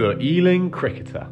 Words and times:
The 0.00 0.18
Ealing 0.18 0.70
Cricketer. 0.70 1.28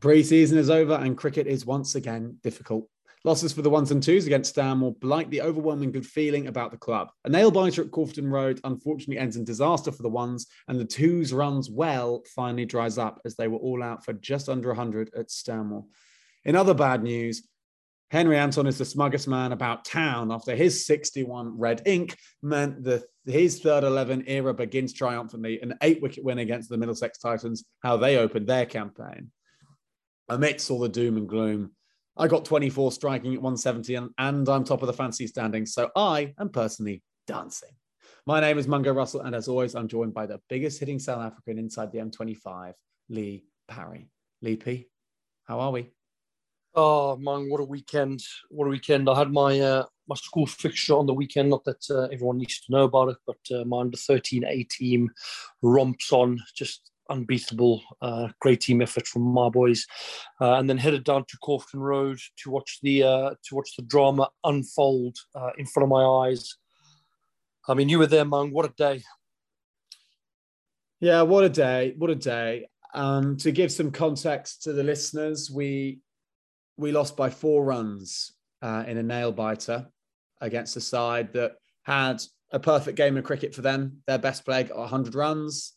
Pre 0.00 0.22
season 0.22 0.56
is 0.56 0.70
over 0.70 0.94
and 0.94 1.14
cricket 1.14 1.46
is 1.46 1.66
once 1.66 1.96
again 1.96 2.38
difficult. 2.42 2.88
Losses 3.24 3.52
for 3.52 3.60
the 3.60 3.68
ones 3.68 3.90
and 3.90 4.02
twos 4.02 4.24
against 4.24 4.52
Stanmore 4.52 4.94
blight 4.94 5.28
the 5.28 5.42
overwhelming 5.42 5.92
good 5.92 6.06
feeling 6.06 6.46
about 6.46 6.70
the 6.70 6.78
club. 6.78 7.10
A 7.26 7.28
nail 7.28 7.50
biter 7.50 7.82
at 7.82 7.90
Corfton 7.90 8.30
Road 8.30 8.58
unfortunately 8.64 9.18
ends 9.18 9.36
in 9.36 9.44
disaster 9.44 9.92
for 9.92 10.02
the 10.02 10.08
ones, 10.08 10.46
and 10.66 10.80
the 10.80 10.86
twos 10.86 11.34
runs 11.34 11.68
well 11.68 12.22
finally 12.34 12.64
dries 12.64 12.96
up 12.96 13.20
as 13.26 13.36
they 13.36 13.46
were 13.46 13.58
all 13.58 13.82
out 13.82 14.02
for 14.02 14.14
just 14.14 14.48
under 14.48 14.68
100 14.68 15.10
at 15.14 15.30
Stanmore. 15.30 15.84
In 16.46 16.56
other 16.56 16.72
bad 16.72 17.02
news, 17.02 17.46
Henry 18.10 18.36
Anton 18.36 18.66
is 18.66 18.76
the 18.76 18.84
smuggest 18.84 19.28
man 19.28 19.52
about 19.52 19.84
town 19.84 20.32
after 20.32 20.56
his 20.56 20.84
61 20.84 21.56
red 21.56 21.82
ink 21.86 22.16
meant 22.42 22.82
that 22.82 23.04
his 23.24 23.60
third 23.60 23.84
11 23.84 24.24
era 24.26 24.52
begins 24.52 24.92
triumphantly, 24.92 25.60
an 25.62 25.74
eight 25.80 26.02
wicket 26.02 26.24
win 26.24 26.40
against 26.40 26.68
the 26.68 26.76
Middlesex 26.76 27.18
Titans, 27.18 27.64
how 27.84 27.96
they 27.96 28.16
opened 28.16 28.48
their 28.48 28.66
campaign. 28.66 29.30
Amidst 30.28 30.70
all 30.70 30.80
the 30.80 30.88
doom 30.88 31.16
and 31.16 31.28
gloom, 31.28 31.70
I 32.16 32.26
got 32.26 32.44
24 32.44 32.90
striking 32.90 33.34
at 33.34 33.42
170 33.42 33.94
and, 33.94 34.10
and 34.18 34.48
I'm 34.48 34.64
top 34.64 34.82
of 34.82 34.88
the 34.88 34.92
fancy 34.92 35.28
standings. 35.28 35.72
So 35.72 35.90
I 35.94 36.34
am 36.38 36.48
personally 36.48 37.02
dancing. 37.28 37.70
My 38.26 38.40
name 38.40 38.58
is 38.58 38.66
Mungo 38.66 38.92
Russell, 38.92 39.22
and 39.22 39.34
as 39.34 39.48
always, 39.48 39.74
I'm 39.74 39.88
joined 39.88 40.12
by 40.12 40.26
the 40.26 40.40
biggest 40.48 40.80
hitting 40.80 40.98
South 40.98 41.22
African 41.22 41.58
inside 41.58 41.90
the 41.92 42.00
M25, 42.00 42.74
Leigh 43.08 43.44
Parry. 43.68 44.10
Leigh 44.42 44.56
P, 44.56 44.88
how 45.44 45.60
are 45.60 45.70
we? 45.70 45.90
Oh 46.72 47.16
man, 47.16 47.50
what 47.50 47.60
a 47.60 47.64
weekend! 47.64 48.22
What 48.48 48.66
a 48.66 48.70
weekend! 48.70 49.10
I 49.10 49.18
had 49.18 49.32
my 49.32 49.58
uh, 49.58 49.86
my 50.06 50.14
school 50.14 50.46
fixture 50.46 50.94
on 50.94 51.06
the 51.06 51.14
weekend. 51.14 51.50
Not 51.50 51.64
that 51.64 51.84
uh, 51.90 52.04
everyone 52.12 52.38
needs 52.38 52.60
to 52.60 52.70
know 52.70 52.84
about 52.84 53.08
it, 53.08 53.16
but 53.26 53.38
uh, 53.52 53.64
my 53.64 53.80
under 53.80 53.96
thirteen 53.96 54.44
A 54.44 54.62
team 54.62 55.10
romps 55.62 56.12
on. 56.12 56.38
Just 56.54 56.92
unbeatable. 57.10 57.82
Uh, 58.00 58.28
great 58.40 58.60
team 58.60 58.80
effort 58.80 59.04
from 59.08 59.22
my 59.22 59.48
boys, 59.48 59.84
uh, 60.40 60.58
and 60.58 60.70
then 60.70 60.78
headed 60.78 61.02
down 61.02 61.24
to 61.26 61.38
Corfton 61.38 61.80
Road 61.80 62.20
to 62.44 62.50
watch 62.50 62.78
the 62.82 63.02
uh, 63.02 63.30
to 63.46 63.54
watch 63.56 63.74
the 63.76 63.82
drama 63.82 64.28
unfold 64.44 65.16
in 65.58 65.66
front 65.66 65.84
of 65.84 65.90
my 65.90 66.04
eyes. 66.04 66.56
I 67.66 67.74
mean, 67.74 67.88
you 67.88 67.98
were 67.98 68.06
there, 68.06 68.24
man. 68.24 68.52
What 68.52 68.66
a 68.66 68.72
day! 68.76 69.02
Yeah, 71.00 71.22
what 71.22 71.42
a 71.42 71.48
day! 71.48 71.94
What 71.98 72.10
a 72.10 72.14
day! 72.14 72.68
Um, 72.94 73.36
to 73.38 73.50
give 73.50 73.72
some 73.72 73.90
context 73.90 74.62
to 74.62 74.72
the 74.72 74.84
listeners, 74.84 75.50
we 75.50 75.98
we 76.80 76.92
lost 76.92 77.16
by 77.16 77.28
four 77.28 77.62
runs 77.62 78.32
uh, 78.62 78.84
in 78.86 78.96
a 78.96 79.02
nail 79.02 79.32
biter 79.32 79.86
against 80.40 80.76
a 80.76 80.80
side 80.80 81.32
that 81.34 81.52
had 81.82 82.22
a 82.52 82.58
perfect 82.58 82.96
game 82.96 83.16
of 83.18 83.24
cricket 83.24 83.54
for 83.54 83.60
them. 83.60 83.98
Their 84.06 84.18
best 84.18 84.44
player 84.44 84.64
got 84.64 84.78
100 84.78 85.14
runs. 85.14 85.74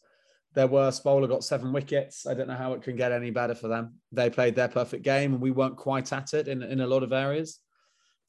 Their 0.54 0.68
worst 0.68 1.04
bowler 1.04 1.28
got 1.28 1.44
seven 1.44 1.74
wickets. 1.74 2.26
I 2.26 2.34
don't 2.34 2.48
know 2.48 2.56
how 2.56 2.74
it 2.74 2.84
can 2.84 2.96
get 2.96 3.12
any 3.12 3.32
better 3.32 3.54
for 3.54 3.68
them. 3.68 3.96
They 4.12 4.30
played 4.30 4.56
their 4.56 4.70
perfect 4.70 5.04
game 5.04 5.34
and 5.34 5.42
we 5.42 5.52
weren't 5.52 5.76
quite 5.76 6.14
at 6.14 6.34
it 6.34 6.48
in, 6.48 6.64
in 6.64 6.80
a 6.80 6.88
lot 6.88 7.04
of 7.04 7.12
areas. 7.12 7.60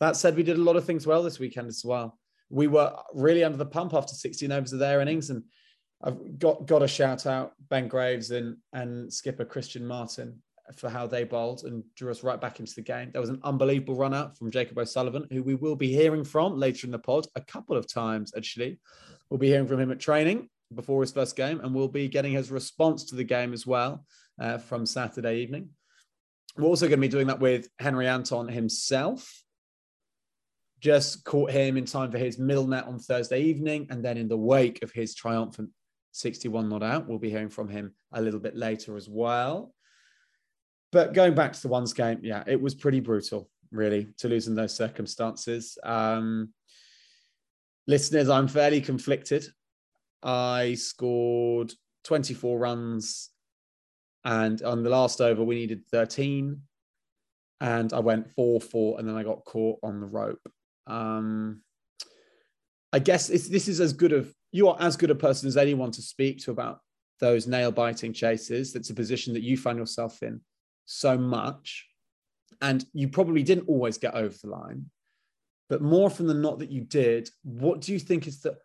That 0.00 0.17
said, 0.17 0.34
we 0.34 0.42
did 0.42 0.56
a 0.56 0.62
lot 0.62 0.77
of 0.77 0.84
things 0.84 1.06
well 1.06 1.22
this 1.22 1.39
weekend 1.39 1.69
as 1.69 1.84
well. 1.84 2.19
We 2.50 2.67
were 2.67 2.92
really 3.14 3.45
under 3.45 3.58
the 3.58 3.67
pump 3.67 3.95
after 3.95 4.14
16 4.14 4.50
overs 4.50 4.72
of 4.72 4.80
their 4.80 5.00
innings. 5.00 5.30
And 5.30 5.45
I've 6.02 6.39
got, 6.39 6.67
got 6.67 6.83
a 6.83 6.89
shout 6.89 7.27
out 7.27 7.52
Ben 7.70 7.86
Graves 7.86 8.33
and, 8.33 8.56
and 8.72 9.12
skipper 9.12 9.45
Christian 9.45 9.86
Martin 9.86 10.42
for 10.77 10.89
how 10.89 11.07
they 11.07 11.25
bowled 11.25 11.65
and 11.65 11.84
drew 11.95 12.11
us 12.11 12.23
right 12.23 12.41
back 12.41 12.59
into 12.61 12.75
the 12.75 12.83
game. 12.83 13.11
There 13.12 13.20
was 13.20 13.31
an 13.31 13.41
unbelievable 13.45 13.97
run 13.97 14.15
out 14.15 14.37
from 14.37 14.51
Jacob 14.51 14.79
O'Sullivan, 14.79 15.27
who 15.31 15.43
we 15.43 15.55
will 15.55 15.77
be 15.77 15.93
hearing 15.93 16.25
from 16.25 16.59
later 16.59 16.87
in 16.87 16.91
the 16.91 16.98
pod 16.98 17.27
a 17.34 17.41
couple 17.41 17.77
of 17.77 17.87
times, 17.87 18.33
actually. 18.37 18.79
We'll 19.29 19.39
be 19.39 19.48
hearing 19.48 19.67
from 19.67 19.81
him 19.81 19.91
at 19.91 20.01
training 20.01 20.48
before 20.75 21.03
his 21.03 21.12
first 21.12 21.37
game, 21.37 21.61
and 21.61 21.75
we'll 21.75 21.89
be 21.89 22.09
getting 22.09 22.33
his 22.33 22.51
response 22.51 23.05
to 23.05 23.15
the 23.15 23.25
game 23.25 23.53
as 23.53 23.67
well 23.67 24.07
uh, 24.41 24.59
from 24.59 24.87
Saturday 24.87 25.41
evening. 25.41 25.69
We're 26.57 26.69
also 26.69 26.87
going 26.87 27.01
to 27.01 27.07
be 27.07 27.09
doing 27.09 27.27
that 27.27 27.41
with 27.41 27.69
Henry 27.79 28.08
Anton 28.08 28.48
himself. 28.48 29.42
Just 30.80 31.24
caught 31.24 31.51
him 31.51 31.77
in 31.77 31.85
time 31.85 32.11
for 32.11 32.19
his 32.19 32.39
middle 32.39 32.67
net 32.67 32.86
on 32.86 32.98
Thursday 32.98 33.42
evening, 33.42 33.89
and 33.91 34.05
then 34.05 34.17
in 34.17 34.29
the 34.29 34.36
wake 34.36 34.83
of 34.83 34.92
his 34.92 35.14
triumphant 35.14 35.70
61 36.13 36.69
not 36.69 36.83
out, 36.83 37.08
we'll 37.08 37.19
be 37.19 37.30
hearing 37.30 37.48
from 37.48 37.69
him 37.69 37.92
a 38.13 38.23
little 38.23 38.41
bit 38.41 38.57
later 38.57 38.97
as 38.97 39.08
well. 39.08 39.74
But 40.94 41.12
going 41.12 41.34
back 41.34 41.52
to 41.52 41.60
the 41.60 41.66
ones 41.66 41.92
game, 41.92 42.20
yeah, 42.22 42.44
it 42.46 42.60
was 42.60 42.72
pretty 42.72 43.00
brutal, 43.00 43.50
really, 43.72 44.06
to 44.18 44.28
lose 44.28 44.46
in 44.46 44.55
those 44.55 44.72
circumstances. 44.72 45.77
Um, 45.82 46.50
listeners, 47.88 48.28
I'm 48.28 48.46
fairly 48.46 48.80
conflicted 48.80 49.44
I 50.22 50.74
scored 50.74 51.74
24 52.05 52.58
runs, 52.60 53.30
and 54.24 54.62
on 54.62 54.84
the 54.84 54.90
last 54.90 55.20
over, 55.20 55.42
we 55.42 55.56
needed 55.56 55.82
13. 55.90 56.60
And 57.61 57.92
I 57.92 57.98
went 57.98 58.30
4 58.30 58.61
4, 58.61 59.00
and 59.00 59.08
then 59.08 59.16
I 59.16 59.24
got 59.24 59.44
caught 59.44 59.80
on 59.82 60.00
the 60.00 60.06
rope. 60.06 60.48
Um, 60.86 61.62
I 62.92 63.00
guess 63.00 63.26
this 63.26 63.66
is 63.66 63.80
as 63.80 63.92
good 63.92 64.12
of 64.12 64.32
you 64.52 64.68
are 64.68 64.76
as 64.78 64.96
good 64.96 65.11
a 65.11 65.16
person 65.16 65.48
as 65.48 65.56
anyone 65.56 65.90
to 65.90 66.02
speak 66.02 66.38
to 66.44 66.52
about 66.52 66.78
those 67.18 67.48
nail 67.48 67.72
biting 67.72 68.12
chases. 68.12 68.72
That's 68.72 68.90
a 68.90 68.94
position 68.94 69.34
that 69.34 69.42
you 69.42 69.56
find 69.56 69.76
yourself 69.76 70.22
in 70.22 70.40
so 70.84 71.17
much. 71.18 71.86
And 72.61 72.84
you 72.92 73.08
probably 73.08 73.42
didn't 73.42 73.68
always 73.68 73.98
get 73.98 74.14
over 74.14 74.34
the 74.36 74.48
line, 74.48 74.90
but 75.68 75.83
more 75.83 76.06
often 76.06 76.27
than 76.27 76.40
not 76.40 76.58
that 76.61 76.70
you 76.70 76.83
did. 76.83 77.28
What 77.42 77.80
do 77.80 77.92
you 77.92 77.98
think 77.98 78.27
is 78.27 78.40
the 78.40 78.56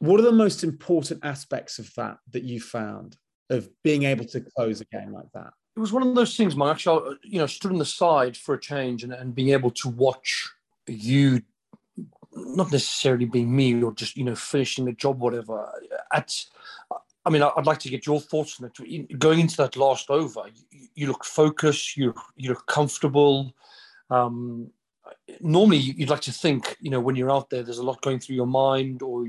what 0.00 0.18
are 0.18 0.24
the 0.24 0.32
most 0.32 0.64
important 0.64 1.20
aspects 1.24 1.78
of 1.78 1.92
that 1.94 2.18
that 2.32 2.42
you 2.42 2.60
found 2.60 3.16
of 3.50 3.68
being 3.82 4.04
able 4.04 4.24
to 4.24 4.40
close 4.40 4.80
a 4.80 4.86
game 4.86 5.12
like 5.12 5.30
that? 5.34 5.52
It 5.76 5.80
was 5.80 5.92
one 5.92 6.02
of 6.06 6.14
those 6.14 6.36
things, 6.36 6.56
Mike. 6.56 6.72
Actually, 6.72 7.10
uh, 7.10 7.14
you 7.22 7.38
know, 7.38 7.46
stood 7.46 7.70
on 7.70 7.78
the 7.78 7.84
side 7.84 8.36
for 8.36 8.54
a 8.54 8.60
change 8.60 9.04
and, 9.04 9.12
and 9.12 9.34
being 9.34 9.50
able 9.50 9.70
to 9.70 9.88
watch 9.88 10.50
you, 10.86 11.42
not 12.34 12.72
necessarily 12.72 13.26
being 13.26 13.54
me 13.54 13.82
or 13.82 13.92
just 13.92 14.16
you 14.16 14.24
know 14.24 14.34
finishing 14.34 14.84
the 14.84 14.92
job, 14.92 15.20
whatever. 15.20 15.70
At, 16.12 16.34
I 17.24 17.30
mean, 17.30 17.42
I'd 17.42 17.66
like 17.66 17.78
to 17.80 17.90
get 17.90 18.06
your 18.06 18.20
thoughts 18.20 18.60
on 18.60 18.70
it. 18.74 19.18
Going 19.18 19.40
into 19.40 19.56
that 19.58 19.76
last 19.76 20.10
over, 20.10 20.44
you, 21.00 21.06
look 21.08 21.24
focused, 21.24 21.96
you 21.96 22.14
you 22.36 22.50
look 22.50 22.66
comfortable. 22.66 23.54
Um, 24.10 24.70
normally, 25.40 25.78
you'd 25.78 26.10
like 26.10 26.20
to 26.22 26.32
think, 26.32 26.76
you 26.80 26.90
know, 26.90 27.00
when 27.00 27.16
you're 27.16 27.30
out 27.30 27.50
there, 27.50 27.62
there's 27.62 27.78
a 27.78 27.84
lot 27.84 28.02
going 28.02 28.18
through 28.18 28.36
your 28.36 28.46
mind, 28.46 29.02
or 29.02 29.26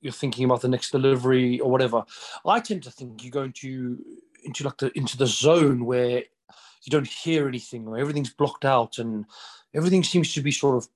you're 0.00 0.12
thinking 0.12 0.44
about 0.44 0.60
the 0.60 0.68
next 0.68 0.90
delivery 0.90 1.60
or 1.60 1.70
whatever. 1.70 2.04
I 2.46 2.60
tend 2.60 2.82
to 2.84 2.90
think 2.90 3.24
you 3.24 3.30
go 3.30 3.42
into 3.42 3.98
into 4.44 4.64
like 4.64 4.78
the 4.78 4.96
into 4.96 5.16
the 5.16 5.26
zone 5.26 5.84
where 5.84 6.18
you 6.18 6.90
don't 6.90 7.06
hear 7.06 7.48
anything 7.48 7.86
or 7.86 7.98
everything's 7.98 8.32
blocked 8.32 8.64
out 8.64 8.98
and 8.98 9.26
everything 9.74 10.04
seems 10.04 10.32
to 10.34 10.40
be 10.40 10.52
sort 10.52 10.76
of 10.76 10.88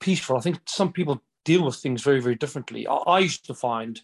peaceful. 0.00 0.36
I 0.36 0.40
think 0.40 0.58
some 0.66 0.92
people 0.92 1.22
deal 1.44 1.64
with 1.64 1.76
things 1.76 2.02
very 2.02 2.20
very 2.20 2.34
differently. 2.34 2.86
I, 2.86 2.94
I 2.94 3.18
used 3.20 3.46
to 3.46 3.54
find 3.54 4.00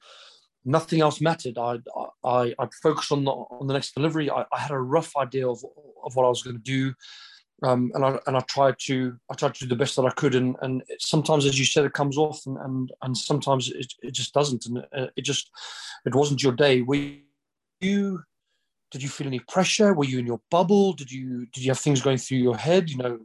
nothing 0.64 1.00
else 1.00 1.20
mattered. 1.20 1.58
I 1.58 1.78
I 2.24 2.54
I'd 2.58 2.74
focus 2.82 3.12
on 3.12 3.24
the 3.24 3.30
on 3.30 3.66
the 3.66 3.74
next 3.74 3.94
delivery. 3.94 4.30
I, 4.30 4.44
I 4.52 4.58
had 4.58 4.70
a 4.70 4.78
rough 4.78 5.16
idea 5.16 5.48
of 5.48 5.64
of 6.04 6.16
what 6.16 6.24
I 6.24 6.28
was 6.28 6.42
going 6.42 6.56
to 6.56 6.62
do 6.62 6.94
um, 7.62 7.92
and 7.94 8.04
I 8.04 8.18
and 8.26 8.36
I 8.36 8.40
tried 8.40 8.76
to 8.80 9.16
I 9.30 9.34
tried 9.34 9.54
to 9.54 9.60
do 9.60 9.68
the 9.68 9.76
best 9.76 9.96
that 9.96 10.04
I 10.04 10.10
could, 10.10 10.34
and 10.34 10.56
and 10.60 10.82
sometimes, 10.98 11.46
as 11.46 11.58
you 11.58 11.64
said, 11.64 11.84
it 11.84 11.92
comes 11.92 12.18
off, 12.18 12.44
and 12.46 12.58
and, 12.58 12.92
and 13.02 13.16
sometimes 13.16 13.70
it, 13.70 13.92
it 14.02 14.12
just 14.12 14.34
doesn't, 14.34 14.66
and 14.66 14.84
it 15.16 15.22
just 15.22 15.50
it 16.04 16.14
wasn't 16.14 16.42
your 16.42 16.52
day. 16.52 16.82
Were 16.82 17.12
you 17.80 18.22
did 18.90 19.02
you 19.02 19.08
feel 19.08 19.26
any 19.26 19.40
pressure? 19.40 19.94
Were 19.94 20.04
you 20.04 20.18
in 20.18 20.26
your 20.26 20.40
bubble? 20.50 20.92
Did 20.92 21.10
you 21.10 21.46
did 21.46 21.64
you 21.64 21.70
have 21.70 21.78
things 21.78 22.02
going 22.02 22.18
through 22.18 22.38
your 22.38 22.56
head? 22.56 22.90
You 22.90 22.98
know, 22.98 23.18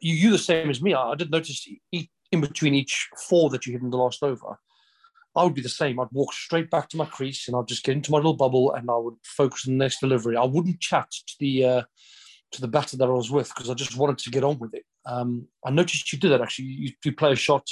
you 0.00 0.14
you 0.14 0.30
the 0.30 0.38
same 0.38 0.68
as 0.68 0.82
me. 0.82 0.92
I, 0.92 1.10
I 1.10 1.14
did 1.14 1.30
notice 1.30 1.66
in 1.92 2.40
between 2.40 2.74
each 2.74 3.08
four 3.28 3.50
that 3.50 3.66
you 3.66 3.72
hit 3.72 3.82
in 3.82 3.90
the 3.90 3.96
last 3.96 4.22
over. 4.22 4.58
I 5.36 5.44
would 5.44 5.54
be 5.54 5.62
the 5.62 5.68
same. 5.68 6.00
I'd 6.00 6.08
walk 6.12 6.32
straight 6.32 6.70
back 6.70 6.88
to 6.88 6.96
my 6.96 7.04
crease 7.04 7.46
and 7.46 7.56
I'd 7.56 7.68
just 7.68 7.84
get 7.84 7.96
into 7.96 8.10
my 8.10 8.18
little 8.18 8.36
bubble 8.36 8.72
and 8.72 8.90
I 8.90 8.96
would 8.96 9.14
focus 9.24 9.66
on 9.66 9.74
the 9.74 9.84
next 9.84 10.00
delivery. 10.00 10.36
I 10.36 10.44
wouldn't 10.44 10.80
chat 10.80 11.08
to 11.10 11.34
the 11.38 11.64
uh, 11.64 11.82
to 12.52 12.60
the 12.60 12.68
batter 12.68 12.96
that 12.96 13.08
I 13.08 13.12
was 13.12 13.30
with 13.30 13.48
because 13.48 13.70
I 13.70 13.74
just 13.74 13.96
wanted 13.96 14.18
to 14.18 14.30
get 14.30 14.44
on 14.44 14.58
with 14.58 14.74
it. 14.74 14.84
Um, 15.06 15.46
I 15.64 15.70
noticed 15.70 16.12
you 16.12 16.18
did 16.18 16.32
that 16.32 16.40
actually. 16.40 16.66
You, 16.66 16.92
you, 17.04 17.12
play 17.14 17.32
a 17.32 17.36
shot 17.36 17.66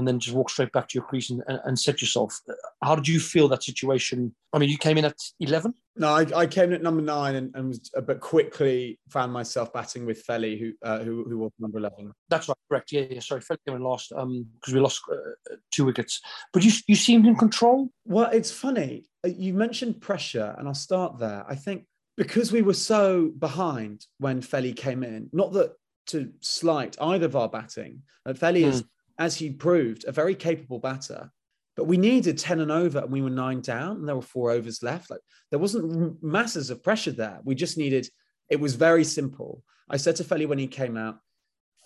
and 0.00 0.08
then 0.08 0.18
just 0.18 0.34
walk 0.34 0.48
straight 0.48 0.72
back 0.72 0.88
to 0.88 0.94
your 0.94 1.04
crease 1.04 1.28
and, 1.28 1.42
and, 1.46 1.78
set 1.78 2.00
yourself. 2.00 2.40
How 2.82 2.94
did 2.94 3.06
you 3.06 3.20
feel 3.20 3.48
that 3.48 3.62
situation? 3.62 4.34
I 4.54 4.58
mean, 4.58 4.70
you 4.70 4.78
came 4.78 4.96
in 4.96 5.04
at 5.04 5.14
11? 5.40 5.74
No, 5.96 6.08
I, 6.08 6.26
I 6.34 6.46
came 6.46 6.70
in 6.70 6.72
at 6.72 6.82
number 6.82 7.02
nine 7.02 7.34
and, 7.34 7.54
and 7.54 7.68
was, 7.68 7.90
uh, 7.94 8.00
but 8.00 8.20
quickly 8.20 8.98
found 9.10 9.30
myself 9.30 9.74
batting 9.74 10.06
with 10.06 10.22
Felly, 10.22 10.58
who, 10.58 10.72
uh, 10.82 11.00
who, 11.00 11.24
who 11.28 11.36
was 11.36 11.52
number 11.58 11.76
11. 11.76 12.12
That's 12.30 12.48
right, 12.48 12.56
correct. 12.70 12.92
Yeah, 12.92 13.02
yeah. 13.10 13.20
Sorry, 13.20 13.42
Felly 13.42 13.58
came 13.68 13.76
in 13.76 13.82
last 13.82 14.08
because 14.08 14.22
um, 14.22 14.46
we 14.72 14.80
lost 14.80 15.02
uh, 15.12 15.56
two 15.70 15.84
wickets. 15.84 16.18
But 16.54 16.64
you, 16.64 16.72
you 16.86 16.96
seemed 16.96 17.26
in 17.26 17.36
control. 17.36 17.90
Well, 18.06 18.30
it's 18.32 18.50
funny. 18.50 19.04
Uh, 19.22 19.28
you 19.28 19.52
mentioned 19.52 20.00
pressure, 20.00 20.54
and 20.56 20.66
I'll 20.66 20.72
start 20.72 21.18
there. 21.18 21.44
I 21.46 21.56
think 21.56 21.84
because 22.16 22.52
we 22.52 22.62
were 22.62 22.72
so 22.72 23.32
behind 23.38 24.06
when 24.16 24.40
Felly 24.40 24.72
came 24.72 25.02
in, 25.02 25.28
not 25.34 25.52
that 25.52 25.74
to 26.06 26.32
slight 26.40 26.96
either 27.02 27.26
of 27.26 27.36
our 27.36 27.50
batting, 27.50 28.00
but 28.24 28.38
Felly 28.38 28.62
mm. 28.62 28.68
is, 28.68 28.80
hmm. 28.80 28.86
As 29.20 29.36
he 29.36 29.50
proved, 29.50 30.06
a 30.06 30.12
very 30.12 30.34
capable 30.34 30.80
batter. 30.80 31.30
But 31.76 31.84
we 31.84 31.98
needed 31.98 32.38
10 32.38 32.60
and 32.60 32.72
over 32.72 32.98
and 32.98 33.12
we 33.12 33.22
were 33.22 33.30
nine 33.30 33.60
down 33.60 33.98
and 33.98 34.08
there 34.08 34.16
were 34.16 34.22
four 34.22 34.50
overs 34.50 34.82
left. 34.82 35.10
Like 35.10 35.20
there 35.50 35.58
wasn't 35.58 36.20
masses 36.22 36.70
of 36.70 36.82
pressure 36.82 37.12
there. 37.12 37.38
We 37.44 37.54
just 37.54 37.78
needed, 37.78 38.08
it 38.48 38.58
was 38.58 38.74
very 38.74 39.04
simple. 39.04 39.62
I 39.88 39.98
said 39.98 40.16
to 40.16 40.24
Felly 40.24 40.46
when 40.46 40.58
he 40.58 40.66
came 40.66 40.96
out, 40.96 41.18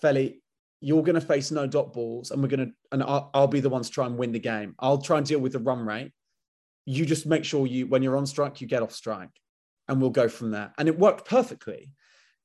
Felly, 0.01 0.41
you're 0.79 1.03
going 1.03 1.19
to 1.19 1.21
face 1.21 1.51
no 1.51 1.67
dot 1.67 1.93
balls 1.93 2.31
and 2.31 2.41
we're 2.41 2.47
going 2.47 2.67
to, 2.67 2.73
and 2.91 3.03
I'll, 3.03 3.29
I'll 3.33 3.47
be 3.47 3.59
the 3.59 3.69
one 3.69 3.83
to 3.83 3.89
try 3.89 4.05
and 4.05 4.17
win 4.17 4.31
the 4.31 4.39
game. 4.39 4.73
I'll 4.79 5.01
try 5.01 5.17
and 5.17 5.25
deal 5.25 5.39
with 5.39 5.53
the 5.53 5.59
run 5.59 5.85
rate. 5.85 6.11
You 6.85 7.05
just 7.05 7.25
make 7.25 7.43
sure 7.43 7.67
you, 7.67 7.87
when 7.87 8.01
you're 8.01 8.17
on 8.17 8.25
strike, 8.25 8.61
you 8.61 8.67
get 8.67 8.81
off 8.81 8.93
strike 8.93 9.29
and 9.87 9.99
we'll 9.99 10.09
go 10.09 10.29
from 10.29 10.51
there. 10.51 10.73
And 10.77 10.87
it 10.87 10.97
worked 10.97 11.27
perfectly. 11.27 11.91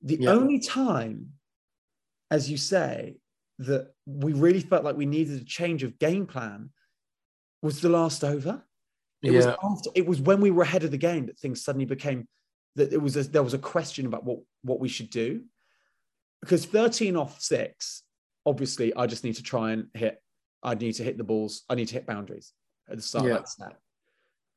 The 0.02 0.16
yeah. 0.20 0.30
only 0.30 0.58
time, 0.58 1.30
as 2.30 2.50
you 2.50 2.56
say, 2.56 3.19
that 3.60 3.92
we 4.06 4.32
really 4.32 4.60
felt 4.60 4.84
like 4.84 4.96
we 4.96 5.06
needed 5.06 5.40
a 5.40 5.44
change 5.44 5.82
of 5.82 5.98
game 5.98 6.26
plan 6.26 6.70
was 7.60 7.80
the 7.80 7.90
last 7.90 8.24
over. 8.24 8.62
It 9.22 9.32
yeah. 9.32 9.36
was 9.36 9.46
after 9.46 9.90
it 9.94 10.06
was 10.06 10.20
when 10.20 10.40
we 10.40 10.50
were 10.50 10.62
ahead 10.62 10.82
of 10.82 10.90
the 10.90 10.98
game 10.98 11.26
that 11.26 11.38
things 11.38 11.62
suddenly 11.62 11.84
became 11.84 12.26
that 12.76 12.92
it 12.92 13.02
was 13.02 13.16
a, 13.16 13.24
there 13.24 13.42
was 13.42 13.52
a 13.52 13.58
question 13.58 14.06
about 14.06 14.24
what 14.24 14.38
what 14.62 14.80
we 14.80 14.88
should 14.88 15.10
do 15.10 15.42
because 16.40 16.64
13 16.64 17.16
off 17.16 17.40
six 17.40 18.02
obviously 18.46 18.94
I 18.94 19.06
just 19.06 19.24
need 19.24 19.34
to 19.34 19.42
try 19.42 19.72
and 19.72 19.88
hit 19.92 20.22
I 20.62 20.74
need 20.74 20.94
to 20.94 21.04
hit 21.04 21.18
the 21.18 21.24
balls 21.24 21.64
I 21.68 21.74
need 21.74 21.88
to 21.88 21.94
hit 21.94 22.06
boundaries 22.06 22.52
at 22.88 22.96
the 22.96 23.02
start 23.02 23.26
yeah. 23.26 23.32
of 23.32 23.36
that 23.38 23.48
set 23.48 23.76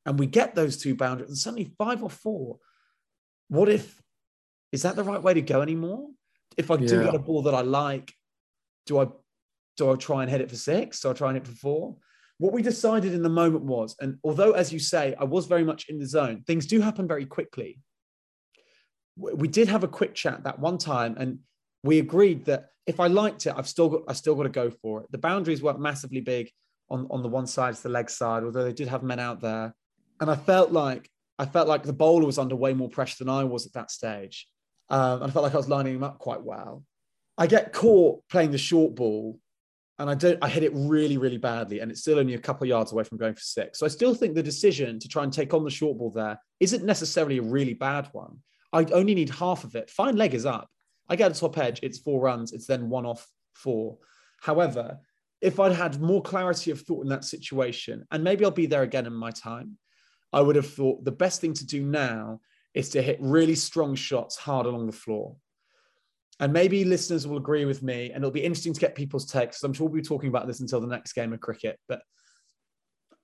and 0.06 0.18
we 0.18 0.26
get 0.26 0.54
those 0.54 0.78
two 0.78 0.94
boundaries 0.94 1.28
and 1.28 1.36
suddenly 1.36 1.74
five 1.76 2.02
or 2.02 2.08
four 2.08 2.58
what 3.48 3.68
if 3.68 4.00
is 4.72 4.82
that 4.82 4.96
the 4.96 5.04
right 5.04 5.22
way 5.22 5.34
to 5.34 5.42
go 5.42 5.60
anymore 5.60 6.08
if 6.56 6.70
I 6.70 6.76
do 6.76 7.04
get 7.04 7.14
a 7.14 7.18
ball 7.18 7.42
that 7.42 7.54
I 7.54 7.60
like 7.60 8.14
do 8.86 8.98
I 8.98 9.08
do 9.76 9.90
I 9.90 9.96
try 9.96 10.22
and 10.22 10.30
hit 10.30 10.40
it 10.40 10.50
for 10.50 10.56
six 10.56 11.00
do 11.00 11.10
I 11.10 11.12
try 11.12 11.28
and 11.28 11.36
hit 11.36 11.46
for 11.46 11.54
four 11.54 11.96
what 12.38 12.52
we 12.52 12.62
decided 12.62 13.14
in 13.14 13.22
the 13.22 13.28
moment 13.28 13.64
was, 13.64 13.96
and 14.00 14.18
although, 14.24 14.52
as 14.52 14.72
you 14.72 14.78
say, 14.78 15.14
I 15.18 15.24
was 15.24 15.46
very 15.46 15.64
much 15.64 15.88
in 15.88 15.98
the 15.98 16.06
zone, 16.06 16.42
things 16.46 16.66
do 16.66 16.80
happen 16.80 17.06
very 17.06 17.26
quickly. 17.26 17.80
We 19.16 19.46
did 19.46 19.68
have 19.68 19.84
a 19.84 19.88
quick 19.88 20.14
chat 20.14 20.42
that 20.42 20.58
one 20.58 20.78
time, 20.78 21.14
and 21.16 21.38
we 21.84 22.00
agreed 22.00 22.46
that 22.46 22.70
if 22.86 22.98
I 22.98 23.06
liked 23.06 23.46
it, 23.46 23.54
I've 23.56 23.68
still 23.68 23.88
got, 23.88 24.02
I 24.08 24.12
still 24.14 24.34
got 24.34 24.42
to 24.42 24.48
go 24.48 24.70
for 24.70 25.02
it. 25.02 25.12
The 25.12 25.18
boundaries 25.18 25.62
weren't 25.62 25.80
massively 25.80 26.20
big 26.20 26.50
on, 26.90 27.06
on 27.10 27.22
the 27.22 27.28
one 27.28 27.46
side, 27.46 27.70
it's 27.70 27.82
the 27.82 27.88
leg 27.88 28.10
side, 28.10 28.42
although 28.42 28.64
they 28.64 28.72
did 28.72 28.88
have 28.88 29.02
men 29.02 29.20
out 29.20 29.40
there. 29.40 29.74
And 30.20 30.30
I 30.30 30.34
felt 30.34 30.72
like 30.72 31.08
I 31.38 31.46
felt 31.46 31.68
like 31.68 31.84
the 31.84 31.92
bowler 31.92 32.26
was 32.26 32.38
under 32.38 32.56
way 32.56 32.74
more 32.74 32.88
pressure 32.88 33.24
than 33.24 33.28
I 33.28 33.44
was 33.44 33.66
at 33.66 33.72
that 33.72 33.90
stage. 33.90 34.48
Um, 34.90 35.22
and 35.22 35.30
I 35.30 35.32
felt 35.32 35.44
like 35.44 35.54
I 35.54 35.56
was 35.56 35.68
lining 35.68 35.94
him 35.94 36.04
up 36.04 36.18
quite 36.18 36.42
well. 36.42 36.84
I 37.36 37.46
get 37.46 37.72
caught 37.72 38.26
playing 38.28 38.52
the 38.52 38.58
short 38.58 38.94
ball 38.94 39.38
and 39.98 40.08
I 40.10 40.14
don't 40.14 40.38
I 40.42 40.48
hit 40.48 40.62
it 40.62 40.72
really 40.74 41.18
really 41.18 41.38
badly 41.38 41.80
and 41.80 41.90
it's 41.90 42.00
still 42.00 42.18
only 42.18 42.34
a 42.34 42.38
couple 42.38 42.64
of 42.64 42.68
yards 42.68 42.92
away 42.92 43.04
from 43.04 43.18
going 43.18 43.34
for 43.34 43.40
six. 43.40 43.78
So 43.78 43.86
I 43.86 43.88
still 43.88 44.14
think 44.14 44.34
the 44.34 44.42
decision 44.42 44.98
to 45.00 45.08
try 45.08 45.24
and 45.24 45.32
take 45.32 45.54
on 45.54 45.64
the 45.64 45.70
short 45.70 45.98
ball 45.98 46.10
there 46.10 46.38
isn't 46.60 46.84
necessarily 46.84 47.38
a 47.38 47.42
really 47.42 47.74
bad 47.74 48.08
one. 48.12 48.38
I 48.72 48.84
only 48.92 49.14
need 49.14 49.30
half 49.30 49.64
of 49.64 49.76
it. 49.76 49.90
Fine 49.90 50.16
leg 50.16 50.34
is 50.34 50.46
up. 50.46 50.68
I 51.08 51.16
get 51.16 51.30
a 51.30 51.38
top 51.38 51.58
edge, 51.58 51.80
it's 51.82 51.98
four 51.98 52.20
runs, 52.20 52.52
it's 52.52 52.66
then 52.66 52.88
one 52.88 53.06
off 53.06 53.28
four. 53.54 53.98
However, 54.40 54.98
if 55.40 55.60
I'd 55.60 55.72
had 55.72 56.00
more 56.00 56.22
clarity 56.22 56.70
of 56.70 56.80
thought 56.80 57.02
in 57.02 57.10
that 57.10 57.24
situation, 57.24 58.06
and 58.10 58.24
maybe 58.24 58.44
I'll 58.44 58.50
be 58.50 58.66
there 58.66 58.82
again 58.82 59.06
in 59.06 59.12
my 59.12 59.30
time, 59.30 59.76
I 60.32 60.40
would 60.40 60.56
have 60.56 60.68
thought 60.68 61.04
the 61.04 61.12
best 61.12 61.40
thing 61.40 61.52
to 61.54 61.66
do 61.66 61.82
now 61.82 62.40
is 62.72 62.88
to 62.90 63.02
hit 63.02 63.18
really 63.20 63.54
strong 63.54 63.94
shots 63.94 64.36
hard 64.36 64.66
along 64.66 64.86
the 64.86 64.92
floor 64.92 65.36
and 66.40 66.52
maybe 66.52 66.84
listeners 66.84 67.26
will 67.26 67.36
agree 67.36 67.64
with 67.64 67.82
me, 67.82 68.06
and 68.10 68.16
it'll 68.16 68.30
be 68.30 68.44
interesting 68.44 68.72
to 68.72 68.80
get 68.80 68.94
people's 68.94 69.30
takes. 69.30 69.62
I'm 69.62 69.72
sure 69.72 69.86
we'll 69.86 70.02
be 70.02 70.06
talking 70.06 70.28
about 70.28 70.46
this 70.46 70.60
until 70.60 70.80
the 70.80 70.86
next 70.86 71.12
game 71.12 71.32
of 71.32 71.40
cricket. 71.40 71.78
But 71.88 72.02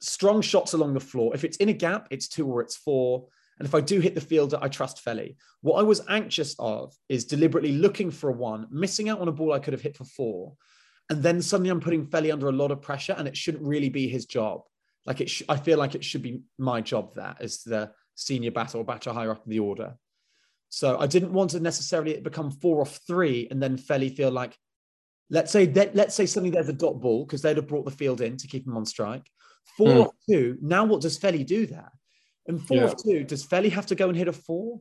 strong 0.01 0.43
shots 0.43 0.73
along 0.73 0.95
the 0.95 1.01
floor. 1.01 1.35
If 1.35 1.45
it's 1.45 1.57
in 1.59 1.69
a 1.69 1.75
gap, 1.75 2.09
it's 2.11 2.29
two 2.29 2.47
or 2.47 2.61
it's 2.61 2.77
four. 2.77 3.27
And 3.59 3.67
if 3.67 3.75
I 3.75 3.81
do 3.81 4.01
hit 4.01 4.15
the 4.15 4.21
fielder, 4.21 4.59
I 4.63 4.69
trust 4.69 5.03
Felly. 5.03 5.37
What 5.61 5.79
I 5.79 5.83
was 5.83 6.01
anxious 6.09 6.55
of 6.59 6.95
is 7.09 7.27
deliberately 7.27 7.73
looking 7.73 8.11
for 8.11 8.31
a 8.31 8.33
one, 8.33 8.67
missing 8.71 9.11
out 9.11 9.21
on 9.21 9.29
a 9.29 9.33
ball 9.33 9.53
I 9.53 9.59
could 9.59 9.75
have 9.75 9.83
hit 9.83 9.97
for 9.97 10.05
four. 10.05 10.55
And 11.11 11.23
then 11.23 11.43
suddenly 11.43 11.71
I'm 11.71 11.81
putting 11.81 12.07
Felly 12.07 12.33
under 12.33 12.49
a 12.49 12.53
lot 12.53 12.71
of 12.71 12.81
pressure, 12.81 13.15
and 13.19 13.29
it 13.29 13.37
shouldn't 13.37 13.65
really 13.65 13.91
be 13.91 14.09
his 14.09 14.25
job. 14.25 14.63
Like 15.05 15.21
it, 15.21 15.29
sh- 15.29 15.43
I 15.49 15.57
feel 15.57 15.79
like 15.79 15.95
it 15.95 16.05
should 16.05 16.23
be 16.23 16.43
my 16.57 16.81
job 16.81 17.17
that 17.17 17.43
as 17.43 17.63
the 17.63 17.91
senior 18.15 18.51
batter 18.51 18.79
or 18.79 18.85
batter 18.85 19.13
higher 19.13 19.33
up 19.33 19.43
in 19.45 19.51
the 19.51 19.59
order. 19.59 19.95
So 20.71 20.99
I 20.99 21.07
didn't 21.07 21.33
want 21.33 21.51
to 21.51 21.61
necessarily 21.61 22.19
become 22.21 22.51
four 22.51 22.81
off 22.81 23.01
three 23.07 23.49
and 23.51 23.63
then 23.63 23.77
Felly 23.77 24.09
feel 24.09 24.31
like, 24.31 24.57
let's 25.29 25.53
say 25.53 25.67
that 25.67 25.95
let's 25.95 26.15
say 26.15 26.27
suddenly 26.27 26.51
there's 26.51 26.69
a 26.69 26.73
dot 26.73 27.01
ball 27.01 27.25
because 27.25 27.43
they'd 27.43 27.57
have 27.57 27.69
brought 27.69 27.85
the 27.85 27.91
field 27.91 28.21
in 28.21 28.37
to 28.37 28.47
keep 28.47 28.67
him 28.67 28.77
on 28.77 28.87
strike. 28.87 29.27
Four 29.77 29.89
mm. 29.89 30.01
off 30.07 30.15
two. 30.29 30.57
Now 30.63 30.85
what 30.85 31.03
does 31.03 31.19
Felly 31.19 31.45
do 31.45 31.67
there? 31.67 31.91
And 32.47 32.65
four 32.67 32.79
yeah. 32.79 32.85
off 32.85 33.03
two, 33.03 33.25
does 33.25 33.45
Felly 33.45 33.69
have 33.69 33.87
to 33.87 33.95
go 33.95 34.09
and 34.09 34.17
hit 34.17 34.29
a 34.29 34.33
four? 34.33 34.81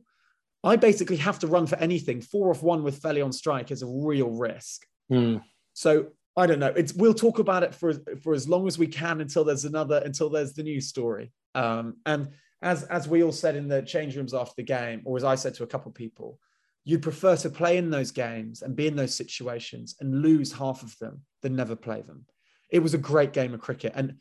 I 0.62 0.76
basically 0.76 1.16
have 1.16 1.38
to 1.40 1.46
run 1.46 1.66
for 1.66 1.76
anything. 1.76 2.20
Four 2.20 2.50
off 2.50 2.62
one 2.62 2.82
with 2.82 2.98
Felly 2.98 3.20
on 3.20 3.32
strike 3.32 3.70
is 3.70 3.82
a 3.82 3.86
real 3.86 4.30
risk. 4.30 4.86
Mm. 5.10 5.42
So 5.72 6.08
I 6.36 6.46
don't 6.46 6.60
know. 6.60 6.72
It's 6.76 6.94
we'll 6.94 7.14
talk 7.14 7.40
about 7.40 7.64
it 7.64 7.74
for 7.74 7.94
for 8.22 8.32
as 8.32 8.48
long 8.48 8.68
as 8.68 8.78
we 8.78 8.86
can 8.86 9.20
until 9.20 9.44
there's 9.44 9.64
another 9.64 10.00
until 10.04 10.30
there's 10.30 10.52
the 10.52 10.62
news 10.62 10.86
story. 10.86 11.32
Um, 11.54 11.96
and 12.06 12.28
as 12.62 12.84
as 12.84 13.08
we 13.08 13.22
all 13.22 13.32
said 13.32 13.56
in 13.56 13.68
the 13.68 13.82
change 13.82 14.16
rooms 14.16 14.34
after 14.34 14.54
the 14.56 14.62
game, 14.62 15.02
or 15.04 15.16
as 15.16 15.24
I 15.24 15.34
said 15.34 15.54
to 15.54 15.62
a 15.62 15.66
couple 15.66 15.90
of 15.90 15.94
people, 15.94 16.38
you'd 16.84 17.02
prefer 17.02 17.36
to 17.36 17.50
play 17.50 17.76
in 17.76 17.90
those 17.90 18.10
games 18.10 18.62
and 18.62 18.76
be 18.76 18.86
in 18.86 18.96
those 18.96 19.14
situations 19.14 19.96
and 20.00 20.22
lose 20.22 20.52
half 20.52 20.82
of 20.82 20.96
them 20.98 21.22
than 21.42 21.56
never 21.56 21.76
play 21.76 22.02
them. 22.02 22.26
It 22.70 22.80
was 22.80 22.94
a 22.94 22.98
great 22.98 23.32
game 23.32 23.54
of 23.54 23.60
cricket, 23.60 23.92
and 23.94 24.16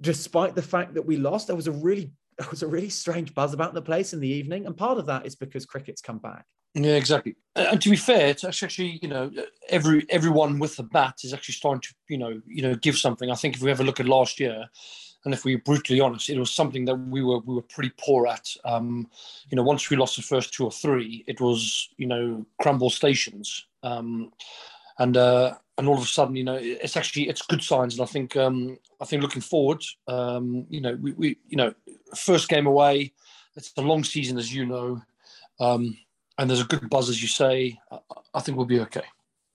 despite 0.00 0.54
the 0.54 0.62
fact 0.62 0.94
that 0.94 1.06
we 1.06 1.16
lost, 1.16 1.46
there 1.46 1.56
was 1.56 1.68
a 1.68 1.72
really 1.72 2.12
there 2.38 2.48
was 2.50 2.62
a 2.62 2.68
really 2.68 2.90
strange 2.90 3.34
buzz 3.34 3.52
about 3.52 3.74
the 3.74 3.82
place 3.82 4.12
in 4.12 4.20
the 4.20 4.28
evening, 4.28 4.66
and 4.66 4.76
part 4.76 4.98
of 4.98 5.06
that 5.06 5.26
is 5.26 5.36
because 5.36 5.66
cricket's 5.66 6.02
come 6.02 6.18
back. 6.18 6.44
Yeah, 6.74 6.94
exactly. 6.94 7.34
And 7.56 7.80
to 7.80 7.90
be 7.90 7.96
fair, 7.96 8.28
it's 8.28 8.44
actually 8.44 8.98
you 9.02 9.08
know 9.08 9.30
every 9.68 10.06
everyone 10.10 10.58
with 10.58 10.76
the 10.76 10.82
bat 10.82 11.16
is 11.24 11.32
actually 11.32 11.54
starting 11.54 11.80
to 11.80 11.94
you 12.08 12.18
know 12.18 12.40
you 12.46 12.62
know 12.62 12.74
give 12.74 12.96
something. 12.96 13.30
I 13.30 13.34
think 13.34 13.56
if 13.56 13.62
we 13.62 13.70
ever 13.70 13.84
look 13.84 14.00
at 14.00 14.06
last 14.06 14.38
year, 14.38 14.66
and 15.28 15.34
if 15.34 15.44
we're 15.44 15.58
brutally 15.58 16.00
honest, 16.00 16.30
it 16.30 16.38
was 16.38 16.50
something 16.50 16.86
that 16.86 16.94
we 16.94 17.22
were 17.22 17.40
we 17.40 17.54
were 17.54 17.60
pretty 17.60 17.92
poor 17.98 18.26
at. 18.26 18.48
Um, 18.64 19.10
you 19.50 19.56
know, 19.56 19.62
once 19.62 19.90
we 19.90 19.96
lost 19.98 20.16
the 20.16 20.22
first 20.22 20.54
two 20.54 20.64
or 20.64 20.72
three, 20.72 21.22
it 21.26 21.38
was 21.38 21.90
you 21.98 22.06
know 22.06 22.46
crumble 22.62 22.88
stations, 22.88 23.66
um, 23.82 24.32
and 24.98 25.18
uh, 25.18 25.54
and 25.76 25.86
all 25.86 25.98
of 25.98 26.02
a 26.02 26.06
sudden, 26.06 26.34
you 26.34 26.44
know, 26.44 26.58
it's 26.58 26.96
actually 26.96 27.28
it's 27.28 27.42
good 27.42 27.62
signs. 27.62 27.98
And 27.98 28.02
I 28.02 28.06
think 28.06 28.36
um, 28.38 28.78
I 29.02 29.04
think 29.04 29.20
looking 29.20 29.42
forward, 29.42 29.84
um, 30.06 30.64
you 30.70 30.80
know, 30.80 30.96
we, 30.98 31.12
we 31.12 31.36
you 31.46 31.58
know 31.58 31.74
first 32.16 32.48
game 32.48 32.66
away, 32.66 33.12
it's 33.54 33.74
a 33.76 33.82
long 33.82 34.04
season 34.04 34.38
as 34.38 34.54
you 34.54 34.64
know, 34.64 35.02
um, 35.60 35.94
and 36.38 36.48
there's 36.48 36.62
a 36.62 36.64
good 36.64 36.88
buzz 36.88 37.10
as 37.10 37.20
you 37.20 37.28
say. 37.28 37.78
I, 37.92 37.98
I 38.32 38.40
think 38.40 38.56
we'll 38.56 38.64
be 38.64 38.80
okay. 38.80 39.04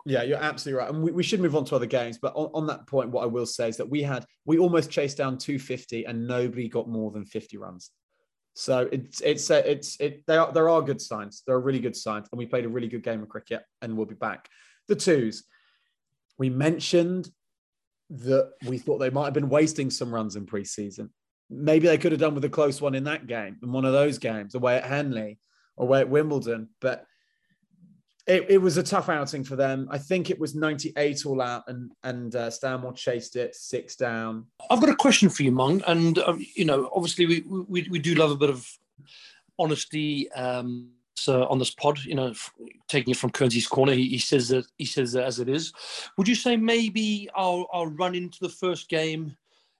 Yeah, 0.05 0.23
you're 0.23 0.37
absolutely 0.37 0.79
right. 0.79 0.89
And 0.89 1.01
we, 1.01 1.11
we 1.11 1.23
should 1.23 1.39
move 1.39 1.55
on 1.55 1.63
to 1.65 1.75
other 1.75 1.85
games. 1.85 2.17
But 2.17 2.33
on, 2.35 2.49
on 2.53 2.67
that 2.67 2.87
point, 2.87 3.09
what 3.09 3.23
I 3.23 3.27
will 3.27 3.45
say 3.45 3.69
is 3.69 3.77
that 3.77 3.89
we 3.89 4.03
had, 4.03 4.25
we 4.45 4.57
almost 4.57 4.89
chased 4.89 5.17
down 5.17 5.37
250 5.37 6.05
and 6.05 6.27
nobody 6.27 6.67
got 6.67 6.89
more 6.89 7.11
than 7.11 7.25
50 7.25 7.57
runs. 7.57 7.91
So 8.53 8.89
it's, 8.91 9.21
it's, 9.21 9.49
uh, 9.49 9.63
it's, 9.65 9.99
it, 9.99 10.25
they 10.27 10.35
are, 10.37 10.51
there 10.51 10.69
are 10.69 10.81
good 10.81 11.01
signs. 11.01 11.43
There 11.47 11.55
are 11.55 11.61
really 11.61 11.79
good 11.79 11.95
signs. 11.95 12.27
And 12.31 12.37
we 12.37 12.45
played 12.45 12.65
a 12.65 12.69
really 12.69 12.89
good 12.89 13.03
game 13.03 13.23
of 13.23 13.29
cricket 13.29 13.63
and 13.81 13.95
we'll 13.95 14.05
be 14.05 14.15
back. 14.15 14.49
The 14.89 14.95
twos, 14.95 15.45
we 16.37 16.49
mentioned 16.49 17.29
that 18.09 18.51
we 18.67 18.77
thought 18.77 18.97
they 18.97 19.09
might 19.09 19.25
have 19.25 19.33
been 19.33 19.49
wasting 19.49 19.89
some 19.89 20.13
runs 20.13 20.35
in 20.35 20.45
preseason. 20.45 21.09
Maybe 21.49 21.87
they 21.87 21.97
could 21.97 22.11
have 22.11 22.21
done 22.21 22.35
with 22.35 22.45
a 22.45 22.49
close 22.49 22.81
one 22.81 22.95
in 22.95 23.05
that 23.05 23.27
game, 23.27 23.57
in 23.63 23.71
one 23.71 23.85
of 23.85 23.93
those 23.93 24.17
games, 24.17 24.53
away 24.53 24.75
at 24.75 24.83
Henley, 24.83 25.39
away 25.77 26.01
at 26.01 26.09
Wimbledon. 26.09 26.69
But 26.81 27.05
it, 28.25 28.45
it 28.49 28.57
was 28.57 28.77
a 28.77 28.83
tough 28.83 29.09
outing 29.09 29.43
for 29.43 29.55
them. 29.55 29.87
I 29.91 29.97
think 29.97 30.29
it 30.29 30.39
was 30.39 30.55
98 30.55 31.25
all 31.25 31.41
out, 31.41 31.63
and 31.67 31.91
and 32.03 32.35
uh, 32.35 32.49
Stanmore 32.49 32.93
chased 32.93 33.35
it 33.35 33.55
six 33.55 33.95
down. 33.95 34.45
I've 34.69 34.79
got 34.79 34.89
a 34.89 34.95
question 34.95 35.29
for 35.29 35.43
you, 35.43 35.51
Mung, 35.51 35.81
and 35.87 36.17
um, 36.19 36.45
you 36.55 36.65
know, 36.65 36.89
obviously 36.93 37.25
we, 37.25 37.41
we 37.41 37.87
we 37.89 37.99
do 37.99 38.15
love 38.15 38.31
a 38.31 38.35
bit 38.35 38.49
of 38.49 38.65
honesty 39.59 40.31
um, 40.31 40.89
so 41.15 41.45
on 41.47 41.59
this 41.59 41.71
pod. 41.71 41.99
You 42.05 42.15
know, 42.15 42.33
taking 42.87 43.11
it 43.11 43.17
from 43.17 43.31
Kernsy's 43.31 43.67
corner, 43.67 43.93
he, 43.93 44.07
he 44.07 44.19
says 44.19 44.49
that 44.49 44.65
he 44.77 44.85
says 44.85 45.11
that 45.13 45.25
as 45.25 45.39
it 45.39 45.49
is. 45.49 45.73
Would 46.17 46.27
you 46.27 46.35
say 46.35 46.55
maybe 46.55 47.29
I'll 47.35 47.67
I'll 47.73 47.87
run 47.87 48.15
into 48.15 48.39
the 48.41 48.49
first 48.49 48.89
game? 48.89 49.35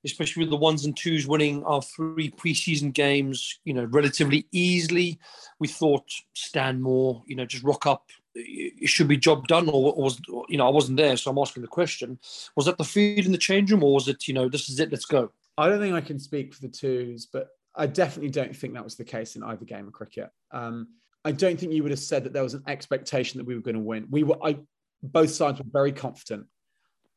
Especially 0.06 0.42
with 0.42 0.50
the 0.50 0.58
ones 0.58 0.84
and 0.84 0.98
twos 0.98 1.28
winning 1.28 1.64
our 1.64 1.82
three 1.82 2.30
preseason 2.30 2.92
games, 2.92 3.62
you 3.64 3.74
know, 3.74 3.86
relatively 3.86 4.46
easily. 4.52 5.18
We 5.60 5.70
thought 5.70 6.04
Stanmore, 6.34 7.24
you 7.26 7.38
know, 7.38 7.46
just 7.46 7.64
rock 7.64 7.86
up, 7.86 8.10
it 8.36 8.90
should 8.90 9.08
be 9.08 9.18
job 9.18 9.48
done, 9.48 9.70
or, 9.70 9.94
was 9.94 10.20
you 10.50 10.58
know 10.58 10.68
I 10.68 10.72
wasn't 10.72 10.98
there, 10.98 11.16
so 11.18 11.32
I'm 11.32 11.38
asking 11.38 11.62
the 11.62 11.68
question: 11.68 12.20
Was 12.56 12.66
that 12.66 12.78
the 12.78 12.84
feed 12.84 13.26
in 13.26 13.32
the 13.32 13.38
change 13.38 13.72
room, 13.72 13.84
or 13.84 13.94
was 13.94 14.08
it 14.08 14.28
you 14.28 14.34
know 14.34 14.50
this 14.50 14.70
is 14.70 14.80
it, 14.80 14.92
let's 14.92 15.06
go? 15.06 15.32
I 15.58 15.70
don't 15.70 15.80
think 15.80 15.96
I 15.96 16.02
can 16.02 16.20
speak 16.20 16.54
for 16.54 16.62
the 16.62 16.70
twos, 16.70 17.28
but 17.28 17.50
I 17.76 17.88
definitely 17.88 18.32
don't 18.32 18.56
think 18.56 18.74
that 18.74 18.84
was 18.84 18.96
the 18.96 19.04
case 19.04 19.36
in 19.36 19.44
either 19.44 19.66
game 19.66 19.88
of 19.88 19.94
cricket. 19.94 20.30
Um, 20.52 20.88
I 21.26 21.32
don't 21.32 21.60
think 21.60 21.74
you 21.74 21.84
would 21.84 21.92
have 21.92 22.00
said 22.00 22.24
that 22.24 22.34
there 22.34 22.44
was 22.44 22.54
an 22.54 22.64
expectation 22.68 23.38
that 23.38 23.46
we 23.46 23.56
were 23.56 23.62
going 23.62 23.76
to 23.76 23.82
win. 23.82 24.08
We 24.10 24.24
were, 24.24 24.38
I, 24.44 24.58
both 25.02 25.30
sides 25.30 25.60
were 25.60 25.70
very 25.72 25.92
confident, 25.92 26.48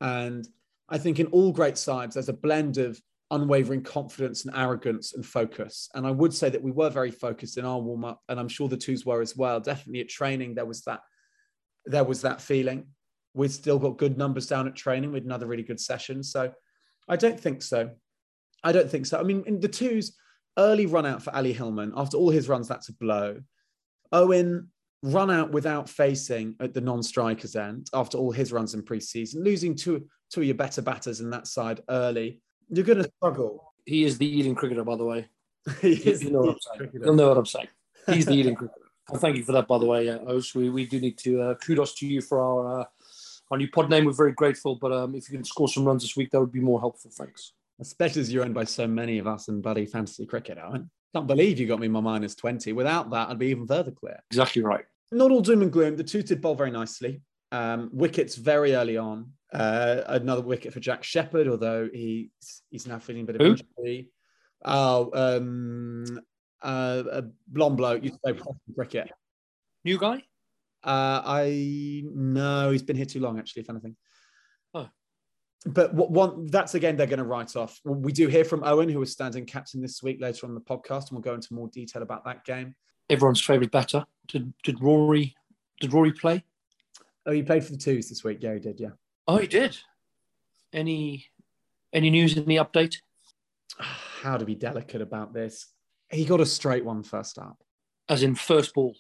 and 0.01 0.47
I 0.89 0.99
think 0.99 1.19
in 1.19 1.27
all 1.29 1.53
great 1.53 1.79
sides 1.79 2.15
there's 2.15 2.29
a 2.29 2.35
blend 2.35 2.79
of 2.79 3.01
unwavering 3.31 3.83
confidence 3.83 4.45
and 4.45 4.57
arrogance 4.57 5.15
and 5.15 5.25
focus. 5.27 5.89
And 5.95 6.07
I 6.07 6.11
would 6.11 6.33
say 6.33 6.49
that 6.49 6.63
we 6.63 6.71
were 6.71 6.91
very 6.91 7.11
focused 7.11 7.59
in 7.59 7.65
our 7.65 7.81
warm 7.81 8.05
up, 8.05 8.23
and 8.29 8.39
I'm 8.39 8.49
sure 8.49 8.69
the 8.69 8.77
twos 8.77 9.05
were 9.05 9.21
as 9.21 9.37
well. 9.37 9.61
Definitely 9.61 10.03
at 10.03 10.09
training, 10.09 10.55
there 10.55 10.67
was 10.67 10.83
that 10.83 11.01
there 11.85 12.05
was 12.05 12.23
that 12.23 12.41
feeling. 12.41 12.87
We've 13.35 13.53
still 13.53 13.79
got 13.79 13.99
good 13.99 14.19
numbers 14.19 14.47
down 14.47 14.67
at 14.67 14.75
training 14.75 15.13
with 15.13 15.25
another 15.25 15.47
really 15.47 15.63
good 15.63 15.81
session. 15.81 16.23
So 16.23 16.53
I 17.09 17.17
don't 17.17 17.39
think 17.39 17.63
so. 17.63 17.91
I 18.65 18.73
don't 18.73 18.91
think 18.91 19.07
so. 19.07 19.21
I 19.21 19.23
mean, 19.23 19.45
in 19.47 19.61
the 19.61 19.69
twos, 19.69 20.17
early 20.59 20.87
run 20.87 21.07
out 21.07 21.23
for 21.23 21.35
Ali 21.35 21.53
Hillman. 21.53 21.93
After 21.95 22.17
all 22.17 22.31
his 22.31 22.49
runs, 22.49 22.67
that's 22.67 22.89
a 22.89 22.95
blow. 22.95 23.41
Owen 24.11 24.71
run 25.03 25.31
out 25.31 25.53
without 25.53 25.89
facing 25.89 26.57
at 26.59 26.75
the 26.75 26.81
non-strikers 26.81 27.55
end 27.55 27.89
after 27.93 28.19
all 28.19 28.33
his 28.33 28.53
runs 28.53 28.75
in 28.75 28.83
pre-season, 28.83 29.45
losing 29.45 29.75
two 29.75 30.07
two 30.31 30.41
of 30.41 30.47
your 30.47 30.57
better 30.57 30.83
batters 30.83 31.21
in 31.21 31.31
that 31.31 31.47
side 31.47 31.81
early. 31.89 32.41
You're 32.69 32.85
going 32.85 33.03
to 33.03 33.11
struggle. 33.17 33.73
He 33.85 34.05
is 34.05 34.19
the 34.19 34.27
eating 34.27 34.55
cricketer, 34.55 34.85
by 34.85 34.97
the 34.97 35.05
way. 35.05 35.29
he 35.81 35.93
is 35.93 36.23
you 36.23 36.31
know 36.31 36.41
what 36.41 36.51
I'm 36.51 36.79
saying. 36.79 36.91
You'll 36.95 37.15
know 37.15 37.29
what 37.29 37.39
I'm 37.39 37.47
saying. 37.47 37.69
He's 38.13 38.27
the 38.27 38.35
eating 38.37 38.55
cricketer. 38.55 38.81
Well, 39.09 39.21
thank 39.21 39.37
you 39.37 39.45
for 39.45 39.53
that, 39.53 39.69
by 39.69 39.79
the 39.79 39.87
way, 39.87 40.09
uh. 40.09 40.41
We, 40.55 40.69
we 40.69 40.87
do 40.87 41.01
need 41.01 41.17
to 41.19 41.41
uh, 41.43 41.55
kudos 41.55 41.95
to 41.97 42.07
you 42.07 42.21
for 42.21 42.41
our 42.41 42.81
uh, 42.81 42.85
our 43.51 43.59
new 43.59 43.69
pod 43.69 43.89
name. 43.89 44.05
We're 44.05 44.13
very 44.13 44.33
grateful, 44.33 44.77
but 44.77 44.93
um, 44.93 45.15
if 45.15 45.31
you 45.31 45.37
can 45.37 45.45
score 45.45 45.69
some 45.69 45.85
runs 45.85 46.03
this 46.03 46.17
week, 46.17 46.31
that 46.33 46.41
would 46.41 46.53
be 46.53 46.61
more 46.61 46.81
helpful. 46.81 47.11
Thanks. 47.15 47.53
Especially 47.79 48.23
as 48.23 48.33
you're 48.33 48.45
owned 48.45 48.55
by 48.55 48.65
so 48.65 48.87
many 48.87 49.19
of 49.19 49.27
us 49.27 49.49
in 49.49 49.61
bloody 49.61 49.87
fantasy 49.87 50.27
cricket, 50.27 50.59
Owen. 50.59 50.91
Can't 51.15 51.27
believe 51.27 51.61
you 51.61 51.67
got 51.67 51.79
me 51.79 51.89
my 51.89 52.01
minus 52.01 52.35
20. 52.35 52.73
Without 52.73 53.11
that, 53.11 53.29
I'd 53.29 53.39
be 53.39 53.47
even 53.47 53.67
further 53.67 53.91
clear. 53.93 54.21
Exactly 54.31 54.63
right. 54.63 54.85
Not 55.13 55.31
all 55.31 55.41
doom 55.41 55.63
and 55.63 55.73
gloom. 55.73 55.97
The 55.97 56.05
two 56.05 56.23
did 56.23 56.41
bowl 56.41 56.55
very 56.55 56.71
nicely. 56.71 57.21
Um, 57.53 57.91
wickets 57.93 58.35
very 58.35 58.75
early 58.75 58.97
on. 58.97 59.33
Uh, 59.53 60.03
another 60.09 60.43
wicket 60.43 60.73
for 60.73 60.81
Jack 60.81 61.05
Shepherd, 61.05 61.49
although 61.49 61.89
he's 61.93 62.63
he's 62.71 62.87
now 62.87 62.99
feeling 62.99 63.23
a 63.23 63.27
bit 63.27 63.37
of 63.37 63.43
Who? 63.43 63.51
injury. 63.53 64.11
Oh, 64.65 65.11
um, 65.15 66.21
uh, 66.63 67.03
a 67.13 67.25
blonde 67.47 67.77
bloke 67.77 68.03
used 68.03 68.15
to 68.15 68.21
play 68.35 68.43
cricket. 68.75 69.11
New 69.85 69.99
guy? 69.99 70.23
Uh, 70.83 71.23
I 71.25 72.03
no, 72.05 72.71
he's 72.71 72.83
been 72.83 72.97
here 72.97 73.07
too 73.07 73.21
long, 73.21 73.39
actually, 73.39 73.63
if 73.63 73.71
anything. 73.71 73.97
Oh. 74.75 74.89
But 75.65 75.95
what 75.95 76.11
one 76.11 76.47
that's 76.47 76.75
again 76.75 76.97
they're 76.97 77.07
going 77.07 77.19
to 77.19 77.25
write 77.25 77.57
off. 77.57 77.81
We 77.85 78.13
do 78.13 78.29
hear 78.29 78.45
from 78.45 78.65
Owen, 78.65 78.89
who 78.89 78.99
was 78.99 79.13
standing 79.13 79.47
captain 79.47 79.81
this 79.81 80.03
week 80.03 80.21
later 80.21 80.47
on 80.47 80.55
the 80.55 80.61
podcast, 80.61 81.09
and 81.09 81.13
we'll 81.13 81.23
go 81.23 81.35
into 81.35 81.55
more 81.55 81.69
detail 81.69 82.03
about 82.03 82.25
that 82.25 82.45
game. 82.45 82.75
Everyone's 83.09 83.41
favourite 83.41 83.71
batter. 83.71 84.05
Did 84.29 84.53
did 84.65 84.83
Rory 84.83 85.35
did 85.81 85.93
Rory 85.93 86.13
play? 86.13 86.45
Oh, 87.27 87.33
he 87.33 87.43
played 87.43 87.65
for 87.65 87.73
the 87.73 87.79
twos 87.79 88.09
this 88.09 88.23
week. 88.23 88.39
Yeah, 88.41 88.55
he 88.55 88.61
did. 88.61 88.79
Yeah. 88.79 88.91
Oh, 89.27 89.39
he 89.39 89.49
did. 89.49 89.77
Any 90.73 91.27
any 91.93 92.11
news? 92.11 92.37
Any 92.37 92.57
update? 92.57 92.97
How 93.79 94.37
to 94.37 94.45
be 94.45 94.55
delicate 94.55 95.03
about 95.03 95.35
this? 95.35 95.67
He 96.11 96.25
got 96.25 96.41
a 96.41 96.47
straight 96.47 96.85
one 96.85 97.03
first 97.03 97.39
up. 97.39 97.59
As 98.09 98.23
in 98.23 98.35
first 98.37 98.75
ball. 98.75 98.95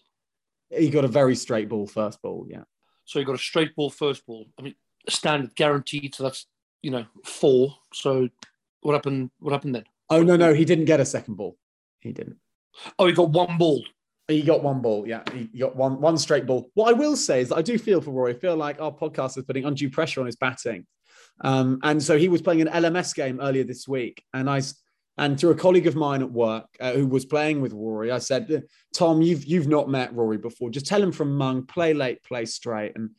He 0.71 0.90
got 0.90 1.04
a 1.04 1.09
very 1.09 1.37
straight 1.37 1.68
ball 1.68 1.87
first 1.87 2.21
ball. 2.21 2.47
Yeah. 2.49 2.64
So 3.04 3.21
he 3.21 3.25
got 3.25 3.37
a 3.37 3.38
straight 3.38 3.76
ball 3.76 3.90
first 3.90 4.26
ball. 4.26 4.47
I 4.59 4.62
mean, 4.62 4.75
standard 5.09 5.54
guaranteed. 5.54 6.14
So 6.14 6.25
that's 6.25 6.47
you 6.83 6.90
know 6.90 7.06
four. 7.25 7.76
So 7.92 8.28
what 8.80 8.95
happened? 8.95 9.30
What 9.38 9.52
happened 9.52 9.76
then? 9.76 9.85
Oh 10.11 10.23
no, 10.23 10.37
no, 10.37 10.52
he 10.52 10.64
didn't 10.64 10.87
get 10.87 11.00
a 11.00 11.04
second 11.04 11.37
ball. 11.37 11.56
He 12.00 12.12
didn't. 12.12 12.38
Oh, 12.99 13.06
he 13.06 13.12
got 13.12 13.30
one 13.30 13.56
ball. 13.59 13.85
He 14.28 14.42
got 14.42 14.62
one 14.62 14.83
ball. 14.83 15.06
Yeah, 15.06 15.23
he 15.33 15.59
got 15.59 15.76
one 15.76 16.00
one 16.00 16.18
straight 16.18 16.47
ball. 16.47 16.71
What 16.75 16.88
I 16.88 16.92
will 16.92 17.16
say 17.16 17.40
is 17.40 17.50
that 17.50 17.56
I 17.56 17.62
do 17.62 17.78
feel 17.78 18.00
for 18.00 18.11
Rory. 18.11 18.35
I 18.35 18.38
feel 18.38 18.56
like 18.56 18.80
our 18.80 18.92
podcast 18.92 19.38
is 19.38 19.45
putting 19.45 19.64
undue 19.64 19.88
pressure 19.88 20.21
on 20.21 20.26
his 20.26 20.37
batting, 20.37 20.85
um, 21.42 21.78
and 21.85 22.02
so 22.02 22.18
he 22.18 22.28
was 22.28 22.42
playing 22.42 22.62
an 22.62 22.68
LMS 22.68 23.14
game 23.14 23.38
earlier 23.40 23.62
this 23.62 23.87
week, 23.87 24.25
and 24.35 24.50
I 24.50 24.62
and 25.18 25.38
to 25.38 25.50
a 25.50 25.54
colleague 25.54 25.87
of 25.87 25.97
mine 25.97 26.23
at 26.23 26.30
work 26.30 26.66
uh, 26.80 26.92
who 26.92 27.06
was 27.06 27.25
playing 27.25 27.62
with 27.62 27.73
Rory, 27.73 28.11
I 28.11 28.18
said, 28.18 28.64
"Tom, 28.95 29.23
you've 29.23 29.45
you've 29.45 29.68
not 29.68 29.88
met 29.88 30.14
Rory 30.14 30.38
before. 30.38 30.71
Just 30.71 30.87
tell 30.87 31.02
him 31.02 31.12
from 31.12 31.37
Mung, 31.37 31.64
play 31.64 31.95
late, 31.95 32.23
play 32.23 32.45
straight." 32.45 32.92
And 32.97 33.11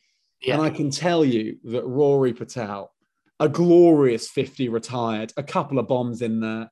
and 0.46 0.60
I 0.62 0.70
can 0.70 0.90
tell 0.90 1.24
you 1.24 1.58
that 1.64 1.84
Rory 1.84 2.32
Patel, 2.32 2.92
a 3.40 3.48
glorious 3.48 4.28
50 4.28 4.68
retired, 4.68 5.32
a 5.36 5.42
couple 5.42 5.78
of 5.78 5.88
bombs 5.88 6.22
in 6.22 6.40
there. 6.40 6.70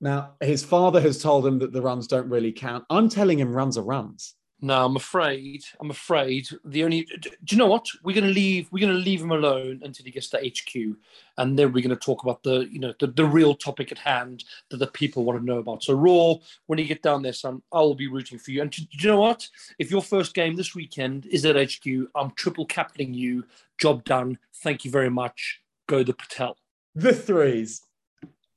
Now, 0.00 0.34
his 0.40 0.64
father 0.64 1.00
has 1.00 1.22
told 1.22 1.46
him 1.46 1.58
that 1.60 1.72
the 1.72 1.82
runs 1.82 2.06
don't 2.06 2.28
really 2.28 2.52
count. 2.52 2.84
I'm 2.90 3.08
telling 3.08 3.38
him 3.38 3.52
runs 3.52 3.78
are 3.78 3.82
runs. 3.82 4.34
No, 4.62 4.86
I'm 4.86 4.96
afraid. 4.96 5.64
I'm 5.80 5.90
afraid 5.90 6.48
the 6.64 6.82
only. 6.82 7.06
Do 7.20 7.30
you 7.50 7.58
know 7.58 7.66
what? 7.66 7.86
We're 8.02 8.14
going 8.14 8.24
to 8.26 8.32
leave. 8.32 8.68
We're 8.72 8.86
going 8.86 8.98
to 8.98 9.04
leave 9.04 9.20
him 9.20 9.30
alone 9.30 9.82
until 9.84 10.04
he 10.04 10.10
gets 10.10 10.30
to 10.30 10.38
HQ, 10.38 10.96
and 11.36 11.58
then 11.58 11.72
we're 11.72 11.82
going 11.82 11.90
to 11.90 11.96
talk 11.96 12.22
about 12.22 12.42
the, 12.42 12.66
you 12.70 12.78
know, 12.78 12.94
the, 12.98 13.08
the 13.08 13.26
real 13.26 13.54
topic 13.54 13.92
at 13.92 13.98
hand 13.98 14.44
that 14.70 14.78
the 14.78 14.86
people 14.86 15.24
want 15.24 15.38
to 15.38 15.44
know 15.44 15.58
about. 15.58 15.82
So, 15.82 15.92
Raw, 15.92 16.36
when 16.66 16.78
you 16.78 16.86
get 16.86 17.02
down 17.02 17.20
there, 17.20 17.34
son, 17.34 17.60
I 17.70 17.80
will 17.80 17.94
be 17.94 18.08
rooting 18.08 18.38
for 18.38 18.50
you. 18.50 18.62
And 18.62 18.70
do 18.70 18.82
do 18.82 18.88
you 18.98 19.10
know 19.10 19.20
what? 19.20 19.46
If 19.78 19.90
your 19.90 20.02
first 20.02 20.32
game 20.32 20.56
this 20.56 20.74
weekend 20.74 21.26
is 21.26 21.44
at 21.44 21.56
HQ, 21.56 21.86
I'm 22.14 22.30
triple 22.30 22.64
captaining 22.64 23.12
you. 23.12 23.44
Job 23.78 24.04
done. 24.04 24.38
Thank 24.62 24.86
you 24.86 24.90
very 24.90 25.10
much. 25.10 25.60
Go 25.86 26.02
the 26.02 26.14
Patel. 26.14 26.56
The 26.94 27.12
threes. 27.12 27.82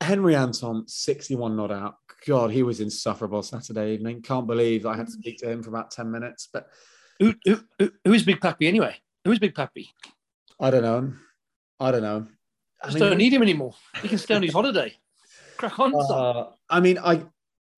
Henry 0.01 0.35
Anton, 0.35 0.87
61 0.87 1.55
not 1.55 1.71
out. 1.71 1.95
God, 2.27 2.51
he 2.51 2.63
was 2.63 2.79
insufferable 2.79 3.43
Saturday 3.43 3.93
evening. 3.93 4.21
Can't 4.21 4.47
believe 4.47 4.85
I 4.85 4.95
had 4.95 5.07
to 5.07 5.11
speak 5.11 5.37
to 5.39 5.49
him 5.49 5.61
for 5.63 5.69
about 5.69 5.91
10 5.91 6.09
minutes, 6.11 6.47
but 6.51 6.67
Who, 7.19 7.33
who, 7.45 7.59
who- 7.77 8.13
is 8.13 8.23
Big 8.23 8.39
Pappy 8.41 8.67
anyway? 8.67 8.95
Who 9.25 9.31
is 9.31 9.39
Big 9.39 9.55
Pappy? 9.55 9.89
I 10.59 10.69
don't 10.71 10.83
know. 10.83 11.13
I 11.79 11.91
don't 11.91 12.01
know. 12.01 12.27
I 12.81 12.85
Just 12.87 12.99
mean- 12.99 13.09
don't 13.09 13.17
need 13.17 13.33
him 13.33 13.41
anymore. 13.41 13.73
He 14.01 14.07
can 14.07 14.17
stay 14.17 14.35
on 14.35 14.43
his 14.43 14.53
holiday. 14.53 14.95
Crack 15.57 15.77
on. 15.79 15.93
Uh, 15.93 16.51
I 16.69 16.79
mean, 16.79 16.97
I 16.97 17.23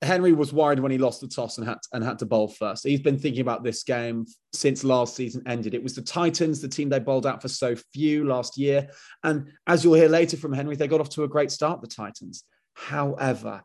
Henry 0.02 0.34
was 0.34 0.52
worried 0.52 0.80
when 0.80 0.92
he 0.92 0.98
lost 0.98 1.22
the 1.22 1.28
toss 1.28 1.58
and 1.58 1.68
had 1.68 1.78
and 1.94 2.04
had 2.04 2.18
to 2.20 2.26
bowl 2.26 2.48
first. 2.48 2.84
He's 2.84 3.02
been 3.02 3.20
thinking 3.20 3.42
about 3.42 3.64
this 3.64 3.84
game 3.84 4.26
since 4.52 4.84
last 4.84 5.16
season 5.16 5.44
ended. 5.46 5.76
It 5.76 5.84
was 5.84 5.94
the 5.94 6.02
Titans, 6.02 6.60
the 6.60 6.68
team 6.68 6.90
they 6.90 7.00
bowled 7.00 7.28
out 7.28 7.42
for 7.42 7.48
so 7.48 7.76
few 7.94 8.26
last 8.26 8.58
year, 8.58 8.90
and 9.24 9.52
as 9.68 9.84
you'll 9.84 9.94
hear 9.94 10.10
later 10.10 10.38
from 10.38 10.54
Henry, 10.54 10.76
they 10.76 10.88
got 10.88 11.02
off 11.02 11.10
to 11.10 11.24
a 11.24 11.28
great 11.28 11.52
start. 11.52 11.82
The 11.82 11.88
Titans, 11.88 12.46
however, 12.74 13.64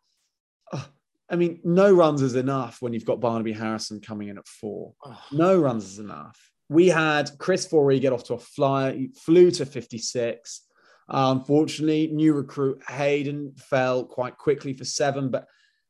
oh, 0.73 0.88
I 1.31 1.37
mean, 1.37 1.61
no 1.64 1.90
runs 1.90 2.21
is 2.21 2.35
enough 2.35 2.83
when 2.83 2.93
you've 2.93 3.07
got 3.07 3.21
Barnaby 3.21 3.52
Harrison 3.52 4.00
coming 4.00 4.28
in 4.28 4.38
at 4.38 4.47
four. 4.47 4.93
Oh. 5.05 5.19
No 5.33 5.59
runs 5.59 5.85
is 5.85 5.99
enough. 5.99 6.38
We 6.69 6.88
had 6.88 7.31
Chris 7.38 7.66
Forey 7.66 7.99
get 7.99 8.12
off 8.12 8.25
to 8.25 8.35
a 8.35 8.38
flyer, 8.38 8.93
he 8.93 9.09
flew 9.09 9.50
to 9.52 9.64
56. 9.64 10.62
Uh, 11.09 11.35
unfortunately, 11.38 12.09
new 12.09 12.33
recruit 12.35 12.83
Hayden 12.88 13.55
fell 13.57 14.05
quite 14.05 14.37
quickly 14.37 14.75
for 14.75 14.85
seven, 14.85 15.31
but 15.31 15.47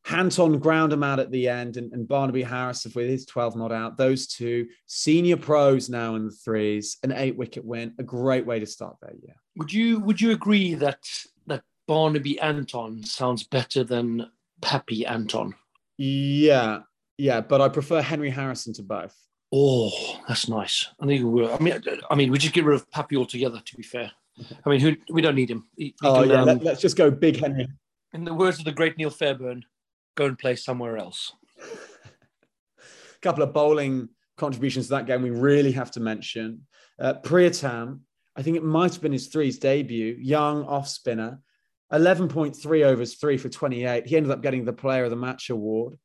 Hanton 0.06 0.60
ground 0.60 0.92
him 0.92 1.02
out 1.02 1.18
at 1.18 1.32
the 1.32 1.48
end, 1.48 1.76
and, 1.76 1.92
and 1.92 2.06
Barnaby 2.06 2.44
Harrison 2.44 2.92
with 2.94 3.08
his 3.08 3.26
12 3.26 3.56
not 3.56 3.72
out. 3.72 3.96
Those 3.96 4.28
two 4.28 4.68
senior 4.86 5.36
pros 5.36 5.90
now 5.90 6.14
in 6.14 6.26
the 6.26 6.30
threes, 6.30 6.98
an 7.02 7.10
eight 7.10 7.36
wicket 7.36 7.64
win, 7.64 7.92
a 7.98 8.04
great 8.04 8.46
way 8.46 8.60
to 8.60 8.66
start 8.66 8.96
their 9.02 9.14
year. 9.20 9.34
Would 9.56 9.72
you 9.72 9.98
would 10.00 10.20
you 10.20 10.30
agree 10.30 10.74
that 10.74 11.00
that 11.48 11.62
Barnaby 11.88 12.38
Anton 12.38 13.02
sounds 13.02 13.42
better 13.42 13.82
than 13.82 14.30
Pappy 14.60 15.04
Anton? 15.04 15.54
Yeah, 15.98 16.80
yeah, 17.18 17.40
but 17.40 17.60
I 17.60 17.68
prefer 17.68 18.00
Henry 18.00 18.30
Harrison 18.30 18.72
to 18.74 18.84
both. 18.84 19.16
Oh, 19.52 20.20
that's 20.28 20.48
nice. 20.48 20.86
I 21.00 21.06
think 21.06 21.24
we 21.24 21.48
I 21.48 21.58
mean, 21.58 21.82
I 22.10 22.14
mean, 22.14 22.30
we 22.30 22.38
just 22.38 22.54
get 22.54 22.64
rid 22.64 22.76
of 22.76 22.88
Pappy 22.92 23.16
altogether. 23.16 23.60
To 23.64 23.76
be 23.76 23.82
fair, 23.82 24.12
I 24.64 24.70
mean, 24.70 24.78
who 24.78 24.94
we 25.10 25.20
don't 25.20 25.34
need 25.34 25.50
him. 25.50 25.66
He- 25.76 25.86
he 26.00 26.06
Oh 26.06 26.20
can, 26.20 26.30
yeah, 26.30 26.40
um, 26.42 26.46
let, 26.46 26.62
let's 26.62 26.80
just 26.80 26.96
go 26.96 27.10
big 27.10 27.40
Henry. 27.40 27.66
in 28.12 28.24
the 28.24 28.34
words 28.34 28.60
of 28.60 28.64
the 28.66 28.72
great 28.72 28.96
Neil 28.98 29.10
Fairburn, 29.10 29.64
go 30.16 30.26
and 30.26 30.38
play 30.38 30.56
somewhere 30.56 30.96
else. 30.96 31.32
A 31.60 32.84
couple 33.22 33.42
of 33.42 33.52
bowling 33.52 34.08
contributions 34.36 34.86
to 34.86 34.90
that 34.94 35.06
game 35.06 35.22
we 35.22 35.30
really 35.30 35.72
have 35.72 35.90
to 35.92 36.00
mention. 36.00 36.66
Uh, 36.98 37.14
Priyatam, 37.22 38.00
I 38.34 38.42
think 38.42 38.56
it 38.56 38.64
might 38.64 38.92
have 38.92 39.02
been 39.02 39.12
his 39.12 39.28
threes 39.28 39.58
debut, 39.58 40.16
young 40.18 40.64
off 40.64 40.88
spinner, 40.88 41.40
11.3 41.92 42.84
overs, 42.84 43.14
three 43.14 43.36
for 43.36 43.48
28. 43.48 44.06
He 44.06 44.16
ended 44.16 44.32
up 44.32 44.42
getting 44.42 44.64
the 44.64 44.72
Player 44.72 45.04
of 45.04 45.10
the 45.10 45.16
Match 45.16 45.50
award. 45.50 45.98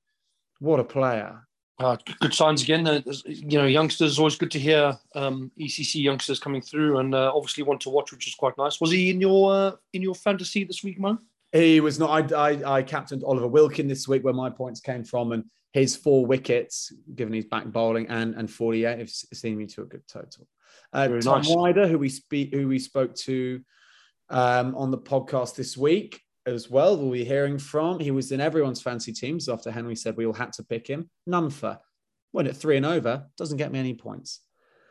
What 0.60 0.80
a 0.80 0.84
player! 0.84 1.48
Uh, 1.80 1.98
good 2.20 2.34
signs 2.34 2.62
again. 2.62 2.86
Uh, 2.86 3.02
you 3.26 3.58
know, 3.58 3.66
youngsters 3.66 4.20
always 4.20 4.36
good 4.36 4.52
to 4.52 4.60
hear. 4.60 4.96
Um, 5.16 5.52
ECC 5.60 6.04
youngsters 6.04 6.40
coming 6.40 6.62
through, 6.62 7.00
and 7.00 7.16
uh, 7.16 7.32
obviously 7.34 7.64
one 7.64 7.80
to 7.80 7.90
watch, 7.90 8.12
which 8.12 8.28
is 8.28 8.36
quite 8.36 8.56
nice. 8.60 8.80
Was 8.80 8.92
he 8.92 9.10
in 9.10 9.20
your 9.20 9.52
uh, 9.52 9.72
in 9.94 10.04
your 10.04 10.14
fantasy 10.14 10.64
this 10.64 10.84
week, 10.84 11.00
man? 11.00 11.18
He 11.52 11.80
was 11.80 12.00
not. 12.00 12.32
I, 12.32 12.52
I, 12.52 12.78
I 12.78 12.84
captained 12.84 13.24
Oliver 13.24 13.48
Wilkin 13.48 13.88
this 13.88 14.08
week, 14.08 14.24
where 14.24 14.34
my 14.34 14.50
points 14.50 14.80
came 14.80 15.04
from, 15.04 15.32
and 15.32 15.44
his 15.74 15.96
four 15.96 16.26
wickets, 16.26 16.94
given 17.16 17.34
his 17.34 17.46
back 17.46 17.66
bowling 17.66 18.08
and 18.08 18.36
and 18.36 18.50
48, 18.50 19.00
have 19.00 19.10
seen 19.10 19.58
me 19.58 19.66
to 19.68 19.82
a 19.82 19.86
good 19.86 20.08
total. 20.08 20.48
Uh, 20.94 21.08
Very 21.08 21.22
Tom 21.22 21.42
nice. 21.42 21.56
Ryder, 21.56 21.88
who 21.88 21.98
we 21.98 22.10
speak, 22.10 22.54
who 22.54 22.68
we 22.68 22.80
spoke 22.80 23.16
to 23.16 23.62
um, 24.30 24.76
on 24.76 24.92
the 24.92 24.98
podcast 24.98 25.56
this 25.56 25.78
week 25.78 26.22
as 26.46 26.70
well, 26.70 26.98
we'll 26.98 27.12
be 27.12 27.24
hearing 27.24 27.58
from. 27.58 28.00
He 28.00 28.12
was 28.12 28.32
in 28.32 28.42
everyone's 28.42 28.82
fancy 28.82 29.14
teams 29.14 29.48
after 29.48 29.72
Henry 29.72 29.96
said 29.96 30.18
we 30.18 30.26
all 30.26 30.34
had 30.34 30.54
to 30.54 30.64
pick 30.64 30.88
him. 30.88 31.10
None 31.28 31.50
for. 31.50 31.78
Went 32.34 32.48
at 32.48 32.56
three 32.56 32.78
and 32.78 32.86
over. 32.86 33.28
Doesn't 33.38 33.58
get 33.58 33.72
me 33.72 33.80
any 33.80 33.94
points. 33.94 34.40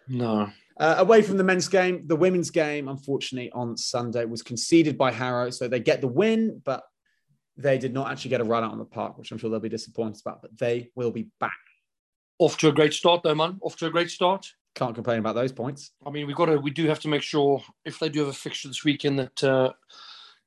No. 0.09 0.51
Uh, 0.79 0.97
away 0.99 1.21
from 1.21 1.37
the 1.37 1.45
men's 1.45 1.69
game, 1.69 2.07
the 2.07 2.17
women's 2.17 2.51
game, 2.51 2.89
unfortunately, 2.89 3.51
on 3.53 3.77
Sunday 3.77 4.25
was 4.25 4.43
conceded 4.43 4.97
by 4.97 5.11
Harrow. 5.11 5.51
So 5.51 5.69
they 5.69 5.81
get 5.81 6.01
the 6.01 6.09
win, 6.09 6.63
but 6.65 6.85
they 7.57 7.77
did 7.79 7.93
not 7.93 8.11
actually 8.11 8.31
get 8.31 8.41
a 8.41 8.45
run 8.45 8.65
out 8.65 8.73
on 8.73 8.79
the 8.79 8.85
park, 8.85 9.19
which 9.19 9.31
I'm 9.31 9.39
sure 9.39 9.51
they'll 9.51 9.61
be 9.61 9.69
disappointed 9.69 10.23
about. 10.25 10.41
But 10.41 10.57
they 10.57 10.91
will 10.95 11.11
be 11.11 11.29
back. 11.39 11.53
Off 12.39 12.57
to 12.59 12.69
a 12.69 12.73
great 12.73 12.95
start, 12.95 13.23
though, 13.23 13.35
man. 13.35 13.59
Off 13.63 13.77
to 13.77 13.87
a 13.87 13.91
great 13.91 14.11
start. 14.11 14.47
Can't 14.75 14.95
complain 14.95 15.19
about 15.19 15.35
those 15.35 15.53
points. 15.53 15.91
I 16.07 16.11
mean, 16.11 16.27
we've 16.27 16.37
got 16.37 16.47
to, 16.47 16.57
we 16.57 16.71
do 16.71 16.87
have 16.87 17.01
to 17.01 17.09
make 17.09 17.23
sure 17.23 17.63
if 17.85 17.99
they 17.99 18.09
do 18.09 18.21
have 18.21 18.29
a 18.29 18.33
fixture 18.33 18.69
this 18.69 18.85
weekend 18.85 19.19
that 19.19 19.45
uh, 19.45 19.73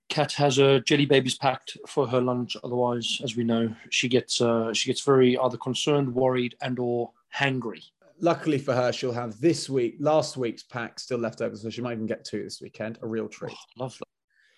Kat 0.09 0.31
has 0.33 0.57
a 0.57 0.79
jelly 0.81 1.05
babies 1.05 1.37
packed 1.37 1.77
for 1.87 2.07
her 2.07 2.21
lunch. 2.21 2.55
Otherwise, 2.63 3.19
as 3.23 3.35
we 3.35 3.43
know, 3.43 3.75
she 3.89 4.07
gets 4.07 4.41
uh, 4.41 4.73
she 4.73 4.89
gets 4.89 5.01
very 5.01 5.37
either 5.37 5.57
concerned, 5.57 6.13
worried, 6.13 6.55
and 6.61 6.79
or 6.79 7.11
hangry. 7.35 7.83
Luckily 8.23 8.57
for 8.57 8.73
her, 8.73 8.93
she'll 8.93 9.11
have 9.11 9.37
this 9.41 9.69
week, 9.69 9.97
last 9.99 10.37
week's 10.37 10.63
pack 10.63 10.97
still 10.97 11.17
left 11.17 11.41
over, 11.41 11.57
so 11.57 11.69
she 11.69 11.81
might 11.81 11.91
even 11.91 12.05
get 12.05 12.23
two 12.23 12.41
this 12.41 12.61
weekend. 12.61 12.97
A 13.01 13.05
real 13.05 13.27
treat. 13.27 13.51
Oh, 13.51 13.83
love 13.83 13.97
that. 13.99 14.07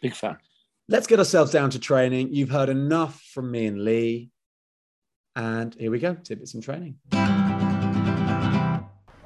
Big 0.04 0.14
fan. 0.14 0.38
Let's 0.88 1.08
get 1.08 1.18
ourselves 1.18 1.52
down 1.52 1.72
to 1.72 1.80
training. 1.80 2.32
You've 2.32 2.52
heard 2.52 2.70
enough 2.70 3.20
from 3.34 3.50
me 3.50 3.66
and 3.66 3.84
Leigh. 3.84 4.30
And 5.36 5.74
here 5.80 5.90
we 5.90 5.98
go, 5.98 6.14
tidbits 6.14 6.54
and 6.54 6.62
training. 6.62 6.98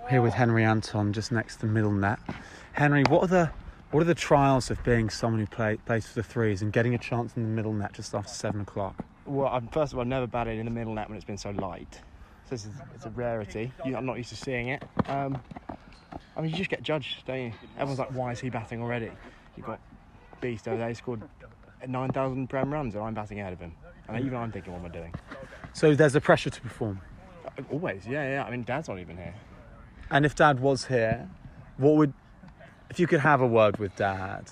Here 0.10 0.22
with 0.22 0.34
Henry 0.34 0.64
Anton, 0.64 1.12
just 1.12 1.34
next 1.34 1.56
to 1.56 1.62
the 1.64 1.74
middle 1.74 1.92
net. 1.92 2.20
Henry, 2.72 3.04
what 3.10 3.24
are 3.24 3.28
the 3.28 3.52
what 3.92 4.00
are 4.00 4.06
the 4.06 4.16
trials 4.16 4.72
of 4.72 4.82
being 4.86 5.10
someone 5.10 5.42
who 5.42 5.48
play, 5.48 5.76
plays 5.86 6.08
for 6.08 6.14
the 6.14 6.24
threes 6.24 6.62
and 6.62 6.72
getting 6.72 6.96
a 6.96 6.98
chance 6.98 7.36
in 7.36 7.44
the 7.44 7.50
middle 7.50 7.74
net 7.74 7.92
just 7.92 8.16
after 8.16 8.32
seven 8.32 8.62
o'clock? 8.62 9.04
Well, 9.26 9.50
I'm, 9.50 9.68
first 9.68 9.92
of 9.92 9.98
all, 9.98 10.04
I've 10.04 10.08
never 10.08 10.28
batted 10.28 10.58
in 10.60 10.66
the 10.66 10.72
middle 10.72 10.94
net 10.94 11.10
when 11.10 11.18
it's 11.18 11.26
been 11.26 11.38
so 11.38 11.50
light. 11.50 12.00
So 12.50 12.56
this 12.56 12.66
is, 12.66 12.72
it's 12.96 13.06
a 13.06 13.12
rarity. 13.12 13.72
You, 13.86 13.96
I'm 13.96 14.08
not 14.08 14.18
used 14.18 14.30
to 14.30 14.36
seeing 14.36 14.70
it. 14.70 14.84
Um, 15.06 15.40
I 16.36 16.42
mean, 16.42 16.50
you 16.50 16.58
just 16.58 16.72
get 16.72 16.82
judged, 16.82 17.24
don't 17.28 17.40
you? 17.40 17.54
Everyone's 17.76 18.00
like, 18.00 18.12
why 18.12 18.32
is 18.32 18.40
he 18.40 18.50
batting 18.50 18.82
already? 18.82 19.12
You've 19.56 19.68
got 19.68 19.80
Beast 20.42 20.68
over 20.68 20.78
there, 20.78 20.88
he 20.88 20.96
scored 20.96 21.22
9,000 21.88 22.48
Prem 22.48 22.74
runs, 22.74 22.96
and 22.96 23.04
I'm 23.04 23.14
batting 23.14 23.40
ahead 23.40 23.54
of 23.54 23.60
him. 23.60 23.76
And 24.08 24.26
even 24.26 24.36
I'm 24.36 24.52
thinking, 24.52 24.74
what 24.74 24.80
am 24.80 24.86
I 24.88 24.90
doing? 24.90 25.14
So 25.74 25.94
there's 25.94 26.16
a 26.16 26.22
pressure 26.22 26.50
to 26.50 26.62
perform. 26.62 27.02
Uh, 27.46 27.62
Always, 27.72 28.08
yeah, 28.08 28.28
yeah. 28.28 28.44
I 28.44 28.50
mean, 28.50 28.64
Dad's 28.64 28.90
not 28.90 28.98
even 28.98 29.16
here. 29.18 29.36
And 30.10 30.26
if 30.26 30.34
Dad 30.34 30.60
was 30.60 30.86
here, 30.86 31.30
what 31.78 31.98
would 31.98 32.14
if 32.90 33.00
you 33.00 33.06
could 33.06 33.20
have 33.20 33.42
a 33.42 33.48
word 33.48 33.78
with 33.78 33.96
Dad 33.96 34.50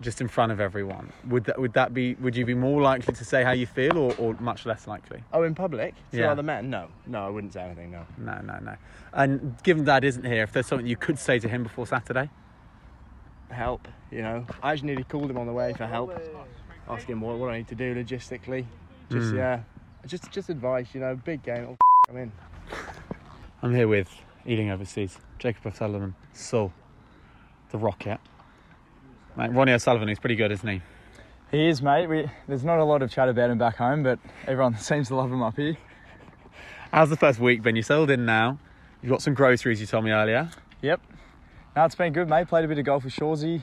just 0.00 0.20
in 0.20 0.28
front 0.28 0.50
of 0.52 0.60
everyone? 0.60 1.12
Would 1.28 1.44
that 1.44 1.60
would 1.60 1.72
that 1.74 1.92
be 1.92 2.14
would 2.14 2.34
you 2.36 2.44
be 2.46 2.54
more 2.54 2.80
likely 2.80 3.14
to 3.14 3.24
say 3.24 3.44
how 3.44 3.52
you 3.52 3.66
feel 3.66 3.98
or, 3.98 4.14
or 4.18 4.34
much 4.40 4.64
less 4.66 4.86
likely? 4.86 5.22
Oh, 5.32 5.42
in 5.42 5.54
public? 5.54 5.94
To 6.12 6.18
Yeah. 6.18 6.30
other 6.32 6.42
men? 6.42 6.70
No. 6.70 6.88
No, 7.06 7.26
I 7.26 7.28
wouldn't 7.28 7.52
say 7.52 7.62
anything, 7.62 7.90
no. 7.90 8.06
No, 8.18 8.40
no, 8.40 8.58
no. 8.60 8.76
And 9.12 9.56
given 9.62 9.84
Dad 9.84 10.04
isn't 10.04 10.24
here, 10.24 10.42
if 10.44 10.52
there's 10.52 10.66
something 10.66 10.86
you 10.86 10.96
could 10.96 11.18
say 11.18 11.38
to 11.38 11.48
him 11.48 11.62
before 11.62 11.86
Saturday, 11.86 12.30
Help, 13.50 13.88
you 14.12 14.22
know. 14.22 14.46
I 14.62 14.72
actually 14.72 14.86
nearly 14.88 15.04
called 15.04 15.28
him 15.30 15.36
on 15.36 15.46
the 15.46 15.52
way 15.52 15.72
for 15.74 15.86
help. 15.86 16.16
asking 16.88 17.20
what, 17.20 17.36
what 17.38 17.50
I 17.50 17.58
need 17.58 17.68
to 17.68 17.74
do 17.74 17.94
logistically. 17.94 18.64
Just, 19.10 19.32
Mm. 19.32 19.36
yeah. 19.36 19.60
Just 20.06 20.30
just 20.30 20.48
advice, 20.50 20.88
you 20.94 21.00
know. 21.00 21.16
Big 21.16 21.42
game. 21.42 21.76
Oh, 22.08 22.12
I'm 22.12 22.16
in. 22.16 22.32
I'm 23.62 23.74
here 23.74 23.86
with 23.86 24.08
Ealing 24.46 24.70
Overseas, 24.70 25.18
Jacob 25.38 25.66
O'Sullivan, 25.66 26.14
Sul, 26.32 26.72
the 27.70 27.78
Rocket. 27.78 28.18
Mate, 29.40 29.52
Ronnie 29.52 29.72
O'Sullivan, 29.72 30.06
he's 30.06 30.18
pretty 30.18 30.36
good, 30.36 30.52
isn't 30.52 30.68
he? 30.68 30.82
He 31.50 31.68
is, 31.68 31.80
mate. 31.80 32.08
We, 32.08 32.30
there's 32.46 32.62
not 32.62 32.78
a 32.78 32.84
lot 32.84 33.00
of 33.00 33.10
chat 33.10 33.26
about 33.30 33.48
him 33.48 33.56
back 33.56 33.76
home, 33.76 34.02
but 34.02 34.18
everyone 34.46 34.76
seems 34.78 35.08
to 35.08 35.14
love 35.14 35.32
him 35.32 35.40
up 35.42 35.56
here. 35.56 35.78
How's 36.92 37.08
the 37.08 37.16
first 37.16 37.40
week 37.40 37.62
been? 37.62 37.74
You 37.74 37.80
settled 37.80 38.10
in 38.10 38.26
now. 38.26 38.58
You've 39.00 39.08
got 39.08 39.22
some 39.22 39.32
groceries, 39.32 39.80
you 39.80 39.86
told 39.86 40.04
me 40.04 40.10
earlier. 40.10 40.50
Yep. 40.82 41.00
No, 41.74 41.84
it's 41.86 41.94
been 41.94 42.12
good, 42.12 42.28
mate. 42.28 42.48
Played 42.48 42.66
a 42.66 42.68
bit 42.68 42.76
of 42.80 42.84
golf 42.84 43.04
with 43.04 43.14
Shawsy. 43.14 43.62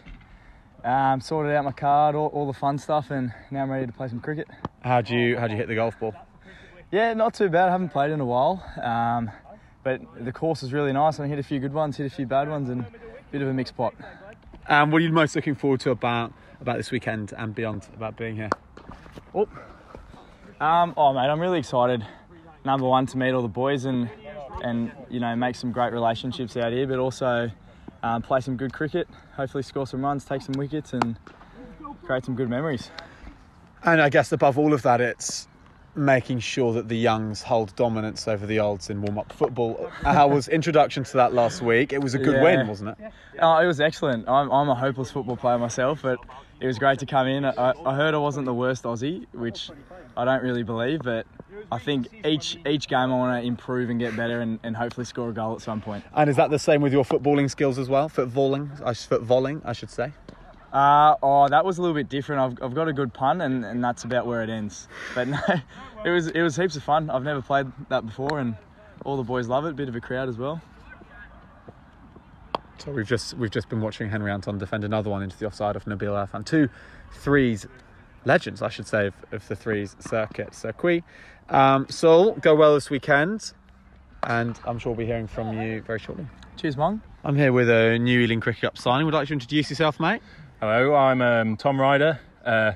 Um, 0.83 1.21
sorted 1.21 1.53
out 1.53 1.63
my 1.63 1.73
card, 1.73 2.15
all, 2.15 2.29
all 2.29 2.47
the 2.47 2.57
fun 2.57 2.79
stuff, 2.79 3.11
and 3.11 3.31
now 3.51 3.61
I'm 3.61 3.69
ready 3.69 3.85
to 3.85 3.93
play 3.93 4.07
some 4.07 4.19
cricket. 4.19 4.47
How'd 4.81 5.07
you 5.11 5.37
how'd 5.37 5.51
you 5.51 5.57
hit 5.57 5.67
the 5.67 5.75
golf 5.75 5.99
ball? 5.99 6.15
Yeah, 6.91 7.13
not 7.13 7.35
too 7.35 7.49
bad. 7.49 7.67
I 7.67 7.71
haven't 7.71 7.89
played 7.89 8.09
in 8.09 8.19
a 8.19 8.25
while, 8.25 8.63
um, 8.81 9.29
but 9.83 10.01
the 10.25 10.31
course 10.31 10.63
is 10.63 10.73
really 10.73 10.93
nice. 10.93 11.19
I 11.19 11.27
hit 11.27 11.37
a 11.37 11.43
few 11.43 11.59
good 11.59 11.73
ones, 11.73 11.97
hit 11.97 12.11
a 12.11 12.15
few 12.15 12.25
bad 12.25 12.49
ones, 12.49 12.69
and 12.69 12.81
a 12.81 12.87
bit 13.31 13.43
of 13.43 13.47
a 13.47 13.53
mixed 13.53 13.77
pot. 13.77 13.93
And 14.67 14.91
what 14.91 15.01
are 15.01 15.05
you 15.05 15.11
most 15.11 15.35
looking 15.35 15.55
forward 15.55 15.79
to 15.81 15.91
about 15.91 16.33
about 16.59 16.77
this 16.77 16.91
weekend 16.91 17.33
and 17.37 17.55
beyond 17.55 17.87
about 17.95 18.17
being 18.17 18.35
here? 18.35 18.49
Um, 20.59 20.93
oh, 20.97 21.13
mate, 21.13 21.29
I'm 21.29 21.39
really 21.39 21.59
excited. 21.59 22.05
Number 22.65 22.87
one, 22.87 23.05
to 23.07 23.17
meet 23.17 23.31
all 23.31 23.41
the 23.41 23.47
boys 23.47 23.85
and 23.85 24.09
and 24.63 24.91
you 25.09 25.19
know 25.19 25.35
make 25.35 25.55
some 25.55 25.71
great 25.71 25.93
relationships 25.93 26.57
out 26.57 26.73
here, 26.73 26.85
but 26.85 26.99
also 26.99 27.49
um, 28.03 28.21
play 28.21 28.41
some 28.41 28.57
good 28.57 28.73
cricket. 28.73 29.07
Hopefully, 29.35 29.63
score 29.63 29.87
some 29.87 30.03
runs, 30.03 30.25
take 30.25 30.41
some 30.41 30.55
wickets, 30.57 30.93
and 30.93 31.17
create 32.03 32.25
some 32.25 32.35
good 32.35 32.49
memories. 32.49 32.91
And 33.83 34.01
I 34.01 34.09
guess 34.09 34.31
above 34.31 34.57
all 34.57 34.73
of 34.73 34.81
that, 34.81 34.99
it's 34.99 35.47
making 35.97 36.39
sure 36.39 36.73
that 36.73 36.87
the 36.87 36.97
youngs 36.97 37.41
hold 37.41 37.75
dominance 37.75 38.27
over 38.27 38.45
the 38.45 38.59
olds 38.59 38.89
in 38.89 39.01
warm 39.01 39.17
up 39.17 39.33
football. 39.33 39.89
How 40.03 40.27
was 40.27 40.47
introduction 40.47 41.03
to 41.05 41.13
that 41.17 41.33
last 41.33 41.61
week? 41.61 41.91
It 41.91 42.01
was 42.01 42.13
a 42.13 42.19
good 42.19 42.35
Yeah. 42.35 42.43
win, 42.43 42.67
wasn't 42.67 42.89
it? 42.91 43.11
Oh, 43.39 43.57
it 43.57 43.65
was 43.65 43.79
excellent. 43.81 44.29
I'm, 44.29 44.49
I'm 44.51 44.69
a 44.69 44.75
hopeless 44.75 45.11
football 45.11 45.35
player 45.37 45.57
myself, 45.57 46.01
but 46.03 46.19
it 46.59 46.67
was 46.67 46.77
great 46.77 46.99
to 46.99 47.05
come 47.05 47.27
in. 47.27 47.45
I, 47.45 47.73
I 47.85 47.95
heard 47.95 48.13
I 48.13 48.17
wasn't 48.17 48.45
the 48.45 48.53
worst 48.53 48.83
Aussie, 48.83 49.25
which 49.33 49.71
I 50.15 50.25
don't 50.25 50.43
really 50.43 50.63
believe, 50.63 51.01
but 51.03 51.25
I 51.71 51.79
think 51.79 52.07
each 52.25 52.57
each 52.67 52.87
game 52.87 53.11
I 53.11 53.15
want 53.15 53.41
to 53.41 53.47
improve 53.47 53.89
and 53.89 53.99
get 53.99 54.15
better 54.15 54.41
and, 54.41 54.59
and 54.63 54.75
hopefully 54.77 55.05
score 55.05 55.29
a 55.29 55.33
goal 55.33 55.55
at 55.55 55.61
some 55.61 55.81
point. 55.81 56.03
And 56.13 56.29
is 56.29 56.35
that 56.35 56.49
the 56.49 56.59
same 56.59 56.81
with 56.81 56.93
your 56.93 57.03
footballing 57.03 57.49
skills 57.49 57.77
as 57.79 57.89
well? 57.89 58.07
Footballing, 58.09 58.81
I 58.81 58.91
footballing, 58.91 59.61
I 59.65 59.73
should 59.73 59.89
say. 59.89 60.11
Uh, 60.71 61.15
oh, 61.23 61.47
that 61.47 61.63
was 61.63 61.77
a 61.77 61.81
little 61.81 61.95
bit 61.95 62.09
different. 62.09 62.41
I've, 62.41 62.65
I've 62.65 62.75
got 62.75 62.87
a 62.87 62.93
good 62.93 63.13
pun, 63.13 63.41
and, 63.41 63.63
and 63.63 63.83
that's 63.83 64.03
about 64.03 64.25
where 64.25 64.43
it 64.43 64.49
ends. 64.49 64.87
But 65.15 65.27
no, 65.29 65.39
it 66.05 66.09
was 66.09 66.27
it 66.27 66.41
was 66.41 66.55
heaps 66.55 66.75
of 66.75 66.83
fun. 66.83 67.09
I've 67.09 67.23
never 67.23 67.41
played 67.41 67.67
that 67.89 68.05
before, 68.05 68.39
and 68.39 68.55
all 69.05 69.17
the 69.17 69.23
boys 69.23 69.47
love 69.47 69.65
it. 69.65 69.75
Bit 69.75 69.89
of 69.89 69.95
a 69.95 70.01
crowd 70.01 70.27
as 70.29 70.37
well. 70.37 70.61
So 72.79 72.91
we've 72.91 73.07
just 73.07 73.33
we've 73.35 73.51
just 73.51 73.69
been 73.69 73.81
watching 73.81 74.09
Henry 74.09 74.31
Anton 74.31 74.57
defend 74.57 74.83
another 74.83 75.09
one 75.09 75.23
into 75.23 75.37
the 75.37 75.47
offside 75.47 75.75
of 75.75 75.85
Nabil 75.85 76.27
Irfan. 76.27 76.45
Two 76.45 76.69
threes 77.11 77.65
legends, 78.25 78.61
I 78.61 78.69
should 78.69 78.87
say, 78.87 79.07
of, 79.07 79.13
of 79.31 79.47
the 79.47 79.55
threes 79.55 79.95
circuit. 79.99 80.53
So 80.53 80.71
Qui, 80.73 81.03
um, 81.49 81.87
Sol, 81.89 82.33
go 82.33 82.55
well 82.55 82.75
this 82.75 82.89
weekend, 82.89 83.53
and 84.23 84.59
I'm 84.65 84.77
sure 84.79 84.91
we'll 84.91 84.99
be 84.99 85.05
hearing 85.05 85.27
from 85.27 85.59
you 85.59 85.81
very 85.81 85.99
shortly. 85.99 86.27
Cheers, 86.57 86.75
Mong. 86.75 87.01
I'm 87.23 87.35
here 87.35 87.51
with 87.51 87.69
a 87.69 87.97
new 87.97 88.19
Ealing 88.19 88.41
Cricket 88.41 88.61
Club 88.61 88.77
signing. 88.77 89.05
Would 89.05 89.13
you 89.13 89.19
like 89.19 89.27
to 89.27 89.33
introduce 89.33 89.69
yourself, 89.69 89.99
mate? 89.99 90.21
Hello, 90.59 90.95
I'm 90.95 91.21
um, 91.21 91.55
Tom 91.55 91.79
Ryder, 91.79 92.19
uh, 92.43 92.71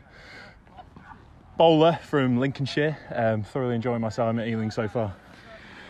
bowler 1.58 1.98
from 2.04 2.38
Lincolnshire. 2.38 2.96
Um, 3.12 3.42
thoroughly 3.42 3.74
enjoying 3.74 4.02
my 4.02 4.10
time 4.10 4.38
at 4.38 4.48
Ealing 4.48 4.70
so 4.70 4.88
far. 4.88 5.16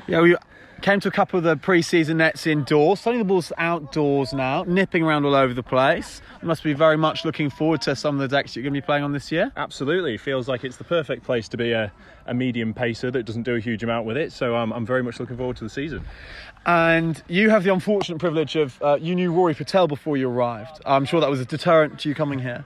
Yeah, 0.08 0.22
we 0.22 0.38
came 0.82 1.00
to 1.00 1.08
a 1.08 1.12
couple 1.12 1.38
of 1.38 1.44
the 1.44 1.56
pre-season 1.56 2.18
nets 2.18 2.48
indoors. 2.48 3.00
Suddenly 3.00 3.24
the 3.24 3.28
ball's 3.28 3.52
outdoors 3.58 4.34
now, 4.34 4.64
nipping 4.68 5.04
around 5.04 5.26
all 5.26 5.36
over 5.36 5.54
the 5.54 5.64
place. 5.64 6.22
You 6.42 6.48
must 6.48 6.64
be 6.64 6.74
very 6.74 6.98
much 6.98 7.24
looking 7.24 7.50
forward 7.50 7.82
to 7.84 7.96
some 7.96 8.16
of 8.16 8.22
the 8.22 8.28
decks 8.36 8.56
you're 8.56 8.64
going 8.64 8.74
to 8.74 8.82
be 8.82 8.86
playing 8.86 9.04
on 9.04 9.12
this 9.12 9.32
year. 9.32 9.52
Absolutely, 9.56 10.18
feels 10.18 10.48
like 10.48 10.64
it's 10.64 10.78
the 10.78 10.84
perfect 10.84 11.24
place 11.24 11.48
to 11.50 11.58
be 11.58 11.72
a, 11.72 11.92
a 12.26 12.34
medium 12.34 12.74
pacer 12.74 13.12
that 13.12 13.24
doesn't 13.24 13.44
do 13.44 13.56
a 13.56 13.60
huge 13.60 13.84
amount 13.84 14.06
with 14.06 14.18
it. 14.18 14.32
So 14.32 14.56
um, 14.56 14.74
I'm 14.74 14.86
very 14.86 15.04
much 15.04 15.20
looking 15.20 15.38
forward 15.38 15.58
to 15.58 15.64
the 15.64 15.70
season. 15.70 16.04
And 16.66 17.22
you 17.28 17.50
have 17.50 17.64
the 17.64 17.74
unfortunate 17.74 18.20
privilege 18.20 18.56
of 18.56 18.82
uh, 18.82 18.98
you 19.00 19.16
knew 19.16 19.32
Rory 19.32 19.54
Patel 19.54 19.88
before 19.88 20.18
you 20.18 20.30
arrived. 20.30 20.82
I'm 20.86 21.06
sure 21.06 21.22
that 21.22 21.30
was 21.30 21.40
a 21.40 21.46
deterrent 21.46 22.00
to 22.00 22.10
you 22.10 22.16
coming 22.16 22.40
here. 22.40 22.66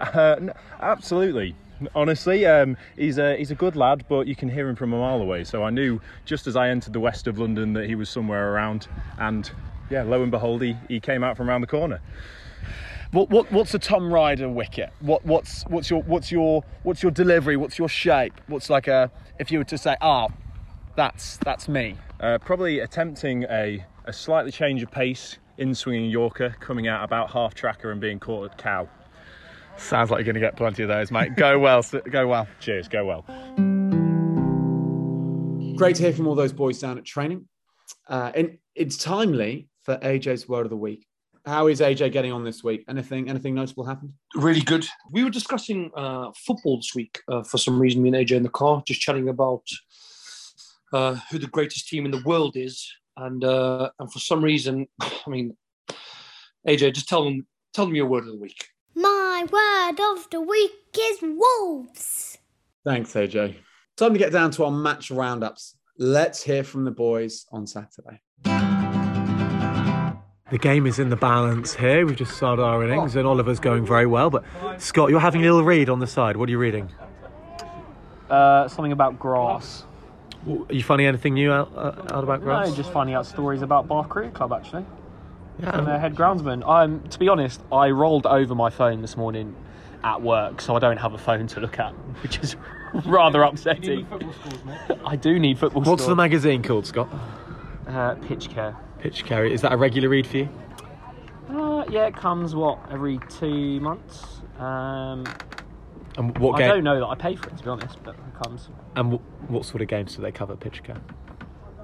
Uh, 0.00 0.36
n- 0.38 0.52
absolutely. 0.80 1.54
Honestly, 1.94 2.46
um, 2.46 2.76
he's 2.96 3.18
a 3.18 3.36
he's 3.36 3.50
a 3.50 3.54
good 3.54 3.76
lad, 3.76 4.04
but 4.08 4.26
you 4.26 4.36
can 4.36 4.48
hear 4.48 4.68
him 4.68 4.76
from 4.76 4.92
a 4.92 4.98
mile 4.98 5.20
away. 5.20 5.44
So 5.44 5.62
I 5.62 5.70
knew 5.70 6.00
just 6.24 6.46
as 6.46 6.56
I 6.56 6.68
entered 6.68 6.92
the 6.92 7.00
west 7.00 7.26
of 7.26 7.38
London 7.38 7.72
that 7.74 7.86
he 7.86 7.94
was 7.94 8.08
somewhere 8.08 8.52
around, 8.52 8.88
and 9.18 9.50
yeah, 9.90 10.02
lo 10.02 10.22
and 10.22 10.30
behold, 10.30 10.62
he, 10.62 10.76
he 10.88 11.00
came 11.00 11.22
out 11.22 11.36
from 11.36 11.48
around 11.48 11.60
the 11.60 11.66
corner. 11.66 12.00
What, 13.10 13.30
what 13.30 13.50
what's 13.52 13.74
a 13.74 13.78
Tom 13.78 14.12
Ryder 14.12 14.48
wicket? 14.48 14.92
What 15.00 15.24
what's 15.24 15.62
what's 15.64 15.90
your 15.90 16.02
what's 16.02 16.32
your 16.32 16.64
what's 16.82 17.02
your 17.02 17.12
delivery? 17.12 17.56
What's 17.56 17.78
your 17.78 17.88
shape? 17.88 18.40
What's 18.46 18.70
like 18.70 18.88
a 18.88 19.10
if 19.38 19.52
you 19.52 19.58
were 19.58 19.64
to 19.64 19.78
say, 19.78 19.96
ah, 20.00 20.28
that's 20.96 21.36
that's 21.38 21.68
me. 21.68 21.96
Uh, 22.20 22.38
probably 22.38 22.80
attempting 22.80 23.44
a, 23.44 23.84
a 24.06 24.12
slightly 24.12 24.50
change 24.50 24.82
of 24.82 24.90
pace 24.90 25.38
in 25.58 25.74
swinging 25.74 26.10
Yorker, 26.10 26.56
coming 26.60 26.88
out 26.88 27.04
about 27.04 27.30
half 27.30 27.54
tracker 27.54 27.90
and 27.92 28.00
being 28.00 28.18
caught 28.18 28.50
at 28.50 28.58
cow. 28.58 28.88
Sounds 29.76 30.10
like 30.10 30.18
you're 30.18 30.24
going 30.24 30.34
to 30.34 30.40
get 30.40 30.56
plenty 30.56 30.82
of 30.82 30.88
those, 30.88 31.10
mate. 31.10 31.36
Go 31.36 31.58
well, 31.58 31.84
go 32.10 32.26
well. 32.26 32.46
Cheers, 32.60 32.88
go 32.88 33.04
well. 33.04 33.24
Great 35.76 35.96
to 35.96 36.02
hear 36.02 36.12
from 36.12 36.28
all 36.28 36.34
those 36.34 36.52
boys 36.52 36.78
down 36.78 36.98
at 36.98 37.04
training. 37.04 37.48
Uh, 38.08 38.30
and 38.34 38.58
it's 38.74 38.96
timely 38.96 39.68
for 39.82 39.96
AJ's 39.98 40.48
word 40.48 40.66
of 40.66 40.70
the 40.70 40.76
week. 40.76 41.06
How 41.46 41.66
is 41.66 41.80
AJ 41.80 42.12
getting 42.12 42.32
on 42.32 42.44
this 42.44 42.64
week? 42.64 42.84
Anything 42.88 43.28
anything 43.28 43.54
notable 43.54 43.84
happened? 43.84 44.12
Really 44.34 44.62
good. 44.62 44.86
We 45.10 45.24
were 45.24 45.30
discussing 45.30 45.90
uh, 45.94 46.30
football 46.36 46.78
this 46.78 46.94
week 46.94 47.20
uh, 47.28 47.42
for 47.42 47.58
some 47.58 47.78
reason, 47.78 48.02
me 48.02 48.08
and 48.08 48.16
AJ 48.16 48.36
in 48.36 48.42
the 48.42 48.48
car, 48.48 48.82
just 48.86 49.00
chatting 49.00 49.28
about 49.28 49.62
uh, 50.92 51.16
who 51.30 51.38
the 51.38 51.48
greatest 51.48 51.88
team 51.88 52.06
in 52.06 52.12
the 52.12 52.22
world 52.24 52.56
is. 52.56 52.90
And 53.16 53.44
uh, 53.44 53.90
and 53.98 54.10
for 54.10 54.20
some 54.20 54.42
reason, 54.42 54.86
I 55.00 55.28
mean, 55.28 55.54
AJ, 56.66 56.94
just 56.94 57.08
tell 57.08 57.24
them 57.24 57.46
tell 57.74 57.84
them 57.84 57.94
your 57.94 58.06
word 58.06 58.24
of 58.24 58.30
the 58.30 58.38
week. 58.38 58.68
My 59.52 59.90
word 59.90 60.00
of 60.00 60.30
the 60.30 60.40
week 60.40 60.72
is 60.98 61.18
wolves. 61.20 62.38
Thanks, 62.82 63.12
AJ. 63.12 63.56
Time 63.96 64.14
to 64.14 64.18
get 64.18 64.32
down 64.32 64.50
to 64.52 64.64
our 64.64 64.70
match 64.70 65.10
roundups. 65.10 65.76
Let's 65.98 66.42
hear 66.42 66.64
from 66.64 66.84
the 66.84 66.90
boys 66.90 67.44
on 67.52 67.66
Saturday. 67.66 68.22
The 70.50 70.58
game 70.58 70.86
is 70.86 70.98
in 70.98 71.10
the 71.10 71.16
balance 71.16 71.74
here. 71.74 72.06
We've 72.06 72.16
just 72.16 72.36
started 72.36 72.62
our 72.62 72.84
innings, 72.84 73.16
and 73.16 73.26
Oliver's 73.26 73.60
going 73.60 73.84
very 73.84 74.06
well. 74.06 74.30
But 74.30 74.44
Scott, 74.78 75.10
you're 75.10 75.20
having 75.20 75.42
a 75.42 75.44
little 75.44 75.64
read 75.64 75.90
on 75.90 75.98
the 75.98 76.06
side. 76.06 76.36
What 76.38 76.48
are 76.48 76.52
you 76.52 76.58
reading? 76.58 76.90
Uh, 78.30 78.66
something 78.68 78.92
about 78.92 79.18
grass. 79.18 79.84
Are 80.48 80.72
you 80.72 80.82
finding 80.82 81.06
anything 81.06 81.34
new 81.34 81.52
out, 81.52 81.70
uh, 81.76 82.14
out 82.14 82.24
about 82.24 82.40
grass? 82.40 82.68
No, 82.68 82.74
just 82.74 82.92
finding 82.92 83.14
out 83.14 83.26
stories 83.26 83.60
about 83.60 83.88
Bath 83.88 84.08
Cricket 84.08 84.32
Club 84.32 84.54
actually. 84.54 84.86
Yeah. 85.60 85.78
And 85.78 85.86
their 85.86 85.98
head 85.98 86.14
groundsman. 86.16 86.66
Um, 86.68 87.00
to 87.08 87.18
be 87.18 87.28
honest, 87.28 87.60
I 87.70 87.90
rolled 87.90 88.26
over 88.26 88.54
my 88.54 88.70
phone 88.70 89.02
this 89.02 89.16
morning 89.16 89.54
at 90.02 90.20
work, 90.20 90.60
so 90.60 90.74
I 90.74 90.78
don't 90.80 90.96
have 90.98 91.14
a 91.14 91.18
phone 91.18 91.46
to 91.48 91.60
look 91.60 91.78
at, 91.78 91.92
which 92.22 92.38
is 92.38 92.56
rather 93.06 93.42
upsetting. 93.42 94.06
I 95.04 95.16
do 95.16 95.38
need 95.38 95.58
football 95.58 95.82
What's 95.82 96.06
the 96.06 96.16
magazine 96.16 96.62
called, 96.62 96.86
Scott? 96.86 97.08
uh, 97.88 98.14
pitch 98.16 98.48
care. 98.50 98.76
Pitch 98.98 99.24
Care. 99.26 99.44
Is 99.44 99.60
that 99.60 99.72
a 99.72 99.76
regular 99.76 100.08
read 100.08 100.26
for 100.26 100.38
you? 100.38 100.48
Uh, 101.50 101.84
yeah, 101.90 102.06
it 102.06 102.16
comes 102.16 102.54
what 102.54 102.78
every 102.90 103.20
two 103.28 103.78
months. 103.80 104.24
Um, 104.58 105.24
And 106.16 106.36
what 106.38 106.56
Game? 106.58 106.64
I 106.70 106.74
don't 106.74 106.84
know 106.84 106.98
that 107.00 107.06
I 107.06 107.14
pay 107.14 107.36
for 107.36 107.50
it 107.50 107.56
to 107.58 107.62
be 107.64 107.68
honest, 107.68 108.02
but 108.02 108.14
it 108.14 108.42
comes. 108.42 108.70
And 108.96 109.12
wh- 109.20 109.50
what 109.50 109.66
sort 109.66 109.82
of 109.82 109.88
games 109.88 110.16
do 110.16 110.22
they 110.22 110.32
cover? 110.32 110.56
Pitch 110.56 110.82
Care. 110.82 111.00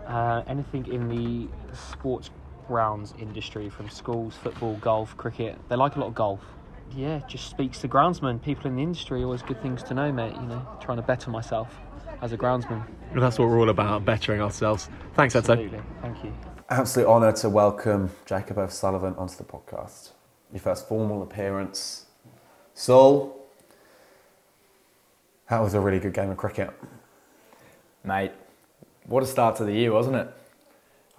Uh, 0.07 0.43
anything 0.47 0.87
in 0.91 1.09
the 1.09 1.49
sports 1.77 2.31
grounds 2.71 3.15
industry, 3.19 3.69
from 3.69 3.91
schools, 3.91 4.37
football, 4.37 4.77
golf, 4.77 5.17
cricket. 5.17 5.59
They 5.69 5.75
like 5.75 5.97
a 5.97 5.99
lot 5.99 6.07
of 6.07 6.15
golf. 6.15 6.39
Yeah, 6.95 7.21
just 7.27 7.51
speaks 7.51 7.81
to 7.81 7.89
groundsmen. 7.89 8.41
People 8.41 8.69
in 8.69 8.77
the 8.77 8.83
industry 8.83 9.25
always 9.25 9.43
good 9.43 9.61
things 9.61 9.83
to 9.85 9.95
know, 9.95 10.13
mate. 10.13 10.37
You 10.37 10.43
know, 10.43 10.65
trying 10.81 10.99
to 10.99 11.03
better 11.03 11.31
myself 11.31 11.77
as 12.23 12.33
a 12.33 12.39
groundsman. 12.39 12.87
And 13.11 13.21
that's 13.21 13.41
what 13.41 13.49
we're 13.49 13.59
all 13.59 13.71
about, 13.71 14.05
bettering 14.05 14.41
ourselves. 14.41 14.89
Thanks, 15.15 15.35
Edzo. 15.35 15.51
Absolutely. 15.51 15.81
Thank 16.01 16.23
you. 16.23 16.33
Absolute 16.69 17.09
honour 17.09 17.33
to 17.33 17.49
welcome 17.49 18.13
Jacob 18.25 18.57
O'Sullivan 18.57 19.17
onto 19.17 19.35
the 19.35 19.43
podcast. 19.43 20.11
Your 20.53 20.61
first 20.61 20.87
formal 20.87 21.25
appearance. 21.25 22.07
Saul, 22.75 23.49
that 25.49 25.59
was 25.59 25.75
a 25.75 25.81
really 25.81 25.99
good 25.99 26.15
game 26.15 26.31
of 26.31 26.37
cricket. 26.37 26.71
Mate, 28.05 28.31
what 29.07 29.25
a 29.25 29.27
start 29.27 29.57
to 29.57 29.65
the 29.65 29.73
year, 29.73 29.91
wasn't 29.91 30.15
it? 30.15 30.29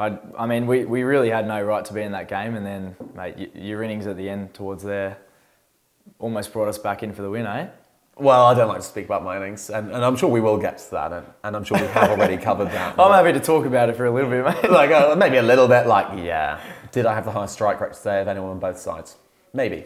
I, 0.01 0.17
I 0.35 0.47
mean, 0.47 0.65
we, 0.65 0.83
we 0.83 1.03
really 1.03 1.29
had 1.29 1.47
no 1.47 1.61
right 1.61 1.85
to 1.85 1.93
be 1.93 2.01
in 2.01 2.11
that 2.13 2.27
game, 2.27 2.55
and 2.55 2.65
then, 2.65 2.95
mate, 3.13 3.51
your 3.53 3.83
innings 3.83 4.07
at 4.07 4.17
the 4.17 4.27
end 4.27 4.51
towards 4.51 4.81
there 4.81 5.19
almost 6.17 6.51
brought 6.51 6.67
us 6.67 6.79
back 6.79 7.03
in 7.03 7.13
for 7.13 7.21
the 7.21 7.29
win, 7.29 7.45
eh? 7.45 7.67
Well, 8.17 8.43
I 8.45 8.55
don't 8.55 8.67
like 8.67 8.79
to 8.79 8.83
speak 8.83 9.05
about 9.05 9.23
my 9.23 9.37
innings, 9.37 9.69
and, 9.69 9.91
and 9.91 10.03
I'm 10.03 10.15
sure 10.15 10.27
we 10.27 10.41
will 10.41 10.57
get 10.57 10.79
to 10.79 10.91
that, 10.91 11.13
and, 11.13 11.27
and 11.43 11.55
I'm 11.55 11.63
sure 11.63 11.79
we 11.79 11.85
have 11.85 12.09
already 12.09 12.37
covered 12.37 12.69
that. 12.69 12.95
I'm 12.99 13.11
happy 13.11 13.31
to 13.37 13.45
talk 13.45 13.67
about 13.67 13.89
it 13.89 13.95
for 13.95 14.05
a 14.05 14.11
little 14.11 14.29
bit, 14.31 14.43
mate. 14.43 14.71
like 14.71 14.89
uh, 14.89 15.15
maybe 15.15 15.37
a 15.37 15.43
little 15.43 15.67
bit 15.67 15.85
like 15.85 16.07
yeah. 16.17 16.59
Did 16.91 17.05
i 17.05 17.13
have 17.13 17.23
the 17.23 17.31
highest 17.31 17.53
strike 17.53 17.79
rate 17.79 17.93
today 17.93 18.21
of 18.21 18.27
anyone 18.27 18.49
on 18.49 18.59
both 18.59 18.79
sides? 18.79 19.17
Maybe. 19.53 19.85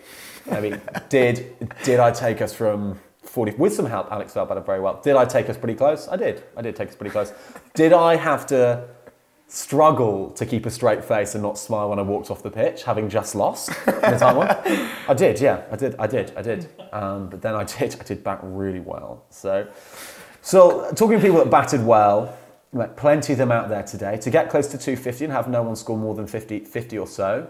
Maybe. 0.49 0.77
Did 1.09 1.55
did 1.83 1.99
i 1.99 2.09
take 2.11 2.41
us 2.41 2.53
from 2.53 2.99
40 3.23 3.53
with 3.57 3.73
some 3.73 3.85
help 3.85 4.11
alex 4.11 4.33
felt 4.33 4.47
better 4.49 4.61
very 4.61 4.79
well. 4.79 5.01
Did 5.03 5.15
i 5.17 5.25
take 5.25 5.49
us 5.49 5.57
pretty 5.57 5.75
close? 5.75 6.07
I 6.07 6.15
did. 6.15 6.43
I 6.55 6.61
did 6.61 6.75
take 6.75 6.89
us 6.89 6.95
pretty 6.95 7.11
close. 7.11 7.33
Did 7.73 7.93
i 7.93 8.15
have 8.15 8.47
to 8.47 8.87
struggle 9.47 10.31
to 10.31 10.45
keep 10.45 10.65
a 10.65 10.71
straight 10.71 11.03
face 11.03 11.35
and 11.35 11.43
not 11.43 11.57
smile 11.57 11.89
when 11.89 11.99
i 11.99 12.01
walked 12.01 12.31
off 12.31 12.41
the 12.41 12.49
pitch 12.49 12.83
having 12.83 13.07
just 13.07 13.35
lost 13.35 13.69
in 13.87 14.01
the 14.01 14.17
time 14.17 14.35
one 14.35 14.47
i 15.07 15.13
did 15.13 15.39
yeah 15.39 15.61
i 15.71 15.75
did 15.75 15.95
i 15.99 16.07
did 16.07 16.33
i 16.35 16.41
did 16.41 16.67
um, 16.91 17.29
but 17.29 17.41
then 17.41 17.53
i 17.53 17.63
did 17.63 17.95
i 17.99 18.03
did 18.03 18.23
bat 18.23 18.39
really 18.41 18.79
well 18.79 19.23
so 19.29 19.67
so, 20.45 20.91
talking 20.91 21.17
to 21.17 21.23
people 21.23 21.39
that 21.39 21.49
batted 21.49 21.83
well, 21.83 22.37
like 22.71 22.95
plenty 22.95 23.33
of 23.33 23.39
them 23.39 23.51
out 23.51 23.67
there 23.67 23.81
today. 23.81 24.17
To 24.17 24.29
get 24.29 24.47
close 24.47 24.67
to 24.67 24.77
250 24.77 25.25
and 25.25 25.33
have 25.33 25.49
no 25.49 25.63
one 25.63 25.75
score 25.75 25.97
more 25.97 26.13
than 26.13 26.27
50, 26.27 26.65
50 26.65 26.99
or 26.99 27.07
so, 27.07 27.49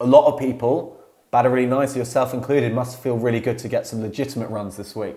a 0.00 0.06
lot 0.06 0.32
of 0.32 0.40
people 0.40 0.98
batted 1.30 1.52
really 1.52 1.68
nicely, 1.68 1.98
yourself 1.98 2.32
included, 2.32 2.72
must 2.72 2.98
feel 2.98 3.18
really 3.18 3.40
good 3.40 3.58
to 3.58 3.68
get 3.68 3.86
some 3.86 4.00
legitimate 4.00 4.48
runs 4.48 4.78
this 4.78 4.96
week. 4.96 5.16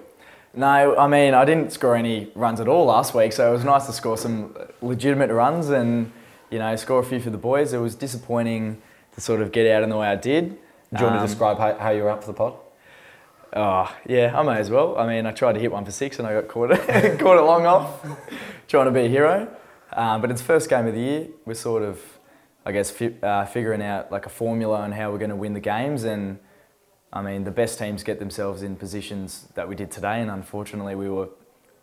No, 0.53 0.97
I 0.97 1.07
mean, 1.07 1.33
I 1.33 1.45
didn't 1.45 1.71
score 1.71 1.95
any 1.95 2.31
runs 2.33 2.59
at 2.59 2.67
all 2.67 2.85
last 2.85 3.13
week, 3.13 3.31
so 3.33 3.47
it 3.49 3.53
was 3.53 3.63
nice 3.63 3.85
to 3.85 3.93
score 3.93 4.17
some 4.17 4.55
legitimate 4.81 5.29
runs 5.31 5.69
and, 5.69 6.11
you 6.49 6.57
know, 6.57 6.75
score 6.75 6.99
a 6.99 7.03
few 7.03 7.19
for 7.19 7.29
the 7.29 7.37
boys. 7.37 7.73
It 7.73 7.77
was 7.79 7.93
disappointing 7.95 8.81
to 9.13 9.21
sort 9.21 9.41
of 9.41 9.51
get 9.51 9.67
out 9.71 9.83
in 9.83 9.89
the 9.89 9.97
way 9.97 10.07
I 10.07 10.15
did. 10.15 10.49
Do 10.93 10.99
you 10.99 11.03
want 11.03 11.15
to 11.17 11.19
Um, 11.21 11.25
describe 11.27 11.57
how, 11.59 11.75
how 11.77 11.89
you 11.91 12.03
were 12.03 12.09
out 12.09 12.21
for 12.23 12.27
the 12.27 12.33
pod? 12.37 12.53
Oh, 13.53 13.93
yeah, 14.07 14.37
I 14.37 14.43
may 14.43 14.57
as 14.57 14.69
well. 14.69 14.97
I 14.97 15.05
mean, 15.05 15.25
I 15.25 15.31
tried 15.31 15.53
to 15.53 15.59
hit 15.59 15.71
one 15.71 15.85
for 15.85 15.91
six 15.91 16.17
and 16.19 16.27
I 16.27 16.33
got 16.33 16.47
caught, 16.47 16.69
caught 17.19 17.37
it 17.37 17.41
long 17.45 17.65
off, 17.65 18.05
trying 18.67 18.85
to 18.85 18.91
be 18.91 19.01
a 19.05 19.09
hero. 19.09 19.47
Um, 19.93 20.21
but 20.21 20.31
it's 20.31 20.41
first 20.41 20.69
game 20.69 20.87
of 20.87 20.93
the 20.93 20.99
year. 20.99 21.27
We're 21.45 21.53
sort 21.53 21.83
of, 21.83 21.99
I 22.65 22.71
guess, 22.71 22.89
fi- 22.89 23.15
uh, 23.21 23.45
figuring 23.45 23.81
out 23.81 24.11
like 24.11 24.25
a 24.25 24.29
formula 24.29 24.79
on 24.79 24.91
how 24.91 25.11
we're 25.11 25.17
going 25.17 25.29
to 25.29 25.35
win 25.35 25.53
the 25.53 25.59
games. 25.59 26.03
And 26.03 26.39
I 27.13 27.21
mean, 27.21 27.43
the 27.43 27.51
best 27.51 27.79
teams 27.79 28.03
get 28.03 28.19
themselves 28.19 28.63
in 28.63 28.75
positions 28.75 29.47
that 29.55 29.67
we 29.67 29.75
did 29.75 29.91
today. 29.91 30.21
And 30.21 30.29
unfortunately, 30.29 30.95
we 30.95 31.09
were, 31.09 31.29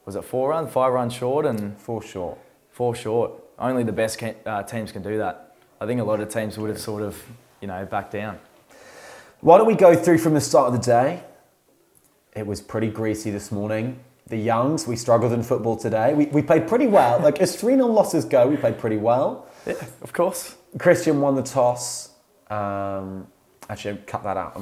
was 0.04 0.16
it 0.16 0.24
four 0.24 0.50
runs, 0.50 0.72
five 0.72 0.92
runs 0.92 1.12
short, 1.12 1.46
and 1.46 1.78
For 1.78 2.02
sure. 2.02 2.36
four 2.70 2.94
short. 2.94 3.32
Only 3.58 3.84
the 3.84 3.92
best 3.92 4.22
uh, 4.22 4.62
teams 4.64 4.92
can 4.92 5.02
do 5.02 5.18
that. 5.18 5.56
I 5.80 5.86
think 5.86 6.00
a 6.00 6.04
lot 6.04 6.20
of 6.20 6.28
teams 6.28 6.58
would 6.58 6.70
have 6.70 6.80
sort 6.80 7.02
of, 7.02 7.22
you 7.60 7.68
know, 7.68 7.84
backed 7.86 8.12
down. 8.12 8.38
Why 9.40 9.58
don't 9.58 9.66
we 9.66 9.74
go 9.74 9.94
through 9.94 10.18
from 10.18 10.34
the 10.34 10.40
start 10.40 10.68
of 10.68 10.72
the 10.72 10.84
day? 10.86 11.22
It 12.34 12.46
was 12.46 12.60
pretty 12.60 12.88
greasy 12.88 13.30
this 13.30 13.52
morning. 13.52 14.00
The 14.26 14.38
Youngs, 14.38 14.86
we 14.86 14.96
struggled 14.96 15.32
in 15.32 15.42
football 15.42 15.76
today. 15.76 16.14
We, 16.14 16.26
we 16.26 16.42
played 16.42 16.66
pretty 16.66 16.86
well. 16.86 17.20
Like, 17.20 17.40
as 17.40 17.54
3 17.54 17.74
0 17.74 17.86
losses 17.88 18.24
go, 18.24 18.48
we 18.48 18.56
played 18.56 18.78
pretty 18.78 18.96
well. 18.96 19.46
Yeah, 19.66 19.74
of 20.02 20.12
course. 20.12 20.56
Christian 20.78 21.20
won 21.20 21.34
the 21.34 21.42
toss. 21.42 22.10
Um, 22.48 23.26
actually, 23.68 23.98
cut 24.06 24.24
that 24.24 24.36
out. 24.36 24.56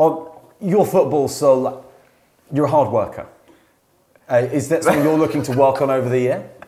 On 0.00 0.30
your 0.62 0.86
football, 0.86 1.28
so 1.28 1.84
you're 2.50 2.64
a 2.64 2.70
hard 2.70 2.90
worker. 2.90 3.26
Uh, 4.30 4.48
is 4.50 4.66
that 4.70 4.82
something 4.82 5.04
you're 5.04 5.18
looking 5.18 5.42
to 5.42 5.52
work 5.52 5.82
on 5.82 5.90
over 5.90 6.08
the 6.08 6.18
year? 6.18 6.50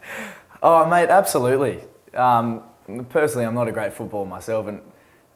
Oh, 0.65 0.87
mate, 0.89 1.09
absolutely. 1.09 1.81
Um, 2.15 2.63
personally, 3.09 3.45
I'm 3.45 3.55
not 3.55 3.67
a 3.67 3.73
great 3.73 3.93
footballer 3.93 4.27
myself, 4.27 4.69
and 4.69 4.81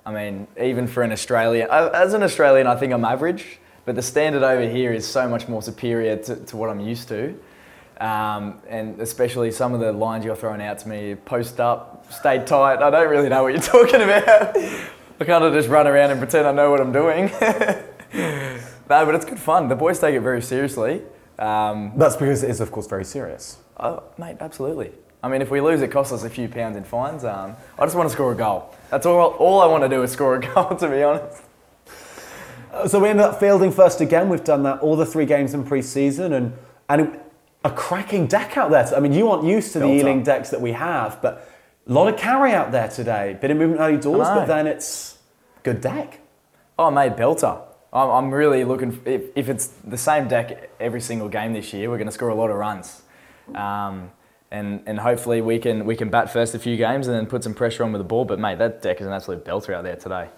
I 0.04 0.12
mean, 0.12 0.46
even 0.60 0.86
for 0.86 1.02
an 1.02 1.10
Australian, 1.10 1.66
uh, 1.68 1.90
as 1.92 2.12
an 2.12 2.22
Australian, 2.22 2.68
I 2.68 2.76
think 2.76 2.92
I'm 2.92 3.04
average. 3.04 3.58
But 3.86 3.96
the 3.96 4.02
standard 4.02 4.44
over 4.44 4.68
here 4.68 4.92
is 4.92 5.04
so 5.04 5.28
much 5.28 5.48
more 5.48 5.62
superior 5.62 6.16
to, 6.16 6.36
to 6.36 6.56
what 6.56 6.70
I'm 6.70 6.78
used 6.78 7.08
to, 7.08 7.34
um, 8.00 8.62
and 8.68 9.00
especially 9.00 9.50
some 9.50 9.74
of 9.74 9.80
the 9.80 9.90
lines 9.90 10.24
you're 10.24 10.36
throwing 10.36 10.62
out 10.62 10.78
to 10.80 10.88
me: 10.88 11.16
post 11.16 11.58
up, 11.58 12.06
stay 12.12 12.44
tight. 12.44 12.80
I 12.80 12.90
don't 12.90 13.08
really 13.08 13.28
know 13.28 13.42
what 13.42 13.52
you're 13.52 13.62
talking 13.80 14.02
about. 14.02 14.56
I 15.18 15.24
kind 15.24 15.42
of 15.42 15.54
just 15.54 15.68
run 15.68 15.86
around 15.86 16.10
and 16.10 16.20
pretend 16.20 16.46
I 16.46 16.52
know 16.52 16.70
what 16.70 16.80
I'm 16.80 16.92
doing. 16.92 17.32
no, 18.16 18.58
but 18.88 19.14
it's 19.14 19.24
good 19.24 19.38
fun. 19.38 19.68
The 19.68 19.74
boys 19.76 19.98
take 19.98 20.14
it 20.14 20.20
very 20.20 20.42
seriously. 20.42 21.02
Um, 21.38 21.92
That's 21.96 22.16
because 22.16 22.42
it 22.42 22.50
is, 22.50 22.60
of 22.60 22.72
course, 22.72 22.86
very 22.86 23.04
serious. 23.04 23.58
Oh, 23.78 24.02
mate, 24.18 24.36
absolutely. 24.40 24.92
I 25.22 25.28
mean, 25.28 25.42
if 25.42 25.50
we 25.50 25.60
lose, 25.60 25.82
it 25.82 25.90
costs 25.90 26.12
us 26.12 26.24
a 26.24 26.30
few 26.30 26.48
pounds 26.48 26.76
in 26.76 26.84
fines. 26.84 27.24
Um, 27.24 27.56
I 27.78 27.84
just 27.84 27.96
want 27.96 28.08
to 28.08 28.12
score 28.14 28.32
a 28.32 28.34
goal. 28.36 28.74
That's 28.90 29.06
all. 29.06 29.30
All 29.32 29.60
I 29.60 29.66
want 29.66 29.82
to 29.82 29.88
do 29.88 30.02
is 30.02 30.12
score 30.12 30.36
a 30.36 30.40
goal, 30.54 30.76
to 30.76 30.88
be 30.88 31.02
honest. 31.02 31.42
Uh, 32.72 32.88
So 32.88 33.00
we 33.00 33.08
ended 33.08 33.26
up 33.26 33.40
fielding 33.40 33.72
first 33.72 34.00
again. 34.00 34.28
We've 34.28 34.44
done 34.44 34.62
that 34.64 34.80
all 34.80 34.96
the 34.96 35.06
three 35.06 35.26
games 35.26 35.52
in 35.54 35.64
pre-season, 35.64 36.32
and 36.32 36.52
and 36.88 37.18
a 37.64 37.70
cracking 37.70 38.28
deck 38.28 38.56
out 38.56 38.70
there. 38.70 38.86
I 38.94 39.00
mean, 39.00 39.12
you 39.12 39.28
aren't 39.30 39.44
used 39.44 39.72
to 39.72 39.80
the 39.80 39.86
Ealing 39.88 40.20
up. 40.20 40.24
decks 40.24 40.50
that 40.50 40.60
we 40.60 40.72
have, 40.72 41.20
but 41.20 41.50
a 41.88 41.92
lot 41.92 42.06
of 42.12 42.16
carry 42.18 42.52
out 42.52 42.70
there 42.70 42.86
today. 42.88 43.36
Bit 43.40 43.50
of 43.50 43.56
movement 43.56 43.80
early 43.80 43.96
doors, 43.96 44.28
but 44.28 44.46
then 44.46 44.66
it's 44.68 45.18
good 45.64 45.80
deck. 45.80 46.20
Oh, 46.78 46.90
mate, 46.92 47.16
belter. 47.16 47.60
I'm, 47.96 48.10
I'm 48.10 48.30
really 48.34 48.64
looking. 48.64 49.00
If, 49.06 49.22
if 49.34 49.48
it's 49.48 49.68
the 49.68 49.96
same 49.96 50.28
deck 50.28 50.70
every 50.78 51.00
single 51.00 51.28
game 51.28 51.54
this 51.54 51.72
year, 51.72 51.88
we're 51.88 51.96
going 51.96 52.08
to 52.08 52.12
score 52.12 52.28
a 52.28 52.34
lot 52.34 52.50
of 52.50 52.56
runs, 52.56 53.02
um, 53.54 54.10
and 54.50 54.82
and 54.86 55.00
hopefully 55.00 55.40
we 55.40 55.58
can 55.58 55.86
we 55.86 55.96
can 55.96 56.10
bat 56.10 56.30
first 56.30 56.54
a 56.54 56.58
few 56.58 56.76
games 56.76 57.08
and 57.08 57.16
then 57.16 57.26
put 57.26 57.42
some 57.42 57.54
pressure 57.54 57.82
on 57.84 57.92
with 57.92 58.00
the 58.00 58.04
ball. 58.04 58.26
But 58.26 58.38
mate, 58.38 58.58
that 58.58 58.82
deck 58.82 59.00
is 59.00 59.06
an 59.06 59.14
absolute 59.14 59.44
belter 59.44 59.74
out 59.74 59.82
there 59.82 59.96
today. 59.96 60.28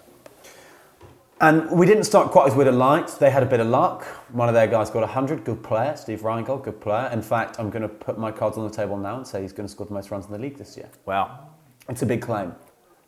And 1.41 1.71
we 1.71 1.87
didn't 1.87 2.05
start 2.05 2.33
quite 2.33 2.49
as 2.49 2.57
we'd 2.57 2.67
have 2.67 2.75
liked. 2.75 3.21
They 3.21 3.31
had 3.31 3.45
a 3.45 3.47
bit 3.47 3.61
of 3.61 3.69
luck. 3.69 4.05
One 4.33 4.49
of 4.49 4.57
their 4.57 4.67
guys 4.67 4.91
got 4.91 5.03
100, 5.03 5.45
good 5.45 5.63
player. 5.63 5.97
Steve 5.97 6.23
Reingold, 6.23 6.65
good 6.65 6.81
player. 6.81 7.09
In 7.13 7.23
fact, 7.23 7.61
I'm 7.61 7.71
going 7.71 7.83
to 7.83 7.89
put 7.89 8.19
my 8.19 8.33
cards 8.33 8.59
on 8.59 8.67
the 8.69 8.75
table 8.75 8.97
now 8.97 9.19
and 9.19 9.25
say 9.25 9.41
he's 9.41 9.53
going 9.53 9.65
to 9.65 9.71
score 9.71 9.87
the 9.87 9.95
most 9.95 10.11
runs 10.11 10.27
in 10.27 10.33
the 10.33 10.39
league 10.39 10.59
this 10.59 10.77
year. 10.77 10.91
Wow. 11.07 11.51
It's 11.89 12.03
a 12.03 12.07
big 12.07 12.23
claim. 12.23 12.57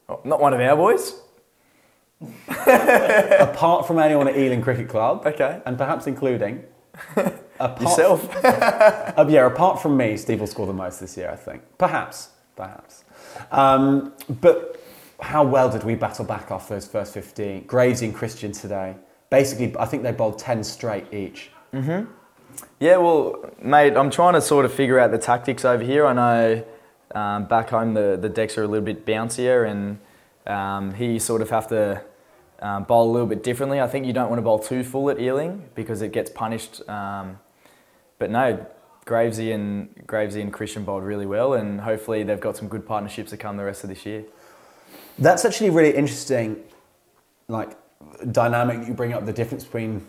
Oh, 0.09 0.21
not 0.23 0.41
one 0.41 0.55
of 0.55 0.61
our 0.61 0.77
boys. 0.77 1.15
Apart 2.49 3.87
from 3.87 3.99
anyone 3.99 4.29
at 4.29 4.37
Ealing 4.37 4.61
Cricket 4.63 4.89
Club, 4.89 5.27
Okay. 5.27 5.61
and 5.65 5.79
perhaps 5.79 6.07
including 6.07 6.65
apart 7.59 7.81
Yourself. 7.81 8.29
Uh, 8.45 9.27
yeah, 9.29 9.47
apart 9.47 9.81
from 9.83 9.97
me, 9.97 10.17
Steve 10.17 10.41
will 10.41 10.47
score 10.47 10.67
the 10.67 10.73
most 10.73 11.01
this 11.01 11.17
year, 11.17 11.31
I 11.31 11.37
think. 11.37 11.63
Perhaps, 11.79 12.31
perhaps. 12.57 13.05
Um, 13.51 14.13
but 14.41 14.81
how 15.21 15.45
well 15.45 15.69
did 15.71 15.85
we 15.85 15.95
battle 15.95 16.25
back 16.25 16.51
off 16.51 16.69
those 16.69 16.87
first 16.87 17.13
15? 17.15 17.65
Gravesy 17.67 18.05
and 18.05 18.15
Christian 18.15 18.53
today. 18.53 18.97
Basically, 19.31 19.75
I 19.79 19.85
think 19.87 20.03
they 20.03 20.13
bowled 20.13 20.39
10 20.39 20.65
straight 20.65 21.13
each. 21.13 21.51
Hmm 21.73 22.05
Yeah, 22.79 22.97
well, 22.97 23.51
mate, 23.63 23.97
I'm 23.97 24.11
trying 24.11 24.35
to 24.35 24.41
sort 24.41 24.65
of 24.65 24.73
figure 24.73 24.99
out 24.99 25.11
the 25.11 25.19
tactics 25.19 25.65
over 25.65 25.83
here. 25.85 26.07
I 26.07 26.13
know 26.13 26.65
um, 27.15 27.45
back 27.47 27.71
home 27.71 27.95
the, 27.95 28.19
the 28.21 28.29
decks 28.29 28.57
are 28.59 28.63
a 28.65 28.69
little 28.69 28.85
bit 28.85 29.05
bouncier 29.07 29.69
and 29.69 29.99
um, 30.47 30.95
here 30.95 31.11
you 31.11 31.21
sort 31.21 31.43
of 31.43 31.51
have 31.51 31.69
to 31.69 32.03
um, 32.61 32.85
bowl 32.85 33.11
a 33.11 33.13
little 33.13 33.27
bit 33.27 33.43
differently. 33.43 33.81
I 33.81 33.87
think 33.87 34.07
you 34.07 34.13
don't 34.13 34.29
want 34.29 34.39
to 34.39 34.43
bowl 34.43 34.59
too 34.59 34.85
full 34.85 35.11
at 35.11 35.21
Ealing 35.21 35.69
because 35.75 36.03
it 36.03 36.13
gets 36.13 36.31
punished. 36.31 36.89
Um, 36.89 37.39
but 38.19 38.31
no, 38.31 38.67
Gravesy 39.07 39.55
and 39.55 39.95
Gravesy 40.07 40.41
and 40.41 40.53
Christian 40.53 40.85
bowled 40.85 41.05
really 41.05 41.27
well 41.27 41.55
and 41.55 41.81
hopefully 41.81 42.23
they've 42.23 42.41
got 42.41 42.57
some 42.57 42.69
good 42.69 42.87
partnerships 42.87 43.31
to 43.31 43.37
come 43.37 43.57
the 43.57 43.65
rest 43.65 43.83
of 43.83 43.91
this 43.91 44.05
year. 44.05 44.25
That's 45.19 45.45
actually 45.45 45.71
really 45.71 45.95
interesting, 45.95 46.63
like 47.49 47.77
dynamic 48.31 48.87
you 48.87 48.95
bring 48.95 49.13
up. 49.13 49.27
The 49.27 49.33
difference 49.33 49.65
between 49.65 50.07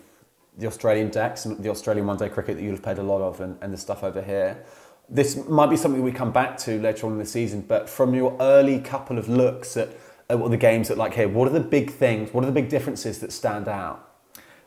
the 0.58 0.66
Australian 0.66 1.10
decks 1.10 1.46
and 1.46 1.62
the 1.62 1.70
Australian 1.70 2.06
one-day 2.06 2.28
cricket 2.28 2.56
that 2.56 2.62
you'll 2.62 2.72
have 2.72 2.82
played 2.82 2.98
a 2.98 3.02
lot 3.02 3.22
of, 3.22 3.40
and, 3.40 3.56
and 3.62 3.72
the 3.72 3.76
stuff 3.76 4.04
over 4.04 4.22
here. 4.22 4.62
This 5.08 5.36
might 5.48 5.70
be 5.70 5.76
something 5.76 6.02
we 6.02 6.12
come 6.12 6.32
back 6.32 6.56
to 6.58 6.78
later 6.78 7.06
on 7.06 7.12
in 7.12 7.18
the 7.18 7.26
season, 7.26 7.62
but 7.62 7.88
from 7.88 8.14
your 8.14 8.36
early 8.40 8.78
couple 8.78 9.18
of 9.18 9.28
looks 9.28 9.76
at, 9.76 9.90
at 10.32 10.38
what 10.38 10.50
the 10.50 10.56
games 10.56 10.90
look 10.90 10.98
like 10.98 11.14
here, 11.14 11.28
what 11.28 11.46
are 11.46 11.52
the 11.52 11.60
big 11.60 11.90
things? 11.90 12.32
What 12.32 12.42
are 12.42 12.46
the 12.46 12.52
big 12.52 12.68
differences 12.68 13.20
that 13.20 13.32
stand 13.32 13.68
out? 13.68 14.08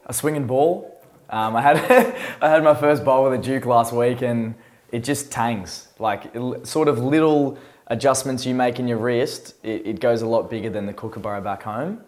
a 0.05 0.13
swinging 0.13 0.47
ball. 0.47 0.91
Um, 1.29 1.55
I 1.55 1.61
had 1.61 1.77
I 2.41 2.49
had 2.49 2.63
my 2.63 2.75
first 2.75 3.03
bowl 3.03 3.23
with 3.23 3.39
a 3.39 3.43
Duke 3.43 3.65
last 3.65 3.93
week, 3.93 4.21
and 4.21 4.55
it 4.91 5.03
just 5.03 5.31
tangs. 5.31 5.87
Like 5.99 6.35
l- 6.35 6.63
sort 6.65 6.87
of 6.87 6.99
little 6.99 7.57
adjustments 7.87 8.45
you 8.45 8.55
make 8.55 8.79
in 8.79 8.87
your 8.87 8.97
wrist, 8.97 9.55
it, 9.63 9.85
it 9.85 9.99
goes 9.99 10.21
a 10.21 10.27
lot 10.27 10.49
bigger 10.49 10.69
than 10.69 10.85
the 10.85 10.93
kookaburra 10.93 11.41
back 11.41 11.63
home. 11.63 12.01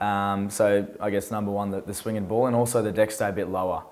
Um, 0.00 0.50
so 0.50 0.86
I 1.00 1.10
guess 1.10 1.30
number 1.30 1.50
one, 1.50 1.70
the, 1.70 1.80
the 1.80 2.20
ball, 2.20 2.46
and 2.46 2.54
also 2.54 2.82
the 2.82 2.92
deck 2.92 3.10
stay 3.10 3.28
a 3.28 3.32
bit 3.32 3.48
lower. 3.48 3.82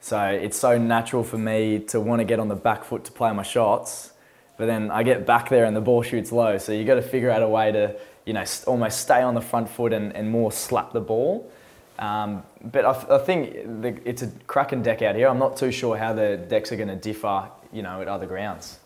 So 0.00 0.22
it's 0.26 0.58
so 0.58 0.76
natural 0.76 1.24
for 1.24 1.38
me 1.38 1.78
to 1.88 2.00
want 2.00 2.20
to 2.20 2.24
get 2.24 2.38
on 2.38 2.48
the 2.48 2.56
back 2.56 2.84
foot 2.84 3.04
to 3.04 3.12
play 3.12 3.32
my 3.32 3.42
shots, 3.42 4.12
but 4.58 4.66
then 4.66 4.90
I 4.90 5.02
get 5.02 5.24
back 5.24 5.48
there 5.48 5.64
and 5.64 5.74
the 5.74 5.80
ball 5.80 6.02
shoots 6.02 6.30
low. 6.30 6.58
So 6.58 6.72
you 6.72 6.84
got 6.84 6.96
to 6.96 7.02
figure 7.02 7.30
out 7.30 7.42
a 7.42 7.48
way 7.48 7.72
to, 7.72 7.96
you 8.24 8.32
know, 8.32 8.44
almost 8.66 9.00
stay 9.00 9.22
on 9.22 9.34
the 9.34 9.40
front 9.40 9.68
foot 9.68 9.92
and, 9.92 10.14
and 10.16 10.30
more 10.30 10.50
slap 10.50 10.92
the 10.92 11.00
ball. 11.00 11.50
Um, 11.98 12.42
but 12.60 12.84
I, 12.84 13.16
I 13.16 13.18
think 13.18 13.82
the, 13.82 14.00
it's 14.04 14.22
a 14.22 14.28
cracking 14.46 14.82
deck 14.82 15.02
out 15.02 15.14
here. 15.14 15.28
I'm 15.28 15.38
not 15.38 15.56
too 15.56 15.70
sure 15.70 15.96
how 15.96 16.12
the 16.12 16.36
decks 16.36 16.72
are 16.72 16.76
going 16.76 16.88
to 16.88 16.96
differ, 16.96 17.50
you 17.72 17.82
know, 17.82 18.00
at 18.00 18.08
other 18.08 18.26
grounds. 18.26 18.78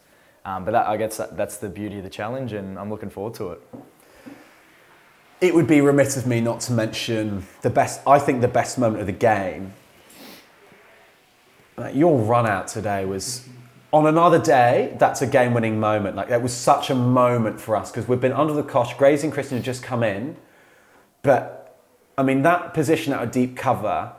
Um, 0.44 0.64
but 0.64 0.72
that, 0.72 0.86
I 0.86 0.96
guess 0.96 1.16
that, 1.16 1.36
that's 1.36 1.58
the 1.58 1.68
beauty 1.68 1.98
of 1.98 2.04
the 2.04 2.10
challenge, 2.10 2.52
and 2.52 2.78
I'm 2.78 2.90
looking 2.90 3.10
forward 3.10 3.34
to 3.34 3.50
it. 3.50 3.62
It 5.40 5.54
would 5.54 5.66
be 5.66 5.80
remiss 5.80 6.16
of 6.16 6.26
me 6.26 6.40
not 6.40 6.60
to 6.62 6.72
mention 6.72 7.46
the 7.62 7.70
best, 7.70 8.00
I 8.06 8.18
think 8.18 8.40
the 8.40 8.48
best 8.48 8.78
moment 8.78 9.00
of 9.00 9.06
the 9.06 9.12
game. 9.12 9.72
Your 11.92 12.18
run 12.18 12.46
out 12.46 12.66
today 12.66 13.04
was, 13.04 13.48
on 13.92 14.06
another 14.06 14.38
day, 14.38 14.94
that's 14.98 15.22
a 15.22 15.26
game 15.26 15.54
winning 15.54 15.80
moment. 15.80 16.14
Like, 16.14 16.28
that 16.28 16.42
was 16.42 16.52
such 16.52 16.90
a 16.90 16.94
moment 16.94 17.60
for 17.60 17.74
us 17.74 17.90
because 17.90 18.06
we've 18.06 18.20
been 18.20 18.32
under 18.32 18.52
the 18.52 18.62
cosh. 18.62 18.94
Graves 18.94 19.24
and 19.24 19.32
Christian 19.32 19.56
had 19.58 19.64
just 19.64 19.82
come 19.82 20.02
in. 20.02 20.36
But, 21.22 21.80
I 22.18 22.22
mean, 22.22 22.42
that 22.42 22.74
position 22.74 23.12
at 23.14 23.22
a 23.22 23.26
deep 23.26 23.56
cover, 23.56 24.12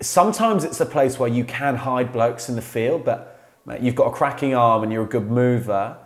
sometimes 0.00 0.62
it's 0.64 0.80
a 0.80 0.86
place 0.86 1.18
where 1.18 1.28
you 1.28 1.44
can 1.44 1.76
hide 1.76 2.12
blokes 2.12 2.48
in 2.48 2.54
the 2.54 2.62
field, 2.62 3.04
but 3.04 3.40
mate, 3.66 3.80
you've 3.80 3.96
got 3.96 4.06
a 4.06 4.12
cracking 4.12 4.54
arm 4.54 4.84
and 4.84 4.92
you're 4.92 5.04
a 5.04 5.08
good 5.08 5.28
mover. 5.28 5.96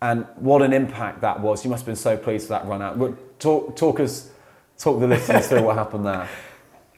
And 0.00 0.26
what 0.36 0.62
an 0.62 0.72
impact 0.72 1.22
that 1.22 1.40
was. 1.40 1.64
You 1.64 1.70
must 1.70 1.80
have 1.80 1.86
been 1.86 1.96
so 1.96 2.16
pleased 2.16 2.44
with 2.44 2.50
that 2.50 2.66
run 2.66 2.82
out. 2.82 3.40
Talk, 3.40 3.74
talk 3.74 3.98
us, 3.98 4.30
talk 4.78 5.00
the 5.00 5.08
listeners 5.08 5.48
through 5.48 5.62
what 5.62 5.76
happened 5.76 6.06
there. 6.06 6.28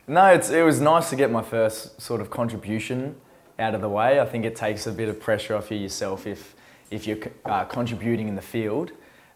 No, 0.07 0.27
it's, 0.27 0.51
it 0.51 0.65
was 0.65 0.81
nice 0.81 1.09
to 1.11 1.15
get 1.15 1.31
my 1.31 1.43
first 1.43 2.01
sort 2.01 2.21
of 2.21 2.31
contribution 2.31 3.15
out 3.61 3.75
of 3.75 3.81
the 3.81 3.89
way. 3.89 4.19
I 4.19 4.27
think 4.27 4.45
it 4.45 4.57
takes 4.57 4.87
a 4.87 4.93
bit 4.93 5.09
of 5.09 5.21
pressure 5.21 5.55
off 5.55 5.71
you 5.71 5.77
yourself 5.77 6.27
if, 6.27 6.55
if 6.91 7.07
you're 7.07 7.19
uh, 7.45 7.65
contributing 7.65 8.29
in 8.29 8.35
the 8.35 8.43
field. 8.43 8.91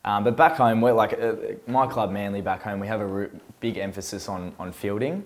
Um, 0.04 0.24
but 0.24 0.36
back 0.36 0.56
home, 0.56 0.80
we're 0.80 0.92
like 0.92 1.12
uh, 1.12 1.34
my 1.66 1.86
club, 1.86 2.10
Manly, 2.10 2.40
back 2.40 2.62
home, 2.62 2.80
we 2.80 2.86
have 2.86 3.00
a 3.00 3.30
big 3.60 3.78
emphasis 3.78 4.28
on, 4.28 4.54
on 4.58 4.72
fielding. 4.72 5.24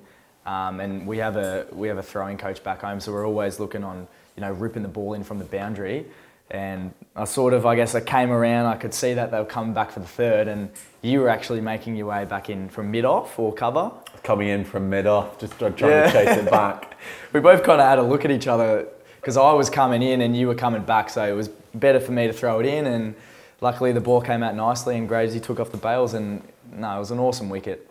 Um, 0.49 0.81
and 0.81 1.07
we 1.07 1.19
have 1.19 1.37
a 1.37 1.67
we 1.73 1.89
have 1.89 1.99
a 1.99 2.03
throwing 2.03 2.39
coach 2.39 2.65
back 2.65 2.81
home, 2.81 3.01
so 3.01 3.13
we're 3.13 3.27
always 3.27 3.61
looking 3.61 3.85
on 3.85 4.09
you 4.35 4.41
know 4.41 4.51
ripping 4.53 4.83
the 4.83 4.89
ball 4.89 5.13
in 5.13 5.23
from 5.23 5.39
the 5.39 5.45
boundary. 5.45 6.07
And 6.51 6.95
I 7.15 7.25
sort 7.25 7.53
of 7.53 7.67
I 7.67 7.77
guess 7.77 7.95
I 7.95 8.01
came 8.01 8.31
around. 8.31 8.65
I 8.65 8.77
could 8.77 8.95
see 8.95 9.13
that 9.13 9.31
they 9.31 9.39
were 9.39 9.45
coming 9.45 9.75
back 9.75 9.91
for 9.91 10.01
the 10.01 10.07
third, 10.07 10.49
and 10.49 10.71
you 11.03 11.21
were 11.21 11.29
actually 11.29 11.61
making 11.61 11.97
your 11.97 12.07
way 12.07 12.25
back 12.25 12.49
in 12.49 12.71
from 12.71 12.91
mid 12.91 13.05
off 13.05 13.39
or 13.39 13.53
cover. 13.53 13.93
Coming 14.23 14.49
in 14.49 14.65
from 14.65 14.91
mid 14.91 15.07
off, 15.07 15.39
just 15.39 15.59
trying 15.59 15.75
Yeah. 15.79 16.07
to 16.07 16.13
chase 16.13 16.37
it 16.39 16.51
back. 16.51 16.95
We 17.33 17.41
both 17.41 17.63
kind 17.63 17.81
of 17.81 17.87
had 17.87 17.99
a 17.99 18.03
look 18.03 18.25
at 18.25 18.31
each 18.31 18.47
other 18.49 18.87
because 19.21 19.37
I 19.37 19.53
was 19.53 19.69
coming 19.71 20.03
in 20.03 20.23
and 20.23 20.37
you 20.37 20.49
were 20.49 20.55
coming 20.55 20.83
back, 20.83 21.11
so 21.11 21.23
it 21.25 21.37
was 21.37 21.49
better 21.75 22.01
for 22.01 22.13
me 22.13 22.27
to 22.27 22.33
throw 22.33 22.59
it 22.61 22.67
in. 22.67 22.87
And 22.87 23.15
luckily 23.61 23.93
the 23.93 24.01
ball 24.01 24.21
came 24.23 24.43
out 24.43 24.55
nicely, 24.57 24.97
and 24.97 25.09
Gravesy 25.09 25.43
took 25.43 25.61
off 25.61 25.71
the 25.71 25.77
bails, 25.77 26.15
and 26.15 26.43
no, 26.73 26.97
it 26.97 26.99
was 26.99 27.11
an 27.11 27.19
awesome 27.19 27.49
wicket. 27.51 27.89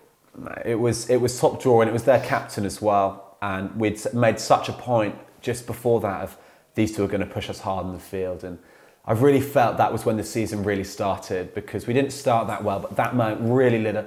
It 0.66 0.76
was 0.80 1.10
it 1.10 1.18
was 1.18 1.40
top 1.40 1.62
draw 1.62 1.82
and 1.82 1.90
it 1.90 1.94
was 1.94 2.04
their 2.04 2.20
captain 2.20 2.66
as 2.66 2.82
well. 2.82 3.38
And 3.42 3.76
we'd 3.76 4.00
made 4.13 4.40
such 4.40 4.70
a 4.70 4.74
point 4.74 5.16
just 5.42 5.66
before 5.68 6.00
that 6.02 6.22
of 6.22 6.38
these 6.76 6.96
two 6.96 7.04
are 7.04 7.08
going 7.08 7.22
to 7.22 7.34
push 7.34 7.50
us 7.50 7.60
hard 7.62 7.86
in 7.86 7.94
the 7.94 8.00
field. 8.00 8.44
And 8.44 8.58
I 9.06 9.13
really 9.13 9.42
felt 9.42 9.78
that 9.78 9.92
was 9.92 10.06
when 10.06 10.18
the 10.18 10.24
season 10.24 10.63
really 10.63 10.84
started 10.84 11.54
because 11.56 11.88
we 11.88 11.94
didn't 11.94 12.12
start 12.12 12.48
that 12.48 12.63
well, 12.63 12.80
but 12.80 12.96
that 12.98 13.16
moment 13.16 13.42
really 13.44 13.80
lit 13.82 13.96
a 13.96 14.06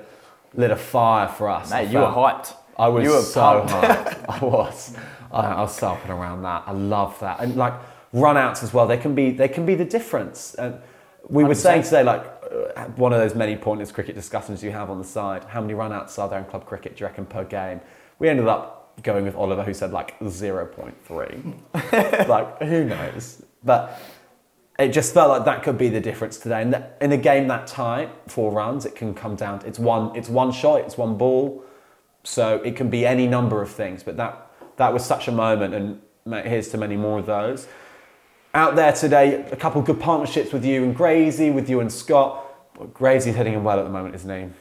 lit 0.54 0.70
a 0.70 0.76
fire 0.76 1.28
for 1.28 1.48
us. 1.48 1.72
I 1.72 1.84
Mate, 1.84 1.92
you 1.92 1.98
were 1.98 2.06
hyped. 2.06 2.54
I 2.78 2.88
was 2.88 3.04
You 3.04 3.10
were 3.12 3.22
so 3.22 3.64
pumped. 3.66 3.72
hyped. 3.72 4.24
I 4.28 4.44
was. 4.44 4.96
I, 5.32 5.40
I 5.40 5.60
was 5.60 5.78
sarping 5.78 6.10
around 6.10 6.42
that. 6.42 6.64
I 6.66 6.72
love 6.72 7.18
that. 7.20 7.40
And 7.40 7.56
like 7.56 7.74
run 8.12 8.36
outs 8.36 8.62
as 8.62 8.72
well, 8.74 8.86
they 8.86 8.98
can 8.98 9.14
be 9.14 9.30
they 9.30 9.48
can 9.48 9.66
be 9.66 9.74
the 9.74 9.84
difference. 9.84 10.54
And 10.54 10.78
we 11.28 11.44
were 11.44 11.54
100%. 11.54 11.56
saying 11.56 11.82
today, 11.84 12.02
like 12.02 12.24
uh, 12.76 12.84
one 12.96 13.12
of 13.12 13.20
those 13.20 13.34
many 13.34 13.56
pointless 13.56 13.92
cricket 13.92 14.14
discussions 14.14 14.62
you 14.64 14.72
have 14.72 14.90
on 14.90 14.98
the 14.98 15.04
side. 15.04 15.44
How 15.44 15.60
many 15.60 15.74
run 15.74 15.92
outs 15.92 16.18
are 16.18 16.28
there 16.28 16.38
in 16.38 16.44
club 16.46 16.66
cricket, 16.66 16.96
do 16.96 17.02
you 17.02 17.06
reckon, 17.06 17.26
per 17.26 17.44
game? 17.44 17.80
We 18.18 18.28
ended 18.28 18.48
up 18.48 19.02
going 19.02 19.24
with 19.24 19.36
Oliver, 19.36 19.62
who 19.62 19.74
said 19.74 19.92
like 19.92 20.18
0.3. 20.20 22.26
like, 22.28 22.62
who 22.62 22.84
knows? 22.84 23.42
But 23.62 24.00
it 24.80 24.92
just 24.92 25.12
felt 25.12 25.28
like 25.28 25.44
that 25.44 25.62
could 25.62 25.76
be 25.76 25.88
the 25.88 26.00
difference 26.00 26.38
today. 26.38 26.62
And 26.62 26.84
in 27.00 27.12
a 27.12 27.16
game 27.16 27.48
that 27.48 27.66
tight, 27.66 28.10
four 28.28 28.50
runs, 28.50 28.86
it 28.86 28.96
can 28.96 29.14
come 29.14 29.36
down. 29.36 29.60
To, 29.60 29.66
it's 29.66 29.78
one. 29.78 30.16
It's 30.16 30.28
one 30.28 30.52
shot. 30.52 30.80
It's 30.80 30.96
one 30.96 31.16
ball. 31.16 31.64
So 32.22 32.56
it 32.56 32.76
can 32.76 32.90
be 32.90 33.06
any 33.06 33.26
number 33.26 33.62
of 33.62 33.70
things. 33.70 34.02
But 34.02 34.16
that 34.16 34.50
that 34.76 34.92
was 34.92 35.04
such 35.04 35.28
a 35.28 35.32
moment, 35.32 35.74
and 35.74 36.00
mate, 36.24 36.46
here's 36.46 36.68
to 36.68 36.78
many 36.78 36.96
more 36.96 37.18
of 37.18 37.26
those. 37.26 37.68
Out 38.54 38.76
there 38.76 38.92
today, 38.92 39.44
a 39.52 39.56
couple 39.56 39.80
of 39.80 39.86
good 39.86 40.00
partnerships 40.00 40.52
with 40.52 40.64
you 40.64 40.82
and 40.82 40.96
Grazy, 40.96 41.52
with 41.52 41.68
you 41.68 41.80
and 41.80 41.92
Scott. 41.92 42.46
But 42.76 42.94
Grazy's 42.94 43.36
hitting 43.36 43.52
him 43.52 43.62
well 43.62 43.78
at 43.78 43.84
the 43.84 43.90
moment, 43.90 44.14
isn't 44.14 44.30
he? 44.30 44.54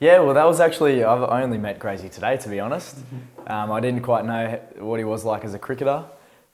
Yeah, 0.00 0.20
well, 0.20 0.32
that 0.32 0.46
was 0.46 0.60
actually 0.60 1.04
I've 1.04 1.22
only 1.22 1.58
met 1.58 1.78
Grazy 1.78 2.10
today, 2.10 2.38
to 2.38 2.48
be 2.48 2.58
honest. 2.58 2.96
Um, 3.46 3.70
I 3.70 3.80
didn't 3.80 4.00
quite 4.00 4.24
know 4.24 4.58
what 4.78 4.98
he 4.98 5.04
was 5.04 5.26
like 5.26 5.44
as 5.44 5.52
a 5.52 5.58
cricketer, 5.58 6.06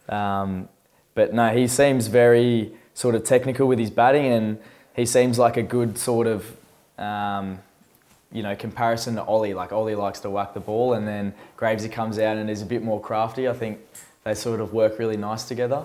um, 0.09 0.69
but 1.15 1.33
no, 1.33 1.55
he 1.55 1.69
seems 1.69 2.09
very 2.09 2.75
sort 2.97 3.15
of 3.15 3.25
technical 3.25 3.69
with 3.69 3.79
his 3.79 3.91
batting, 3.91 4.25
and 4.33 4.59
he 4.97 5.05
seems 5.05 5.39
like 5.39 5.59
a 5.59 5.63
good 5.63 5.99
sort 5.99 6.27
of 6.27 6.57
um, 6.99 7.61
you 8.33 8.43
know 8.43 8.57
comparison 8.57 9.15
to 9.17 9.23
Ollie. 9.23 9.55
Like 9.55 9.71
Ollie 9.71 9.95
likes 9.95 10.19
to 10.21 10.31
whack 10.31 10.55
the 10.55 10.61
ball, 10.61 10.95
and 10.95 11.07
then 11.07 11.35
Gravesy 11.57 11.93
comes 11.93 12.19
out 12.19 12.39
and 12.39 12.51
is 12.51 12.63
a 12.63 12.67
bit 12.67 12.83
more 12.83 13.01
crafty. 13.01 13.47
I 13.49 13.53
think 13.53 13.79
they 14.25 14.35
sort 14.35 14.61
of 14.61 14.73
work 14.73 14.99
really 14.99 15.19
nice 15.19 15.45
together. 15.45 15.85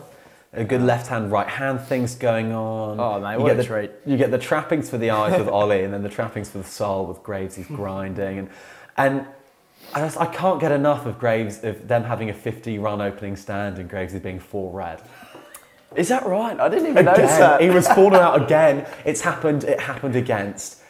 A 0.54 0.64
good 0.64 0.82
left 0.82 1.08
hand, 1.08 1.32
right 1.32 1.48
hand 1.48 1.82
things 1.82 2.16
going 2.16 2.52
on. 2.52 3.00
Oh, 3.00 3.20
mate, 3.22 3.34
you 3.34 3.40
what 3.40 3.48
get 3.48 3.54
a 3.54 3.58
the, 3.58 3.64
treat. 3.64 3.92
You 4.06 4.18
get 4.18 4.32
the 4.32 4.38
trappings 4.38 4.90
for 4.90 4.98
the 4.98 5.10
eyes 5.12 5.38
with 5.38 5.48
Ollie, 5.48 5.84
and 5.84 5.94
then 5.94 6.04
the 6.04 6.10
trappings 6.10 6.50
for 6.50 6.58
the 6.60 6.64
soul 6.64 7.06
with 7.06 7.24
Gravesy's 7.24 7.68
grinding, 7.68 8.40
and 8.40 8.50
and 8.98 9.26
I, 9.94 10.00
just, 10.00 10.18
I 10.18 10.26
can't 10.28 10.62
get 10.62 10.72
enough 10.72 11.06
of 11.06 11.20
Graves 11.20 11.64
of 11.64 11.88
them 11.88 12.04
having 12.04 12.30
a 12.30 12.34
50 12.34 12.78
run 12.78 13.02
opening 13.02 13.36
stand 13.36 13.78
and 13.78 13.90
Graves 13.90 14.14
is 14.14 14.22
being 14.22 14.40
four 14.40 14.72
red. 14.72 15.02
Is 15.96 16.08
that 16.10 16.26
right? 16.26 16.58
I 16.60 16.70
didn't 16.70 16.90
even 16.90 17.06
notice 17.06 17.26
Again, 17.36 17.40
that. 17.40 17.62
he 17.62 17.70
was 17.70 17.88
falling 17.88 18.20
out 18.22 18.42
again. 18.44 18.86
It's 19.06 19.22
happened. 19.22 19.64
It 19.66 19.80
happened 19.80 20.16
against. 20.16 20.82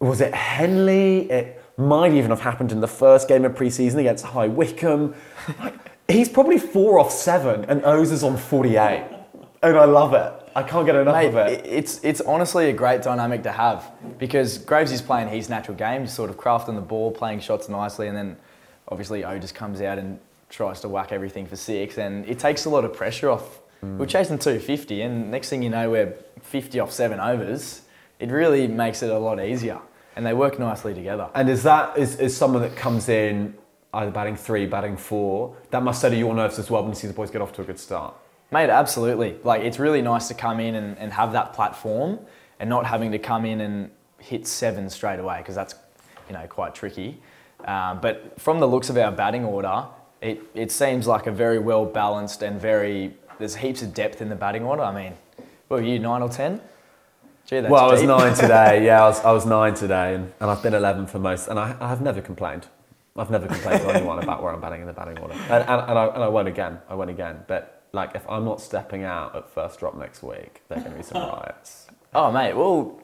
Was 0.00 0.20
it 0.20 0.34
Henley? 0.34 1.30
It 1.30 1.62
might 1.78 2.12
even 2.12 2.30
have 2.30 2.40
happened 2.40 2.70
in 2.72 2.80
the 2.80 2.88
first 2.88 3.26
game 3.26 3.44
of 3.44 3.56
pre-season 3.56 4.00
against 4.00 4.24
High 4.24 4.48
Wycombe. 4.48 5.14
Like, 5.58 5.74
he's 6.08 6.28
probably 6.28 6.58
four 6.58 6.98
off 6.98 7.10
seven, 7.10 7.64
and 7.66 7.84
O's 7.84 8.10
is 8.12 8.22
on 8.22 8.36
48, 8.36 9.04
and 9.62 9.76
I 9.78 9.84
love 9.86 10.12
it. 10.14 10.32
I 10.56 10.62
can't 10.62 10.86
get 10.86 10.94
enough 10.94 11.14
Mate, 11.16 11.28
of 11.28 11.36
it. 11.36 11.52
it- 11.52 11.66
it's 11.66 12.00
it's 12.04 12.20
honestly 12.20 12.68
a 12.70 12.72
great 12.72 13.02
dynamic 13.02 13.42
to 13.44 13.50
have 13.50 13.90
because 14.18 14.58
Graves 14.58 14.92
is 14.92 15.02
playing 15.02 15.28
his 15.28 15.48
natural 15.48 15.76
game, 15.76 16.06
sort 16.06 16.30
of 16.30 16.36
crafting 16.36 16.74
the 16.76 16.80
ball, 16.82 17.10
playing 17.10 17.40
shots 17.40 17.68
nicely, 17.68 18.06
and 18.08 18.16
then 18.16 18.36
obviously 18.88 19.24
O 19.24 19.36
just 19.38 19.54
comes 19.56 19.80
out 19.80 19.98
and 19.98 20.20
tries 20.50 20.80
to 20.82 20.88
whack 20.88 21.10
everything 21.10 21.46
for 21.46 21.56
six, 21.56 21.98
and 21.98 22.24
it 22.28 22.38
takes 22.38 22.66
a 22.66 22.70
lot 22.70 22.84
of 22.84 22.92
pressure 22.92 23.30
off. 23.30 23.60
We're 23.98 24.06
chasing 24.06 24.38
250, 24.38 25.02
and 25.02 25.30
next 25.30 25.48
thing 25.50 25.62
you 25.62 25.70
know, 25.70 25.90
we're 25.90 26.14
50 26.42 26.80
off 26.80 26.92
seven 26.92 27.20
overs. 27.20 27.82
It 28.18 28.30
really 28.30 28.66
makes 28.66 29.02
it 29.02 29.10
a 29.10 29.18
lot 29.18 29.38
easier. 29.44 29.80
and 30.16 30.24
they 30.24 30.32
work 30.32 30.58
nicely 30.58 30.94
together. 30.94 31.28
And 31.34 31.48
is 31.48 31.62
that 31.64 31.96
is, 31.98 32.18
is 32.20 32.36
someone 32.36 32.62
that 32.62 32.76
comes 32.76 33.08
in 33.08 33.54
either 33.92 34.10
batting 34.10 34.36
three, 34.36 34.66
batting 34.66 34.96
four? 34.96 35.56
That 35.70 35.82
must 35.82 36.00
settle 36.00 36.18
your 36.18 36.34
nerves 36.34 36.58
as 36.58 36.70
well 36.70 36.82
when 36.82 36.92
you 36.92 36.96
see 36.96 37.06
the 37.06 37.12
boys 37.12 37.30
get 37.30 37.42
off 37.42 37.52
to 37.54 37.62
a 37.62 37.64
good 37.64 37.78
start. 37.78 38.14
Mate, 38.50 38.70
absolutely. 38.70 39.36
Like 39.42 39.62
it's 39.62 39.78
really 39.78 40.02
nice 40.02 40.28
to 40.28 40.34
come 40.34 40.60
in 40.60 40.74
and, 40.76 40.96
and 40.98 41.12
have 41.12 41.32
that 41.32 41.52
platform 41.52 42.20
and 42.60 42.70
not 42.70 42.86
having 42.86 43.10
to 43.12 43.18
come 43.18 43.44
in 43.44 43.60
and 43.60 43.90
hit 44.18 44.46
seven 44.46 44.88
straight 44.88 45.18
away 45.18 45.38
because 45.38 45.54
that's 45.54 45.74
you 46.28 46.34
know 46.34 46.46
quite 46.46 46.74
tricky. 46.74 47.20
Um, 47.64 48.00
but 48.00 48.38
from 48.40 48.60
the 48.60 48.68
looks 48.68 48.90
of 48.90 48.96
our 48.96 49.10
batting 49.10 49.44
order, 49.44 49.86
it, 50.20 50.42
it 50.54 50.70
seems 50.70 51.06
like 51.06 51.26
a 51.26 51.32
very 51.32 51.58
well 51.58 51.84
balanced 51.84 52.42
and 52.42 52.60
very 52.60 53.14
there's 53.38 53.56
heaps 53.56 53.82
of 53.82 53.94
depth 53.94 54.20
in 54.20 54.28
the 54.28 54.36
batting 54.36 54.64
order. 54.64 54.82
I 54.82 54.94
mean, 54.94 55.14
what 55.68 55.80
were 55.80 55.86
you 55.86 55.98
nine 55.98 56.22
or 56.22 56.28
ten? 56.28 56.60
Gee, 57.46 57.60
that's 57.60 57.70
well, 57.70 57.88
I 57.88 57.92
was 57.92 58.00
deep. 58.00 58.08
nine 58.08 58.34
today. 58.34 58.84
Yeah, 58.86 59.04
I 59.04 59.08
was, 59.08 59.20
I 59.20 59.32
was 59.32 59.44
nine 59.44 59.74
today, 59.74 60.14
and, 60.14 60.32
and 60.40 60.50
I've 60.50 60.62
been 60.62 60.72
11 60.72 61.06
for 61.08 61.18
most, 61.18 61.48
and 61.48 61.58
I, 61.58 61.76
I've 61.78 62.00
never 62.00 62.22
complained. 62.22 62.66
I've 63.16 63.30
never 63.30 63.46
complained 63.46 63.82
to 63.82 63.90
anyone 63.94 64.22
about 64.22 64.42
where 64.42 64.52
I'm 64.52 64.60
batting 64.60 64.80
in 64.80 64.86
the 64.86 64.92
batting 64.92 65.18
order, 65.18 65.34
and, 65.34 65.52
and, 65.52 65.90
and, 65.90 65.98
I, 65.98 66.06
and 66.06 66.22
I 66.24 66.28
won't 66.28 66.48
again. 66.48 66.78
I 66.88 66.94
won't 66.94 67.10
again. 67.10 67.44
But 67.46 67.82
like, 67.92 68.14
if 68.14 68.28
I'm 68.28 68.44
not 68.44 68.60
stepping 68.60 69.04
out 69.04 69.36
at 69.36 69.50
first 69.50 69.78
drop 69.78 69.96
next 69.96 70.22
week, 70.22 70.62
there 70.68 70.78
are 70.78 70.80
going 70.80 70.92
to 70.92 70.98
be 70.98 71.04
some 71.04 71.22
riots. 71.22 71.86
Oh 72.16 72.30
mate, 72.30 72.54
well, 72.54 73.00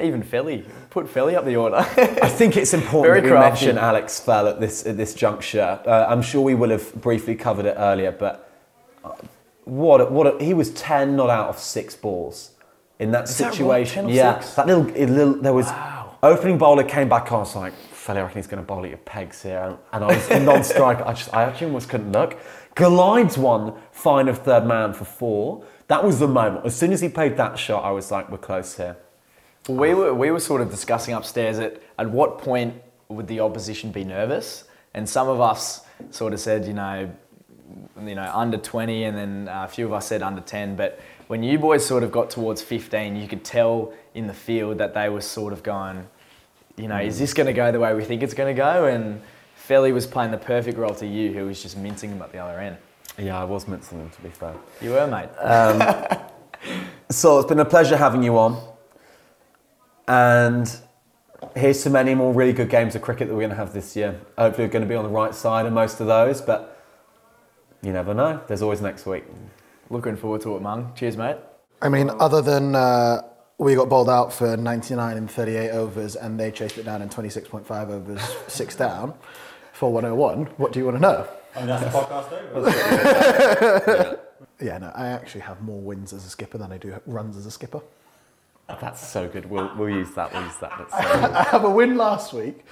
even 0.00 0.22
Philly 0.22 0.64
put 0.90 1.10
Philly 1.10 1.34
up 1.34 1.44
the 1.44 1.56
order. 1.56 1.78
I 1.78 2.28
think 2.28 2.56
it's 2.56 2.72
important 2.72 3.12
Very 3.12 3.28
that 3.28 3.34
we 3.34 3.40
mention 3.40 3.76
Alex 3.76 4.20
Fell 4.20 4.46
at 4.46 4.60
this 4.60 4.86
at 4.86 4.96
this 4.96 5.14
juncture. 5.14 5.80
Uh, 5.84 6.06
I'm 6.08 6.22
sure 6.22 6.42
we 6.42 6.54
will 6.54 6.70
have 6.70 6.94
briefly 6.94 7.34
covered 7.34 7.66
it 7.66 7.74
earlier, 7.76 8.12
but 8.12 8.48
what 9.66 10.00
a, 10.00 10.04
what 10.06 10.26
a, 10.40 10.44
he 10.44 10.54
was 10.54 10.70
10 10.70 11.16
not 11.16 11.28
out 11.28 11.48
of 11.48 11.58
six 11.58 11.94
balls 11.94 12.52
in 12.98 13.10
that 13.10 13.24
Is 13.24 13.36
that 13.38 13.44
right? 13.46 13.52
situation. 13.52 14.06
10 14.06 14.14
yeah, 14.14 14.40
six? 14.40 14.54
that 14.54 14.66
little, 14.66 14.84
little 14.84 15.34
there 15.34 15.52
was 15.52 15.68
opening 16.22 16.56
bowler 16.56 16.84
came 16.84 17.08
back 17.08 17.30
on. 17.32 17.38
I 17.38 17.40
was 17.40 17.56
like, 17.56 17.74
fella, 17.74 18.20
I 18.20 18.22
reckon 18.22 18.38
he's 18.38 18.46
going 18.46 18.62
to 18.62 18.66
bowl 18.66 18.84
at 18.84 18.88
your 18.88 18.98
pegs 18.98 19.42
here, 19.42 19.76
and 19.92 20.04
I 20.04 20.06
was 20.06 20.30
non-strike. 20.30 21.00
I 21.00 21.12
just 21.12 21.34
I 21.34 21.42
actually 21.42 21.66
almost 21.66 21.88
couldn't 21.88 22.12
look. 22.12 22.38
Glides 22.76 23.36
one 23.36 23.74
fine 23.90 24.28
of 24.28 24.38
third 24.38 24.66
man 24.66 24.92
for 24.92 25.04
four. 25.04 25.64
That 25.88 26.04
was 26.04 26.20
the 26.20 26.28
moment. 26.28 26.64
As 26.64 26.76
soon 26.76 26.92
as 26.92 27.00
he 27.00 27.08
played 27.08 27.36
that 27.36 27.58
shot, 27.58 27.84
I 27.84 27.90
was 27.90 28.10
like, 28.10 28.30
we're 28.30 28.38
close 28.38 28.76
here. 28.76 28.96
we 29.68 29.94
were 29.94 30.14
we 30.14 30.30
were 30.30 30.40
sort 30.40 30.60
of 30.60 30.70
discussing 30.70 31.12
upstairs 31.12 31.58
at 31.58 31.82
at 31.98 32.08
what 32.08 32.38
point 32.38 32.74
would 33.08 33.26
the 33.26 33.40
opposition 33.40 33.90
be 33.90 34.04
nervous, 34.04 34.64
and 34.94 35.08
some 35.08 35.28
of 35.28 35.40
us 35.40 35.82
sort 36.10 36.32
of 36.32 36.40
said, 36.40 36.66
you 36.66 36.74
know, 36.74 37.10
you 38.04 38.14
know, 38.14 38.30
under 38.32 38.56
20, 38.56 39.04
and 39.04 39.16
then 39.16 39.48
uh, 39.48 39.64
a 39.64 39.68
few 39.68 39.86
of 39.86 39.92
us 39.92 40.06
said 40.06 40.22
under 40.22 40.40
10. 40.40 40.76
But 40.76 41.00
when 41.26 41.42
you 41.42 41.58
boys 41.58 41.84
sort 41.84 42.02
of 42.02 42.12
got 42.12 42.30
towards 42.30 42.62
15, 42.62 43.16
you 43.16 43.26
could 43.26 43.44
tell 43.44 43.92
in 44.14 44.26
the 44.26 44.34
field 44.34 44.78
that 44.78 44.94
they 44.94 45.08
were 45.08 45.20
sort 45.20 45.52
of 45.52 45.62
going, 45.62 46.06
you 46.76 46.88
know, 46.88 46.98
is 46.98 47.18
this 47.18 47.34
going 47.34 47.46
to 47.46 47.52
go 47.52 47.72
the 47.72 47.80
way 47.80 47.94
we 47.94 48.04
think 48.04 48.22
it's 48.22 48.34
going 48.34 48.54
to 48.54 48.58
go? 48.58 48.86
And 48.86 49.20
Felly 49.56 49.92
was 49.92 50.06
playing 50.06 50.30
the 50.30 50.38
perfect 50.38 50.78
role 50.78 50.94
to 50.94 51.06
you, 51.06 51.32
who 51.32 51.46
was 51.46 51.62
just 51.62 51.76
mincing 51.76 52.10
them 52.10 52.22
at 52.22 52.32
the 52.32 52.38
other 52.38 52.58
end. 52.58 52.76
Yeah, 53.18 53.40
I 53.40 53.44
was 53.44 53.66
mincing 53.66 53.98
them 53.98 54.10
to 54.10 54.22
be 54.22 54.28
fair. 54.28 54.54
You 54.80 54.90
were, 54.90 55.06
mate. 55.06 55.30
So 57.10 57.38
it's 57.38 57.48
been 57.48 57.60
a 57.60 57.64
pleasure 57.64 57.96
having 57.96 58.24
you 58.24 58.36
on. 58.36 58.60
And 60.08 60.68
here's 61.54 61.82
to 61.84 61.90
many 61.90 62.14
more 62.14 62.32
really 62.32 62.52
good 62.52 62.68
games 62.68 62.96
of 62.96 63.02
cricket 63.02 63.28
that 63.28 63.34
we're 63.34 63.40
going 63.40 63.50
to 63.50 63.56
have 63.56 63.72
this 63.72 63.94
year. 63.94 64.20
Hopefully, 64.36 64.66
we're 64.66 64.72
going 64.72 64.84
to 64.84 64.88
be 64.88 64.96
on 64.96 65.04
the 65.04 65.10
right 65.10 65.34
side 65.34 65.66
of 65.66 65.72
most 65.72 66.00
of 66.00 66.08
those, 66.08 66.40
but 66.40 66.75
you 67.82 67.92
never 67.92 68.14
know. 68.14 68.40
There's 68.46 68.62
always 68.62 68.80
next 68.80 69.06
week. 69.06 69.24
Looking 69.90 70.16
forward 70.16 70.40
to 70.42 70.56
it, 70.56 70.62
Mung. 70.62 70.92
Cheers, 70.96 71.16
mate. 71.16 71.36
I 71.82 71.88
mean, 71.88 72.10
other 72.10 72.42
than 72.42 72.74
uh, 72.74 73.22
we 73.58 73.74
got 73.74 73.88
bowled 73.88 74.08
out 74.10 74.32
for 74.32 74.56
99 74.56 75.16
and 75.16 75.30
38 75.30 75.70
overs 75.70 76.16
and 76.16 76.38
they 76.40 76.50
chased 76.50 76.78
it 76.78 76.84
down 76.84 77.02
in 77.02 77.08
26.5 77.08 77.88
overs, 77.90 78.20
six 78.48 78.74
down 78.74 79.14
for 79.72 79.92
101, 79.92 80.46
what 80.56 80.72
do 80.72 80.78
you 80.80 80.86
want 80.86 80.96
to 80.96 81.00
know? 81.00 81.28
I 81.54 81.58
mean, 81.58 81.66
that's 81.68 81.84
the 81.84 81.90
podcast 81.90 82.32
over. 83.92 84.20
Yeah, 84.60 84.78
no, 84.78 84.90
I 84.94 85.08
actually 85.08 85.42
have 85.42 85.60
more 85.60 85.80
wins 85.80 86.14
as 86.14 86.24
a 86.24 86.30
skipper 86.30 86.56
than 86.56 86.72
I 86.72 86.78
do 86.78 86.98
runs 87.06 87.36
as 87.36 87.44
a 87.44 87.50
skipper. 87.50 87.80
That's 88.68 89.06
so 89.06 89.28
good. 89.28 89.44
We'll, 89.46 89.70
we'll 89.76 89.90
use 89.90 90.12
that. 90.14 90.32
We'll 90.32 90.44
use 90.44 90.56
that. 90.60 90.72
That's 90.78 90.92
so 90.92 90.98
I 91.34 91.42
have 91.44 91.64
a 91.64 91.70
win 91.70 91.96
last 91.96 92.32
week. 92.32 92.64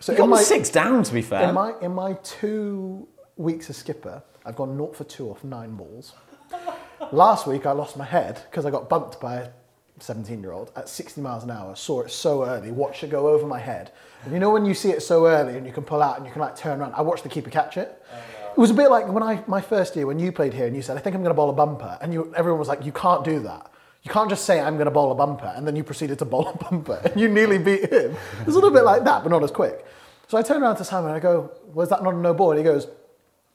So 0.00 0.12
You 0.12 0.18
got 0.18 0.26
the 0.28 0.36
six 0.38 0.68
down, 0.70 1.02
to 1.02 1.12
be 1.12 1.22
fair. 1.22 1.48
In 1.48 1.54
my 1.54 1.74
in 1.80 1.92
my 1.94 2.12
two 2.22 3.08
weeks 3.36 3.68
as 3.70 3.78
skipper, 3.78 4.22
I've 4.44 4.56
gone 4.56 4.76
0 4.76 4.92
for 4.92 5.04
two 5.04 5.30
off 5.30 5.44
nine 5.44 5.74
balls. 5.74 6.14
last 7.12 7.46
week, 7.46 7.66
I 7.66 7.72
lost 7.72 7.96
my 7.96 8.04
head 8.04 8.42
because 8.50 8.64
I 8.66 8.70
got 8.70 8.88
bumped 8.88 9.20
by 9.20 9.36
a 9.36 9.48
17 9.98 10.40
year 10.40 10.52
old 10.52 10.72
at 10.76 10.88
60 10.88 11.20
miles 11.20 11.44
an 11.44 11.50
hour. 11.50 11.76
Saw 11.76 12.02
it 12.02 12.10
so 12.10 12.44
early, 12.44 12.70
watched 12.70 13.04
it 13.04 13.10
go 13.10 13.28
over 13.28 13.46
my 13.46 13.58
head. 13.58 13.92
And 14.24 14.32
you 14.32 14.38
know 14.38 14.50
when 14.50 14.64
you 14.64 14.74
see 14.74 14.90
it 14.90 15.02
so 15.02 15.26
early 15.26 15.56
and 15.56 15.66
you 15.66 15.72
can 15.72 15.82
pull 15.82 16.02
out 16.02 16.16
and 16.16 16.26
you 16.26 16.32
can 16.32 16.40
like 16.40 16.56
turn 16.56 16.80
around. 16.80 16.94
I 16.94 17.02
watched 17.02 17.22
the 17.22 17.28
keeper 17.28 17.50
catch 17.50 17.76
it. 17.76 18.02
Oh, 18.12 18.52
it 18.52 18.58
was 18.58 18.70
a 18.70 18.74
bit 18.74 18.90
like 18.90 19.06
when 19.08 19.22
I 19.22 19.42
my 19.46 19.60
first 19.60 19.94
year 19.96 20.06
when 20.06 20.18
you 20.18 20.32
played 20.32 20.52
here 20.52 20.66
and 20.66 20.74
you 20.74 20.82
said 20.82 20.96
I 20.96 21.00
think 21.00 21.14
I'm 21.14 21.22
going 21.22 21.30
to 21.30 21.36
bowl 21.36 21.50
a 21.50 21.54
bumper 21.54 21.98
and 22.00 22.12
you 22.12 22.32
everyone 22.36 22.58
was 22.58 22.68
like 22.68 22.84
you 22.84 22.92
can't 22.92 23.24
do 23.24 23.40
that. 23.40 23.70
You 24.02 24.10
can't 24.10 24.30
just 24.30 24.46
say 24.46 24.60
I'm 24.60 24.74
going 24.74 24.86
to 24.86 24.90
bowl 24.90 25.12
a 25.12 25.14
bumper 25.14 25.52
and 25.54 25.66
then 25.66 25.76
you 25.76 25.84
proceeded 25.84 26.18
to 26.20 26.24
bowl 26.24 26.48
a 26.48 26.56
bumper 26.56 27.00
and 27.04 27.20
you 27.20 27.28
nearly 27.28 27.58
beat 27.58 27.92
him. 27.92 28.16
It 28.40 28.46
was 28.46 28.54
a 28.54 28.58
little 28.58 28.70
bit 28.70 28.84
like 28.84 29.04
that, 29.04 29.22
but 29.22 29.30
not 29.30 29.42
as 29.42 29.50
quick. 29.50 29.84
So 30.28 30.38
I 30.38 30.42
turn 30.42 30.62
around 30.62 30.76
to 30.76 30.84
Simon 30.84 31.10
and 31.10 31.16
I 31.16 31.20
go, 31.20 31.50
"Was 31.74 31.88
that 31.90 32.02
not 32.02 32.14
a 32.14 32.16
no 32.16 32.32
ball?" 32.32 32.52
And 32.52 32.58
he 32.58 32.64
goes, 32.64 32.86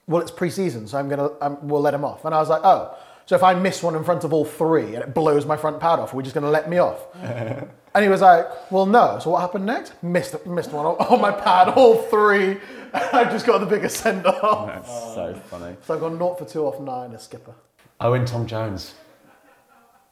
"Well, 0.06 0.22
it's 0.22 0.30
pre-season, 0.30 0.86
so 0.88 0.98
I'm 0.98 1.08
gonna 1.08 1.30
um, 1.40 1.58
we'll 1.62 1.80
let 1.80 1.94
him 1.94 2.04
off." 2.04 2.24
And 2.24 2.34
I 2.34 2.38
was 2.38 2.48
like, 2.48 2.62
"Oh, 2.64 2.96
so 3.26 3.34
if 3.36 3.42
I 3.42 3.54
miss 3.54 3.82
one 3.82 3.94
in 3.94 4.04
front 4.04 4.24
of 4.24 4.32
all 4.32 4.44
three 4.44 4.94
and 4.94 5.02
it 5.04 5.14
blows 5.14 5.46
my 5.46 5.56
front 5.56 5.80
pad 5.80 5.98
off, 5.98 6.12
we're 6.12 6.18
we 6.18 6.22
just 6.22 6.34
gonna 6.34 6.50
let 6.50 6.68
me 6.68 6.78
off?" 6.78 7.00
And 7.96 8.04
he 8.04 8.10
was 8.10 8.20
like, 8.20 8.46
"Well, 8.70 8.84
no." 8.84 9.18
So 9.22 9.30
what 9.30 9.40
happened 9.40 9.64
next? 9.64 9.94
Missed 10.02 10.44
missed 10.44 10.70
one 10.70 10.84
on 10.84 10.96
on 10.96 11.18
my 11.18 11.32
pad, 11.32 11.70
all 11.70 11.96
three. 11.96 12.58
I've 12.92 13.30
just 13.32 13.46
got 13.46 13.58
the 13.58 13.66
biggest 13.66 13.96
send 13.96 14.26
off. 14.26 14.66
That's 14.66 14.88
so 15.14 15.34
funny. 15.46 15.76
So 15.82 15.94
I've 15.94 16.00
gone 16.00 16.18
0 16.18 16.34
for 16.34 16.44
two 16.44 16.66
off 16.66 16.78
nine 16.78 17.14
as 17.14 17.24
skipper. 17.24 17.54
Owen 18.00 18.26
Tom 18.26 18.46
Jones. 18.46 18.92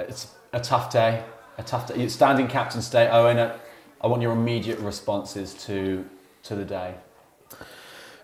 It's 0.01 0.29
a 0.55 0.61
tough 0.61 0.91
day. 0.91 1.25
A 1.59 1.63
tough 1.63 1.87
day. 1.87 2.01
You're 2.01 2.09
Standing 2.09 2.49
captain 2.49 2.81
stay, 2.81 3.07
Owen. 3.09 3.53
I 4.01 4.07
want 4.07 4.23
your 4.23 4.33
immediate 4.33 4.79
responses 4.79 5.53
to 5.67 6.07
to 6.45 6.55
the 6.55 6.65
day. 6.65 6.95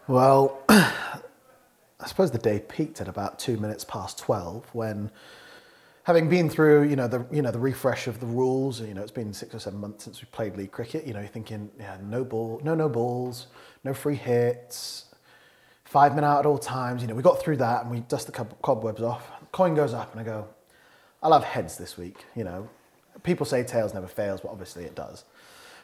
Well, 0.08 0.58
I 2.02 2.06
suppose 2.06 2.30
the 2.30 2.38
day 2.38 2.60
peaked 2.60 3.00
at 3.00 3.08
about 3.08 3.38
two 3.38 3.56
minutes 3.56 3.84
past 3.84 4.18
twelve 4.18 4.66
when, 4.72 5.10
having 6.04 6.28
been 6.28 6.48
through, 6.48 6.84
you 6.88 6.96
know, 6.96 7.08
the 7.08 7.26
you 7.30 7.42
know 7.42 7.50
the 7.50 7.58
refresh 7.58 8.06
of 8.06 8.20
the 8.20 8.26
rules. 8.26 8.80
You 8.80 8.94
know, 8.94 9.02
it's 9.02 9.10
been 9.10 9.32
six 9.32 9.54
or 9.54 9.58
seven 9.58 9.80
months 9.80 10.04
since 10.04 10.20
we 10.20 10.28
played 10.32 10.56
league 10.56 10.72
cricket. 10.72 11.06
You 11.06 11.14
know, 11.14 11.20
you're 11.20 11.28
thinking, 11.28 11.70
yeah, 11.78 11.98
no 12.02 12.24
ball, 12.24 12.60
no 12.64 12.74
no 12.74 12.88
balls, 12.88 13.48
no 13.84 13.94
free 13.94 14.16
hits, 14.16 15.06
five 15.84 16.14
men 16.14 16.24
out 16.24 16.40
at 16.40 16.46
all 16.46 16.58
times. 16.58 17.02
You 17.02 17.08
know, 17.08 17.14
we 17.14 17.22
got 17.22 17.40
through 17.40 17.58
that 17.58 17.82
and 17.82 17.90
we 17.90 18.00
dust 18.00 18.26
the 18.26 18.32
cob- 18.32 18.60
cobwebs 18.62 19.02
off. 19.02 19.30
Coin 19.52 19.74
goes 19.74 19.92
up 19.92 20.12
and 20.12 20.20
I 20.20 20.24
go, 20.24 20.46
I'll 21.22 21.32
have 21.32 21.44
heads 21.44 21.76
this 21.76 21.98
week. 21.98 22.24
You 22.36 22.44
know, 22.44 22.68
people 23.22 23.44
say 23.44 23.62
tails 23.64 23.92
never 23.92 24.06
fails, 24.06 24.40
but 24.40 24.50
obviously 24.50 24.84
it 24.84 24.94
does. 24.94 25.24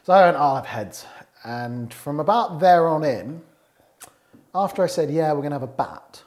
So 0.03 0.13
I 0.13 0.25
went, 0.25 0.37
I'll 0.37 0.55
have 0.55 0.65
heads. 0.65 1.05
And 1.43 1.93
from 1.93 2.19
about 2.19 2.59
there 2.59 2.87
on 2.87 3.03
in, 3.03 3.41
after 4.63 4.83
I 4.83 4.87
said, 4.87 5.11
yeah, 5.11 5.31
we're 5.33 5.41
going 5.41 5.51
to 5.51 5.59
have 5.59 5.63
a 5.63 5.67
bat, 5.67 6.23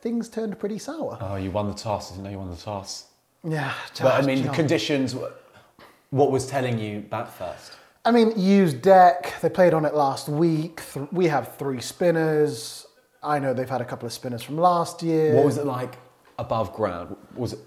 things 0.00 0.28
turned 0.28 0.58
pretty 0.58 0.78
sour. 0.78 1.16
Oh, 1.20 1.36
you 1.36 1.50
won 1.50 1.68
the 1.68 1.74
toss. 1.74 2.10
I 2.10 2.14
didn't 2.14 2.24
know 2.24 2.30
you 2.30 2.38
won 2.38 2.50
the 2.50 2.56
toss. 2.56 3.06
Yeah. 3.44 3.72
But 4.00 4.22
I 4.22 4.26
mean, 4.26 4.42
the 4.42 4.52
conditions. 4.52 5.14
What 6.10 6.30
was 6.30 6.46
telling 6.46 6.78
you 6.78 7.00
bat 7.00 7.32
first? 7.32 7.72
I 8.04 8.10
mean, 8.12 8.32
used 8.36 8.82
deck. 8.82 9.34
They 9.40 9.48
played 9.48 9.74
on 9.74 9.84
it 9.84 9.94
last 9.94 10.28
week. 10.28 10.80
Th- 10.92 11.08
we 11.12 11.26
have 11.26 11.56
three 11.56 11.80
spinners. 11.80 12.86
I 13.22 13.38
know 13.38 13.52
they've 13.52 13.68
had 13.68 13.80
a 13.80 13.84
couple 13.84 14.06
of 14.06 14.12
spinners 14.12 14.42
from 14.42 14.56
last 14.58 15.02
year. 15.02 15.34
What 15.34 15.44
was 15.44 15.58
it 15.58 15.66
like 15.66 15.94
above 16.38 16.72
ground? 16.72 17.16
Was 17.34 17.54
it? 17.54 17.58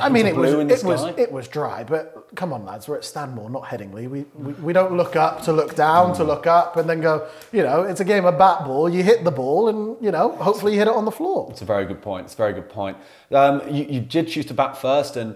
I 0.00 0.08
mean, 0.08 0.26
it 0.26 0.36
was 0.36 0.50
blue 0.50 0.60
in 0.60 0.68
the 0.68 0.74
it 0.74 0.84
was 0.84 1.04
it 1.18 1.32
was 1.32 1.48
dry, 1.48 1.84
but 1.84 2.28
come 2.34 2.52
on, 2.52 2.64
lads, 2.64 2.88
we're 2.88 2.96
at 2.96 3.04
Stanmore, 3.04 3.50
not 3.50 3.64
Headingley. 3.64 4.08
We, 4.08 4.24
we 4.34 4.52
we 4.54 4.72
don't 4.72 4.96
look 4.96 5.16
up 5.16 5.42
to 5.42 5.52
look 5.52 5.74
down 5.74 6.14
to 6.16 6.24
look 6.24 6.46
up 6.46 6.76
and 6.76 6.88
then 6.88 7.00
go. 7.00 7.28
You 7.52 7.62
know, 7.62 7.82
it's 7.82 8.00
a 8.00 8.04
game 8.04 8.24
of 8.24 8.38
bat 8.38 8.64
ball. 8.64 8.88
You 8.88 9.02
hit 9.02 9.24
the 9.24 9.30
ball, 9.30 9.68
and 9.68 10.02
you 10.04 10.10
know, 10.10 10.32
hopefully 10.36 10.72
you 10.72 10.78
hit 10.78 10.88
it 10.88 10.94
on 10.94 11.04
the 11.04 11.10
floor. 11.10 11.48
It's 11.50 11.62
a 11.62 11.66
very 11.66 11.86
good 11.86 12.02
point. 12.02 12.24
It's 12.24 12.34
a 12.34 12.38
very 12.38 12.52
good 12.52 12.68
point. 12.68 12.96
Um, 13.30 13.62
you, 13.68 13.84
you 13.84 14.00
did 14.00 14.28
choose 14.28 14.46
to 14.46 14.54
bat 14.54 14.76
first, 14.76 15.16
and 15.16 15.34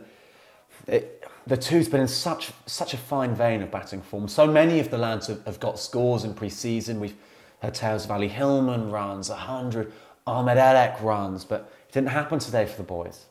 it, 0.87 1.25
the 1.47 1.57
two's 1.57 1.89
been 1.89 2.01
in 2.01 2.09
such 2.09 2.53
such 2.67 2.95
a 2.95 2.97
fine 2.97 3.35
vein 3.35 3.63
of 3.63 3.71
batting 3.71 4.03
form. 4.03 4.29
So 4.29 4.47
many 4.47 4.81
of 4.81 4.91
the 4.91 4.99
lads 4.99 5.27
have, 5.27 5.45
have 5.45 5.61
got 5.61 5.79
scores 5.79 6.25
in 6.25 6.35
pre-season. 6.35 7.01
We've 7.01 7.17
heard 7.61 7.75
tales 7.75 8.05
of 8.05 8.11
Ali 8.11 8.29
Hillman 8.29 8.91
runs, 8.91 9.29
100, 9.31 9.93
Ahmed 10.27 10.57
Elek 10.57 11.01
runs, 11.03 11.45
but 11.45 11.73
it 11.89 11.93
didn't 11.93 12.11
happen 12.11 12.39
today 12.39 12.67
for 12.67 12.77
the 12.77 12.83
boys. 12.83 13.27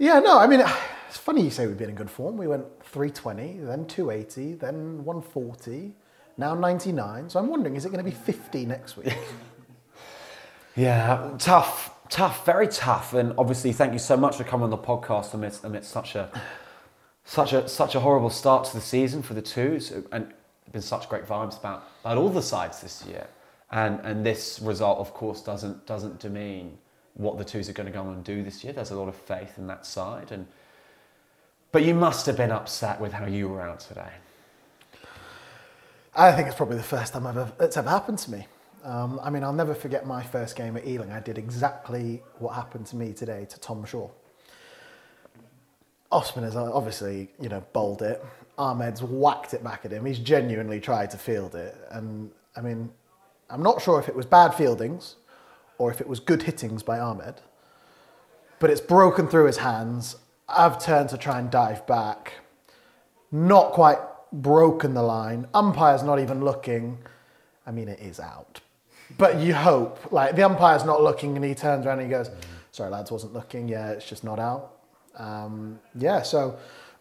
Yeah, 0.00 0.18
no, 0.18 0.38
I 0.38 0.46
mean, 0.46 0.60
it's 1.08 1.18
funny 1.18 1.42
you 1.42 1.50
say 1.50 1.66
we've 1.66 1.78
been 1.78 1.90
in 1.90 1.94
good 1.94 2.10
form. 2.10 2.38
We 2.38 2.48
went 2.48 2.64
320, 2.84 3.58
then 3.60 3.86
280, 3.86 4.54
then 4.54 5.04
140, 5.04 5.92
now 6.38 6.54
99. 6.54 7.28
So 7.28 7.38
I'm 7.38 7.48
wondering, 7.48 7.76
is 7.76 7.84
it 7.84 7.90
going 7.90 8.02
to 8.02 8.10
be 8.10 8.16
50 8.16 8.66
next 8.66 8.96
week? 8.96 9.14
Yeah, 10.76 11.32
tough, 11.36 11.92
tough, 12.08 12.46
very 12.46 12.68
tough. 12.68 13.12
And 13.12 13.34
obviously, 13.36 13.72
thank 13.72 13.92
you 13.92 13.98
so 13.98 14.16
much 14.16 14.36
for 14.36 14.44
coming 14.44 14.64
on 14.64 14.70
the 14.70 14.78
podcast 14.78 15.34
amidst, 15.34 15.64
amidst 15.64 15.90
such 15.90 16.14
a 16.14 16.30
such 17.24 17.52
a 17.52 17.68
such 17.68 17.96
a 17.96 18.00
horrible 18.00 18.30
start 18.30 18.64
to 18.66 18.74
the 18.74 18.80
season 18.80 19.20
for 19.20 19.34
the 19.34 19.42
twos, 19.42 19.92
and 20.12 20.32
been 20.70 20.80
such 20.80 21.08
great 21.08 21.26
vibes 21.26 21.58
about 21.58 21.88
about 22.02 22.18
all 22.18 22.30
the 22.30 22.40
sides 22.40 22.80
this 22.80 23.04
year. 23.04 23.26
And 23.72 23.98
and 24.04 24.24
this 24.24 24.60
result, 24.62 25.00
of 25.00 25.12
course, 25.12 25.42
doesn't 25.42 25.86
doesn't 25.86 26.20
demean 26.20 26.78
what 27.14 27.38
the 27.38 27.44
twos 27.44 27.68
are 27.68 27.72
going 27.72 27.86
to 27.86 27.92
go 27.92 28.00
on 28.00 28.14
and 28.14 28.24
do 28.24 28.42
this 28.42 28.64
year. 28.64 28.72
There's 28.72 28.90
a 28.90 28.96
lot 28.96 29.08
of 29.08 29.16
faith 29.16 29.58
in 29.58 29.66
that 29.66 29.86
side, 29.86 30.32
and 30.32 30.46
but 31.72 31.84
you 31.84 31.94
must 31.94 32.26
have 32.26 32.36
been 32.36 32.50
upset 32.50 33.00
with 33.00 33.12
how 33.12 33.26
you 33.26 33.48
were 33.48 33.62
out 33.62 33.80
today. 33.80 34.10
I 36.14 36.32
think 36.32 36.48
it's 36.48 36.56
probably 36.56 36.76
the 36.76 36.82
first 36.82 37.12
time 37.12 37.26
ever 37.26 37.52
it's 37.60 37.76
ever 37.76 37.88
happened 37.88 38.18
to 38.20 38.30
me. 38.30 38.46
Um, 38.82 39.20
I 39.22 39.30
mean, 39.30 39.44
I'll 39.44 39.52
never 39.52 39.74
forget 39.74 40.06
my 40.06 40.22
first 40.22 40.56
game 40.56 40.76
at 40.76 40.86
Ealing. 40.86 41.12
I 41.12 41.20
did 41.20 41.36
exactly 41.36 42.22
what 42.38 42.54
happened 42.54 42.86
to 42.86 42.96
me 42.96 43.12
today 43.12 43.46
to 43.50 43.60
Tom 43.60 43.84
Shaw. 43.84 44.08
Osman 46.10 46.44
has 46.44 46.56
obviously, 46.56 47.28
you 47.38 47.48
know, 47.48 47.62
bowled 47.72 48.02
it. 48.02 48.24
Ahmed's 48.58 49.02
whacked 49.02 49.54
it 49.54 49.62
back 49.62 49.84
at 49.84 49.92
him. 49.92 50.04
He's 50.04 50.18
genuinely 50.18 50.80
tried 50.80 51.10
to 51.12 51.18
field 51.18 51.54
it. 51.54 51.76
And 51.90 52.30
I 52.56 52.62
mean, 52.62 52.90
I'm 53.48 53.62
not 53.62 53.80
sure 53.80 54.00
if 54.00 54.08
it 54.08 54.16
was 54.16 54.26
bad 54.26 54.54
fieldings 54.54 55.16
or 55.80 55.90
if 55.90 55.98
it 55.98 56.06
was 56.06 56.20
good 56.20 56.42
hittings 56.42 56.82
by 56.82 57.00
Ahmed, 57.00 57.36
but 58.58 58.68
it's 58.68 58.82
broken 58.82 59.26
through 59.26 59.46
his 59.46 59.56
hands. 59.56 60.16
I've 60.46 60.78
turned 60.78 61.08
to 61.08 61.16
try 61.16 61.38
and 61.38 61.50
dive 61.50 61.86
back. 61.86 62.34
Not 63.32 63.72
quite 63.72 63.98
broken 64.30 64.92
the 64.92 65.02
line. 65.02 65.46
Umpire's 65.54 66.02
not 66.02 66.18
even 66.18 66.44
looking. 66.44 66.98
I 67.66 67.70
mean, 67.70 67.88
it 67.88 67.98
is 67.98 68.20
out. 68.20 68.60
But 69.16 69.40
you 69.40 69.54
hope, 69.54 70.12
like, 70.12 70.36
the 70.36 70.42
umpire's 70.42 70.84
not 70.84 71.02
looking 71.02 71.34
and 71.34 71.44
he 71.44 71.54
turns 71.54 71.86
around 71.86 72.00
and 72.00 72.08
he 72.08 72.10
goes, 72.10 72.30
Sorry, 72.72 72.90
lads, 72.90 73.10
wasn't 73.10 73.32
looking. 73.32 73.66
Yeah, 73.66 73.90
it's 73.90 74.06
just 74.06 74.22
not 74.22 74.38
out. 74.38 74.76
Um, 75.16 75.80
yeah, 75.94 76.20
so 76.20 76.58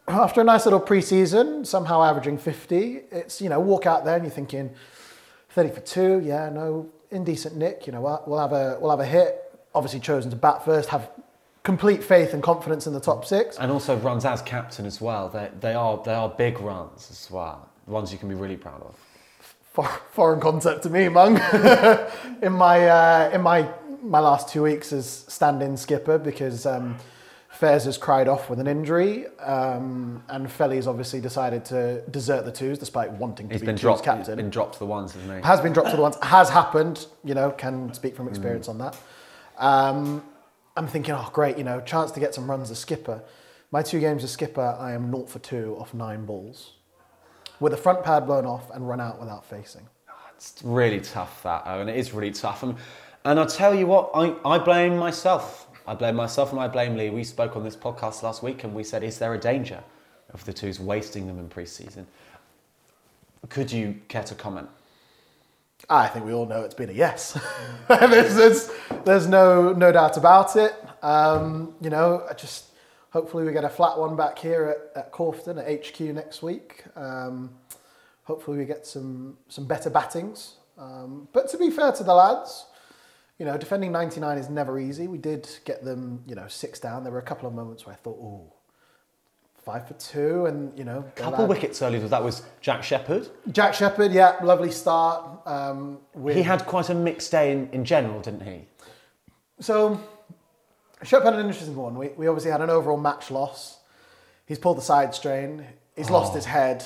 after 0.08 0.40
a 0.40 0.44
nice 0.46 0.66
little 0.66 0.80
pre-season, 0.80 1.66
somehow 1.66 2.02
averaging 2.02 2.38
50, 2.38 3.02
it's, 3.12 3.42
you 3.42 3.50
know, 3.50 3.60
walk 3.60 3.86
out 3.86 4.06
there 4.06 4.16
and 4.16 4.24
you're 4.24 4.32
thinking 4.32 4.74
30 5.50 5.70
for 5.70 5.82
two, 5.82 6.22
yeah, 6.24 6.50
no, 6.50 6.90
indecent 7.12 7.55
nick, 7.55 7.88
you 7.88 7.93
know, 7.93 8.01
what, 8.01 8.28
we'll 8.28 8.39
have 8.39 8.53
a, 8.53 8.78
we'll 8.80 8.91
have 8.91 8.99
a 8.99 9.05
hit. 9.05 9.43
Obviously 9.74 9.99
chosen 9.99 10.32
to 10.32 10.38
bat 10.38 10.66
first, 10.66 10.89
have 10.89 11.10
complete 11.64 12.03
faith 12.03 12.34
and 12.34 12.41
confidence 12.41 12.88
in 12.88 12.93
the 12.93 12.99
top 12.99 13.26
six. 13.26 13.57
And 13.57 13.72
also 13.72 13.97
runs 13.97 14.26
as 14.26 14.41
captain 14.41 14.86
as 14.86 14.99
well. 15.01 15.30
They, 15.30 15.49
they, 15.60 15.74
are, 15.74 16.01
they 16.03 16.14
are 16.14 16.30
big 16.30 16.60
runs 16.60 17.10
as 17.12 17.30
well, 17.30 17.70
ones 17.86 18.12
you 18.12 18.18
can 18.18 18.30
be 18.30 18.36
really 18.36 18.57
proud 18.57 18.82
of. 18.82 18.95
Foreign 20.12 20.41
concept 20.41 20.84
to 20.84 20.89
me, 20.89 21.07
Mung. 21.07 21.38
in 22.41 22.53
my, 22.53 22.88
uh, 22.88 23.32
in 23.34 23.41
my, 23.41 23.70
my 24.01 24.20
last 24.20 24.49
two 24.49 24.64
weeks 24.64 24.91
as 24.91 25.07
stand-in 25.28 25.78
skipper 25.78 26.18
because 26.18 26.66
um, 26.66 26.97
Fairs 27.60 27.84
has 27.84 27.97
cried 27.97 28.30
off 28.30 28.49
with 28.49 28.62
an 28.62 28.68
injury, 28.68 29.28
um, 29.39 30.24
and 30.30 30.49
Felly's 30.49 30.88
obviously 30.88 31.20
decided 31.20 31.66
to 31.66 32.01
desert 32.10 32.45
the 32.45 32.53
twos 32.53 32.80
despite 32.80 33.12
wanting 33.12 33.49
to 33.49 33.53
He's 33.53 33.60
be 33.60 33.66
been 33.66 33.76
twos 33.76 33.82
dropped, 33.82 34.03
captain. 34.05 34.26
He's 34.28 34.36
been 34.38 34.49
dropped 34.49 34.76
to 34.76 34.80
the 34.80 34.86
ones, 34.86 35.12
hasn't 35.12 35.36
he? 35.36 35.45
Has 35.45 35.60
been 35.60 35.74
dropped 35.74 35.89
to 35.89 35.97
the 35.97 36.01
ones. 36.01 36.16
Has 36.22 36.49
happened. 36.49 37.07
You 37.26 37.34
know, 37.34 37.51
can 37.51 37.93
speak 37.93 38.16
from 38.16 38.30
experience 38.30 38.70
on 38.70 38.78
that. 38.78 38.97
Um, 39.57 40.24
I'm 40.78 40.88
thinking, 40.88 41.14
oh 41.14 41.30
great, 41.34 41.57
you 41.57 41.66
know, 41.66 41.82
chance 41.82 42.12
to 42.12 42.22
get 42.22 42.34
some 42.34 42.49
runs 42.49 42.72
as 42.72 42.80
skipper. 42.80 43.22
My 43.72 43.82
two 43.82 43.99
games 43.99 44.24
as 44.24 44.32
skipper, 44.32 44.78
I 44.80 44.93
am 44.93 45.12
naught 45.12 45.30
for 45.30 45.39
two 45.39 45.76
off 45.78 45.93
nine 45.93 46.24
balls, 46.24 46.76
with 47.60 47.74
the 47.74 47.78
front 47.78 48.05
pad 48.05 48.26
blown 48.26 48.45
off 48.45 48.70
and 48.70 48.88
run 48.88 49.01
out 49.01 49.20
without 49.20 49.43
facing. 49.43 49.86
It's 50.38 50.62
really 50.64 51.01
tough 51.01 51.43
that, 51.43 51.64
and 51.66 51.89
it 51.89 51.97
is 51.97 52.14
really 52.14 52.32
tough. 52.32 52.64
And, 52.64 52.78
and 53.26 53.38
I'll 53.38 53.45
tell 53.45 53.76
you 53.76 53.86
what, 53.86 54.12
I, 54.14 54.34
I 54.45 54.60
blame 54.60 54.95
myself. 54.95 55.66
I 55.90 55.96
blame 55.96 56.16
myself 56.16 56.52
and 56.52 56.62
I 56.62 56.68
blame 56.68 56.96
Leigh. 56.96 57.10
We 57.10 57.24
spoke 57.24 57.56
on 57.56 57.64
this 57.64 57.76
podcast 57.76 58.22
last 58.22 58.44
week 58.44 58.64
and 58.64 58.76
we 58.76 58.84
said, 58.84 59.04
is 59.04 59.18
there 59.18 59.34
a 59.34 59.40
danger 59.40 59.84
of 60.32 60.46
the 60.46 60.54
twos 60.54 60.80
wasting 60.80 61.26
them 61.26 61.40
in 61.40 61.50
pre-season? 61.50 62.06
Could 63.50 63.72
you 63.72 64.00
care 64.08 64.22
to 64.22 64.36
comment? 64.36 64.70
I 65.90 66.06
think 66.06 66.28
we 66.28 66.32
all 66.32 66.46
know 66.46 66.62
it's 66.62 66.76
been 66.76 66.92
a 66.92 66.94
yes. 66.94 67.40
there's, 67.88 68.36
there's, 68.36 68.72
there's 69.04 69.28
no 69.28 69.74
no 69.74 69.92
doubt 69.92 70.16
about 70.18 70.56
it. 70.56 70.76
Um, 71.02 71.74
you 71.82 71.90
know, 71.90 72.24
I 72.30 72.36
just 72.36 72.66
hopefully 73.10 73.44
we 73.44 73.52
get 73.52 73.64
a 73.64 73.70
flat 73.70 73.98
one 73.98 74.16
back 74.16 74.38
here 74.38 74.78
at, 74.96 75.06
at 75.06 75.12
Corfton 75.12 75.58
at 75.58 75.88
HQ 75.88 76.02
next 76.14 76.44
week. 76.44 76.84
Um, 76.96 77.50
hopefully 78.26 78.60
we 78.60 78.66
get 78.66 78.86
some 78.86 79.38
some 79.48 79.66
better 79.66 79.90
battings. 79.90 80.58
Um, 80.78 81.28
but 81.34 81.50
to 81.50 81.58
be 81.58 81.72
fair 81.72 81.92
to 81.94 82.04
the 82.04 82.14
lads, 82.14 82.68
you 83.40 83.46
know, 83.46 83.58
defending 83.58 83.92
99 83.92 84.38
is 84.38 84.50
never 84.50 84.78
easy. 84.80 85.08
We 85.08 85.18
did 85.18 85.50
get 85.66 85.84
them, 85.84 86.24
you 86.28 86.36
know, 86.36 86.48
six 86.48 86.80
down. 86.80 87.04
There 87.04 87.12
were 87.12 87.20
a 87.20 87.24
couple 87.24 87.48
of 87.48 87.56
moments 87.56 87.86
where 87.86 87.94
I 87.94 87.98
thought, 87.98 88.20
oh, 88.22 88.54
five 89.64 89.88
for 89.88 89.94
two, 89.96 90.46
and 90.46 90.78
you 90.78 90.84
know, 90.84 91.04
A 91.08 91.12
couple 91.20 91.48
wickets 91.48 91.82
early. 91.82 92.00
That 92.00 92.24
was 92.24 92.44
Jack 92.62 92.84
Shepherd. 92.84 93.28
Jack 93.52 93.74
Shepherd, 93.74 94.12
yeah, 94.12 94.36
lovely 94.44 94.72
start. 94.72 95.40
Um, 95.48 96.00
with, 96.14 96.36
He 96.36 96.44
had 96.44 96.66
quite 96.66 96.90
a 96.90 96.94
mixed 96.94 97.32
day 97.32 97.52
in, 97.52 97.70
in 97.72 97.86
general, 97.86 98.20
didn't 98.22 98.44
he? 98.44 98.66
So, 99.62 100.00
Shep 101.04 101.24
had 101.24 101.34
an 101.34 101.46
interesting 101.46 101.76
one. 101.76 101.96
We, 101.98 102.10
we 102.10 102.28
obviously 102.28 102.52
had 102.52 102.62
an 102.62 102.70
overall 102.70 102.98
match 102.98 103.32
loss. 103.32 103.78
He's 104.46 104.60
pulled 104.60 104.78
the 104.78 104.82
side 104.82 105.14
strain. 105.16 105.66
He's 105.96 106.10
lost 106.10 106.32
Oh. 106.32 106.36
his 106.36 106.46
head, 106.46 106.84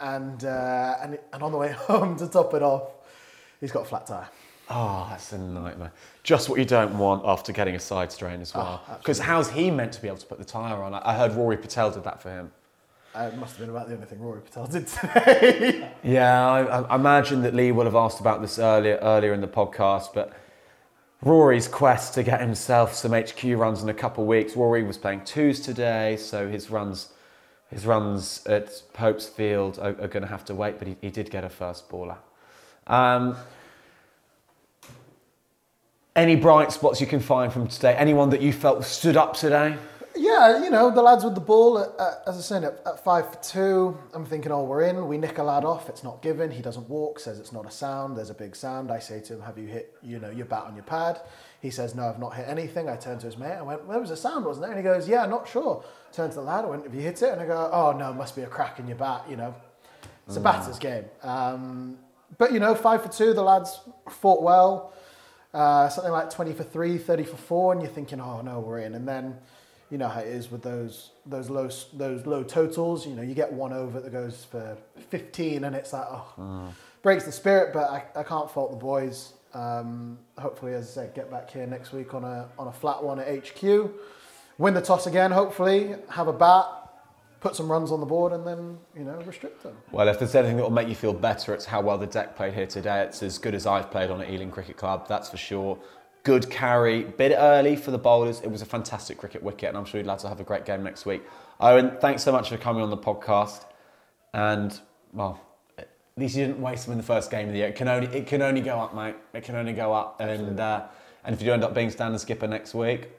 and 0.00 0.44
uh, 0.44 0.96
and 1.02 1.18
and 1.32 1.42
on 1.42 1.50
the 1.52 1.58
way 1.58 1.72
home 1.88 2.16
to 2.18 2.28
top 2.28 2.54
it 2.54 2.62
off, 2.62 2.88
he's 3.60 3.72
got 3.72 3.82
a 3.82 3.84
flat 3.86 4.06
tire. 4.06 4.28
Oh, 4.70 5.06
that's 5.10 5.32
a 5.32 5.38
nightmare. 5.38 5.92
Just 6.22 6.48
what 6.48 6.58
you 6.58 6.64
don't 6.66 6.98
want 6.98 7.22
after 7.24 7.52
getting 7.52 7.74
a 7.74 7.80
side 7.80 8.12
strain 8.12 8.40
as 8.40 8.54
well. 8.54 8.82
Oh, 8.88 8.96
Because 8.98 9.18
how's 9.18 9.50
he 9.50 9.70
meant 9.70 9.92
to 9.94 10.02
be 10.02 10.08
able 10.08 10.18
to 10.18 10.26
put 10.26 10.38
the 10.38 10.44
tyre 10.44 10.82
on? 10.82 10.92
I 10.94 11.00
I 11.04 11.14
heard 11.16 11.32
Rory 11.32 11.56
Patel 11.56 11.90
did 11.90 12.04
that 12.04 12.20
for 12.20 12.30
him. 12.30 12.52
Uh, 13.14 13.30
it 13.32 13.38
must 13.38 13.56
have 13.56 13.60
been 13.66 13.74
about 13.74 13.88
the 13.88 13.94
only 13.94 14.06
thing 14.06 14.20
Rory 14.20 14.42
Patel 14.42 14.66
did 14.66 14.86
today. 14.86 15.90
Yeah, 16.04 16.46
I, 16.46 16.80
I 16.82 16.94
imagine 16.94 17.42
that 17.42 17.54
Leigh 17.54 17.72
will 17.72 17.86
have 17.86 17.94
asked 17.96 18.20
about 18.20 18.42
this 18.42 18.58
earlier 18.58 18.98
earlier 19.00 19.32
in 19.32 19.40
the 19.40 19.48
podcast, 19.48 20.12
but 20.14 20.32
Rory's 21.22 21.66
quest 21.66 22.14
to 22.14 22.22
get 22.22 22.40
himself 22.40 22.94
some 22.94 23.12
HQ 23.12 23.42
runs 23.44 23.82
in 23.82 23.88
a 23.88 23.94
couple 23.94 24.22
of 24.24 24.28
weeks. 24.28 24.54
Rory 24.54 24.82
was 24.84 24.98
playing 24.98 25.22
twos 25.24 25.60
today, 25.60 26.16
so 26.16 26.46
his 26.48 26.70
runs 26.70 27.08
his 27.70 27.84
runs 27.86 28.46
at 28.46 28.70
Pope's 28.92 29.26
Field 29.26 29.78
are, 29.78 29.96
are 30.00 30.08
going 30.08 30.22
to 30.22 30.26
have 30.28 30.44
to 30.46 30.54
wait, 30.54 30.78
but 30.78 30.88
he, 30.88 30.96
he 31.02 31.10
did 31.10 31.30
get 31.30 31.44
a 31.44 31.48
first 31.50 31.88
baller. 31.90 32.16
Um, 32.86 33.36
any 36.18 36.36
bright 36.36 36.72
spots 36.72 37.00
you 37.00 37.06
can 37.06 37.20
find 37.20 37.52
from 37.52 37.68
today? 37.68 37.94
Anyone 37.96 38.30
that 38.30 38.42
you 38.42 38.52
felt 38.52 38.84
stood 38.84 39.16
up 39.16 39.34
today? 39.36 39.76
yeah, 40.16 40.64
you 40.64 40.68
know, 40.70 40.90
the 40.90 41.00
lads 41.00 41.22
with 41.22 41.36
the 41.36 41.40
ball, 41.40 41.78
at, 41.78 41.90
at, 42.00 42.22
as 42.26 42.36
I 42.36 42.40
said, 42.40 42.64
at, 42.64 42.82
at 42.84 43.04
five 43.04 43.30
for 43.32 43.40
two, 43.40 43.96
I'm 44.12 44.26
thinking, 44.26 44.50
oh, 44.50 44.64
we're 44.64 44.82
in. 44.82 45.06
We 45.06 45.16
nick 45.16 45.38
a 45.38 45.44
lad 45.44 45.64
off. 45.64 45.88
It's 45.88 46.02
not 46.02 46.20
given. 46.22 46.50
He 46.50 46.60
doesn't 46.60 46.88
walk, 46.88 47.20
says 47.20 47.38
it's 47.38 47.52
not 47.52 47.66
a 47.66 47.70
sound. 47.70 48.16
There's 48.16 48.30
a 48.30 48.34
big 48.34 48.56
sound. 48.56 48.90
I 48.90 48.98
say 48.98 49.20
to 49.20 49.34
him, 49.34 49.42
have 49.42 49.56
you 49.58 49.68
hit, 49.68 49.96
you 50.02 50.18
know, 50.18 50.30
your 50.30 50.46
bat 50.46 50.64
on 50.66 50.74
your 50.74 50.82
pad? 50.82 51.20
He 51.62 51.70
says, 51.70 51.94
no, 51.94 52.02
I've 52.08 52.18
not 52.18 52.34
hit 52.34 52.48
anything. 52.48 52.88
I 52.88 52.96
turn 52.96 53.20
to 53.20 53.26
his 53.26 53.36
mate. 53.38 53.52
I 53.52 53.62
went, 53.62 53.82
well, 53.84 53.92
there 53.92 54.00
was 54.00 54.10
a 54.10 54.16
sound, 54.16 54.44
wasn't 54.44 54.66
there? 54.66 54.76
And 54.76 54.84
he 54.84 54.92
goes, 54.92 55.08
yeah, 55.08 55.24
not 55.26 55.46
sure. 55.48 55.84
Turn 56.12 56.30
to 56.30 56.34
the 56.36 56.42
lad. 56.42 56.64
I 56.64 56.68
went, 56.68 56.82
have 56.82 56.94
you 56.94 57.00
hit 57.00 57.22
it? 57.22 57.30
And 57.30 57.40
I 57.40 57.46
go, 57.46 57.70
oh, 57.72 57.92
no, 57.96 58.12
must 58.12 58.34
be 58.34 58.42
a 58.42 58.46
crack 58.46 58.80
in 58.80 58.88
your 58.88 58.96
bat, 58.98 59.24
you 59.30 59.36
know. 59.36 59.54
It's 60.26 60.36
a 60.36 60.40
Mm. 60.40 60.44
batter's 60.44 60.78
game. 60.80 61.04
Um, 61.22 61.96
but, 62.38 62.52
you 62.52 62.58
know, 62.58 62.74
five 62.74 63.02
for 63.04 63.08
two, 63.08 63.34
the 63.34 63.42
lads 63.42 63.80
fought 64.10 64.42
well. 64.42 64.92
Uh, 65.54 65.88
something 65.88 66.12
like 66.12 66.30
20 66.30 66.52
for 66.52 66.62
three, 66.62 66.98
30 66.98 67.24
for 67.24 67.36
four, 67.36 67.72
and 67.72 67.80
you're 67.80 67.90
thinking, 67.90 68.20
oh, 68.20 68.42
no, 68.42 68.60
we're 68.60 68.80
in. 68.80 68.94
And 68.94 69.08
then, 69.08 69.36
you 69.90 69.96
know 69.96 70.08
how 70.08 70.20
it 70.20 70.28
is 70.28 70.50
with 70.50 70.62
those 70.62 71.10
those 71.24 71.48
low 71.48 71.70
those 71.94 72.26
low 72.26 72.42
totals. 72.42 73.06
You 73.06 73.14
know, 73.14 73.22
you 73.22 73.34
get 73.34 73.52
one 73.52 73.72
over 73.72 74.00
that 74.00 74.12
goes 74.12 74.44
for 74.44 74.76
15, 75.08 75.64
and 75.64 75.74
it's 75.74 75.92
like, 75.92 76.06
oh, 76.10 76.74
breaks 77.02 77.24
the 77.24 77.32
spirit. 77.32 77.72
But 77.72 77.90
I, 77.90 78.04
I 78.20 78.22
can't 78.22 78.50
fault 78.50 78.70
the 78.70 78.76
boys. 78.76 79.32
Um, 79.54 80.18
hopefully, 80.36 80.74
as 80.74 80.90
I 80.90 80.92
said, 80.92 81.14
get 81.14 81.30
back 81.30 81.50
here 81.50 81.66
next 81.66 81.92
week 81.92 82.12
on 82.12 82.24
a 82.24 82.48
on 82.58 82.68
a 82.68 82.72
flat 82.72 83.02
one 83.02 83.18
at 83.18 83.28
HQ, 83.28 83.90
win 84.58 84.74
the 84.74 84.82
toss 84.82 85.06
again. 85.06 85.30
Hopefully, 85.30 85.94
have 86.10 86.28
a 86.28 86.34
bat, 86.34 86.66
put 87.40 87.54
some 87.54 87.70
runs 87.70 87.92
on 87.92 88.00
the 88.00 88.06
board, 88.06 88.32
and 88.32 88.46
then 88.46 88.78
you 88.96 89.04
know 89.04 89.14
restrict 89.22 89.62
them. 89.62 89.76
Well, 89.92 90.08
if 90.08 90.18
there's 90.18 90.34
anything 90.34 90.56
that 90.56 90.62
will 90.62 90.70
make 90.70 90.88
you 90.88 90.94
feel 90.94 91.12
better, 91.12 91.54
it's 91.54 91.64
how 91.64 91.80
well 91.80 91.98
the 91.98 92.06
deck 92.06 92.36
played 92.36 92.54
here 92.54 92.66
today. 92.66 93.02
It's 93.02 93.22
as 93.22 93.38
good 93.38 93.54
as 93.54 93.66
I've 93.66 93.90
played 93.90 94.10
on 94.10 94.20
at 94.20 94.30
Ealing 94.30 94.50
Cricket 94.50 94.76
Club, 94.76 95.08
that's 95.08 95.30
for 95.30 95.36
sure. 95.36 95.78
Good 96.24 96.50
carry, 96.50 97.04
bit 97.04 97.34
early 97.36 97.76
for 97.76 97.90
the 97.90 97.98
bowlers. 97.98 98.40
It 98.40 98.50
was 98.50 98.60
a 98.60 98.66
fantastic 98.66 99.18
cricket 99.18 99.42
wicket, 99.42 99.68
and 99.68 99.78
I'm 99.78 99.84
sure 99.84 100.00
you 100.00 100.06
lads 100.06 100.22
to 100.22 100.28
have 100.28 100.40
a 100.40 100.44
great 100.44 100.64
game 100.64 100.82
next 100.82 101.06
week. 101.06 101.22
Owen, 101.60 101.96
thanks 102.00 102.22
so 102.22 102.32
much 102.32 102.48
for 102.48 102.56
coming 102.56 102.82
on 102.82 102.90
the 102.90 102.98
podcast. 102.98 103.64
And 104.34 104.78
well, 105.12 105.40
at 105.78 105.88
least 106.16 106.36
you 106.36 106.46
didn't 106.46 106.60
waste 106.60 106.84
them 106.84 106.92
in 106.92 106.98
the 106.98 107.04
first 107.04 107.30
game 107.30 107.46
of 107.46 107.52
the 107.52 107.60
year. 107.60 107.68
It 107.68 107.76
can 107.76 107.88
only 107.88 108.08
it 108.08 108.26
can 108.26 108.42
only 108.42 108.60
go 108.60 108.78
up, 108.78 108.94
mate. 108.94 109.14
It 109.32 109.44
can 109.44 109.54
only 109.54 109.72
go 109.72 109.94
up. 109.94 110.20
And 110.20 110.58
uh, 110.60 110.86
and 111.24 111.34
if 111.34 111.40
you 111.40 111.46
do 111.46 111.52
end 111.52 111.64
up 111.64 111.74
being 111.74 111.90
standing 111.90 112.18
skipper 112.18 112.46
next 112.46 112.74
week, 112.74 113.10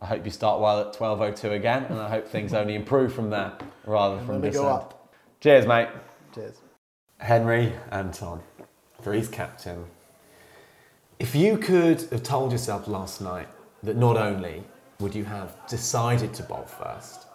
I 0.00 0.06
hope 0.06 0.24
you 0.24 0.30
start 0.30 0.60
well 0.60 0.80
at 0.80 0.92
12:02 0.92 1.52
again, 1.52 1.84
and 1.84 1.98
I 1.98 2.08
hope 2.08 2.28
things 2.28 2.52
only 2.52 2.74
improve 2.74 3.14
from 3.14 3.30
there 3.30 3.52
rather 3.86 4.18
from 4.24 4.40
this 4.40 4.54
go 4.56 4.62
end. 4.62 4.70
up. 4.70 5.12
Cheers, 5.40 5.66
mate. 5.66 5.88
Cheers. 6.34 6.60
Henry 7.18 7.72
Anton, 7.90 8.42
Three's 9.00 9.28
captain. 9.28 9.86
If 11.18 11.34
you 11.34 11.56
could 11.56 12.02
have 12.12 12.22
told 12.22 12.52
yourself 12.52 12.88
last 12.88 13.22
night 13.22 13.48
that 13.82 13.96
not 13.96 14.18
only 14.18 14.64
would 15.00 15.14
you 15.14 15.24
have 15.24 15.56
decided 15.66 16.34
to 16.34 16.42
bowl 16.42 16.64
first, 16.64 17.26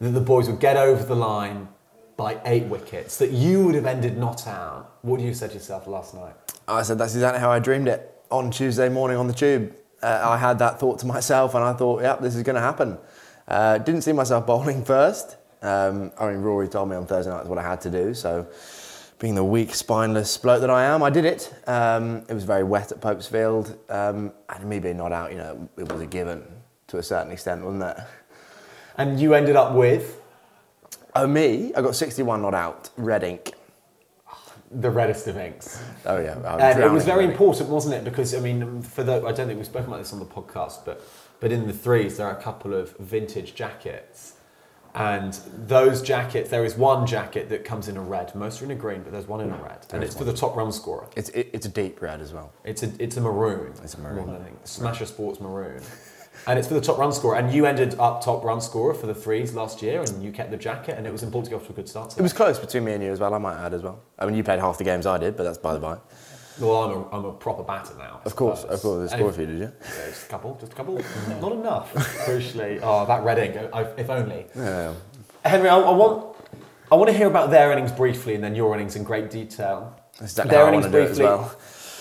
that 0.00 0.10
the 0.10 0.20
boys 0.20 0.48
would 0.48 0.58
get 0.58 0.76
over 0.76 1.04
the 1.04 1.14
line 1.14 1.68
by 2.16 2.40
eight 2.46 2.64
wickets, 2.64 3.16
that 3.18 3.30
you 3.30 3.64
would 3.64 3.76
have 3.76 3.86
ended 3.86 4.18
not 4.18 4.46
out, 4.46 4.96
what 5.02 5.18
do 5.20 5.24
you 5.24 5.34
say 5.34 5.46
to 5.48 5.54
yourself 5.54 5.86
last 5.86 6.14
night? 6.14 6.34
I 6.66 6.82
said 6.82 6.98
that's 6.98 7.14
exactly 7.14 7.40
how 7.40 7.50
I 7.50 7.60
dreamed 7.60 7.88
it 7.88 8.22
on 8.30 8.50
Tuesday 8.50 8.88
morning 8.88 9.16
on 9.16 9.26
the 9.28 9.32
tube. 9.32 9.74
Uh, 10.02 10.20
I 10.24 10.36
had 10.38 10.58
that 10.60 10.80
thought 10.80 10.98
to 11.00 11.06
myself, 11.06 11.54
and 11.54 11.62
I 11.64 11.72
thought, 11.72 12.02
"Yep, 12.02 12.20
this 12.20 12.36
is 12.36 12.42
going 12.42 12.56
to 12.56 12.62
happen." 12.62 12.98
Uh, 13.48 13.78
didn't 13.78 14.02
see 14.02 14.12
myself 14.12 14.46
bowling 14.46 14.84
first. 14.84 15.36
Um, 15.62 16.12
I 16.18 16.28
mean, 16.30 16.40
Rory 16.40 16.68
told 16.68 16.88
me 16.88 16.96
on 16.96 17.06
Thursday 17.06 17.30
night 17.30 17.38
that's 17.38 17.48
what 17.48 17.58
I 17.58 17.62
had 17.62 17.80
to 17.82 17.90
do. 17.90 18.14
So, 18.14 18.46
being 19.18 19.34
the 19.34 19.44
weak, 19.44 19.74
spineless 19.74 20.38
bloke 20.38 20.62
that 20.62 20.70
I 20.70 20.84
am, 20.84 21.02
I 21.02 21.10
did 21.10 21.24
it. 21.26 21.52
Um, 21.66 22.22
it 22.28 22.32
was 22.32 22.44
very 22.44 22.64
wet 22.64 22.92
at 22.92 23.00
Popesfield, 23.00 23.76
um, 23.90 24.32
and 24.48 24.64
me 24.64 24.78
being 24.78 24.96
not 24.96 25.12
out, 25.12 25.32
you 25.32 25.38
know, 25.38 25.68
it 25.76 25.90
was 25.92 26.00
a 26.00 26.06
given 26.06 26.42
to 26.86 26.98
a 26.98 27.02
certain 27.02 27.30
extent, 27.30 27.62
wasn't 27.62 27.82
it? 27.82 27.96
And 28.96 29.20
you 29.20 29.34
ended 29.34 29.56
up 29.56 29.74
with 29.74 30.16
Oh, 31.14 31.26
me? 31.26 31.74
I 31.74 31.82
got 31.82 31.96
61 31.96 32.40
not 32.40 32.54
out. 32.54 32.88
Red 32.96 33.24
ink. 33.24 33.52
The 34.70 34.90
reddest 34.90 35.26
of 35.26 35.36
inks. 35.36 35.82
Oh 36.06 36.20
yeah, 36.20 36.36
I'm 36.46 36.60
And 36.60 36.80
it 36.82 36.90
was 36.90 37.04
very 37.04 37.24
important, 37.24 37.68
wasn't 37.68 37.94
it? 37.94 38.04
Because 38.04 38.34
I 38.34 38.40
mean, 38.40 38.82
for 38.82 39.02
the 39.02 39.16
I 39.26 39.32
don't 39.32 39.46
think 39.46 39.56
we've 39.56 39.66
spoken 39.66 39.88
about 39.88 39.98
this 39.98 40.12
on 40.12 40.20
the 40.20 40.24
podcast, 40.24 40.84
but 40.84 41.02
but 41.40 41.50
in 41.50 41.66
the 41.66 41.72
threes 41.72 42.16
there 42.16 42.26
are 42.26 42.36
a 42.36 42.42
couple 42.42 42.74
of 42.74 42.96
vintage 42.98 43.54
jackets, 43.54 44.34
and 44.94 45.34
those 45.56 46.02
jackets 46.02 46.50
there 46.50 46.64
is 46.64 46.76
one 46.76 47.06
jacket 47.06 47.48
that 47.48 47.64
comes 47.64 47.88
in 47.88 47.96
a 47.96 48.02
red. 48.02 48.32
Most 48.34 48.62
are 48.62 48.64
in 48.66 48.70
a 48.70 48.76
green, 48.76 49.02
but 49.02 49.10
there's 49.10 49.26
one 49.26 49.40
in 49.40 49.50
a 49.50 49.56
red, 49.56 49.78
and 49.82 49.88
There 49.90 50.02
it's 50.02 50.12
is 50.12 50.18
for 50.18 50.24
the 50.24 50.32
top 50.32 50.54
run 50.54 50.70
scorer. 50.70 51.08
It's 51.16 51.30
it, 51.30 51.50
it's 51.52 51.66
a 51.66 51.70
deep 51.70 52.00
red 52.00 52.20
as 52.20 52.32
well. 52.32 52.52
It's 52.64 52.84
a 52.84 52.92
it's 53.00 53.16
a 53.16 53.20
maroon. 53.20 53.74
It's 53.82 53.94
a 53.94 54.00
maroon. 54.00 54.56
Smasher 54.64 55.06
Sports 55.06 55.40
maroon. 55.40 55.82
And 56.46 56.58
it's 56.58 56.68
for 56.68 56.74
the 56.74 56.80
top 56.80 56.98
run 56.98 57.12
scorer. 57.12 57.36
And 57.36 57.52
you 57.52 57.66
ended 57.66 57.96
up 57.98 58.22
top 58.24 58.42
run 58.44 58.60
scorer 58.60 58.94
for 58.94 59.06
the 59.06 59.14
threes 59.14 59.54
last 59.54 59.82
year, 59.82 60.00
and 60.00 60.22
you 60.22 60.32
kept 60.32 60.50
the 60.50 60.56
jacket, 60.56 60.96
and 60.96 61.06
it 61.06 61.12
was 61.12 61.22
important 61.22 61.46
to 61.46 61.50
get 61.50 61.60
off 61.60 61.66
to 61.66 61.72
a 61.72 61.76
good 61.76 61.88
start. 61.88 62.16
It 62.18 62.22
was 62.22 62.32
close 62.32 62.58
between 62.58 62.84
me 62.84 62.92
and 62.92 63.02
you 63.02 63.12
as 63.12 63.20
well. 63.20 63.34
I 63.34 63.38
might 63.38 63.56
add 63.64 63.74
as 63.74 63.82
well. 63.82 64.00
I 64.18 64.26
mean, 64.26 64.34
you 64.34 64.42
played 64.42 64.58
half 64.58 64.78
the 64.78 64.84
games 64.84 65.06
I 65.06 65.18
did, 65.18 65.36
but 65.36 65.44
that's 65.44 65.58
by 65.58 65.74
the 65.74 65.80
by. 65.80 65.98
Well, 66.58 66.82
I'm 66.84 66.90
a, 66.90 67.10
I'm 67.10 67.24
a 67.24 67.32
proper 67.32 67.62
batter 67.62 67.94
now. 67.96 68.20
I 68.22 68.26
Of 68.26 68.36
course, 68.36 68.60
suppose. 68.62 68.74
of 68.76 68.82
course. 68.82 69.10
There's 69.10 69.20
if- 69.28 69.34
for 69.34 69.40
you, 69.40 69.46
did 69.46 69.58
you? 69.58 69.72
Yeah, 69.82 70.06
just 70.08 70.26
a 70.26 70.28
couple, 70.28 70.56
just 70.60 70.72
a 70.72 70.74
couple. 70.76 71.00
Not 71.40 71.52
enough, 71.52 71.94
crucially. 71.94 72.80
Oh, 72.82 73.06
that 73.06 73.22
red 73.22 73.38
ink, 73.38 73.56
if 73.98 74.10
only. 74.10 74.46
Yeah. 74.54 74.92
Henry, 75.44 75.68
I, 75.70 75.78
I 75.78 75.90
want 75.92 76.36
I 76.92 76.96
want 76.96 77.08
to 77.08 77.16
hear 77.16 77.28
about 77.28 77.50
their 77.50 77.72
innings 77.72 77.92
briefly 77.92 78.34
and 78.34 78.42
then 78.44 78.54
your 78.54 78.74
innings 78.74 78.96
in 78.96 79.04
great 79.04 79.30
detail. 79.30 79.96
That's 80.18 80.32
exactly 80.32 80.56
how 80.56 80.64
I 80.66 80.70
wanna 80.72 80.90
do 80.90 80.98
it 80.98 81.10
as 81.12 81.18
well. 81.18 81.54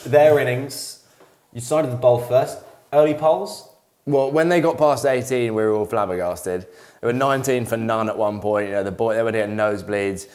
Their 0.06 0.40
innings, 0.40 1.06
you 1.54 1.62
started 1.62 1.92
the 1.92 1.96
bowl 1.96 2.20
first. 2.20 2.58
Early 2.92 3.14
polls? 3.14 3.69
Well, 4.10 4.32
when 4.32 4.50
they 4.50 4.60
got 4.60 4.80
past 4.80 5.06
18, 5.06 5.54
we 5.54 5.62
were 5.62 5.72
all 5.72 5.86
flabbergasted. 5.86 6.66
They 7.00 7.08
were 7.08 7.14
19 7.14 7.68
for 7.68 7.78
none 7.78 8.10
at 8.10 8.18
one 8.18 8.42
point. 8.42 8.70
You 8.70 8.74
know, 8.74 8.84
the 8.84 8.92
boy 8.92 9.14
they 9.14 9.22
were 9.22 9.32
getting 9.32 9.56
nosebleeds. 9.56 10.28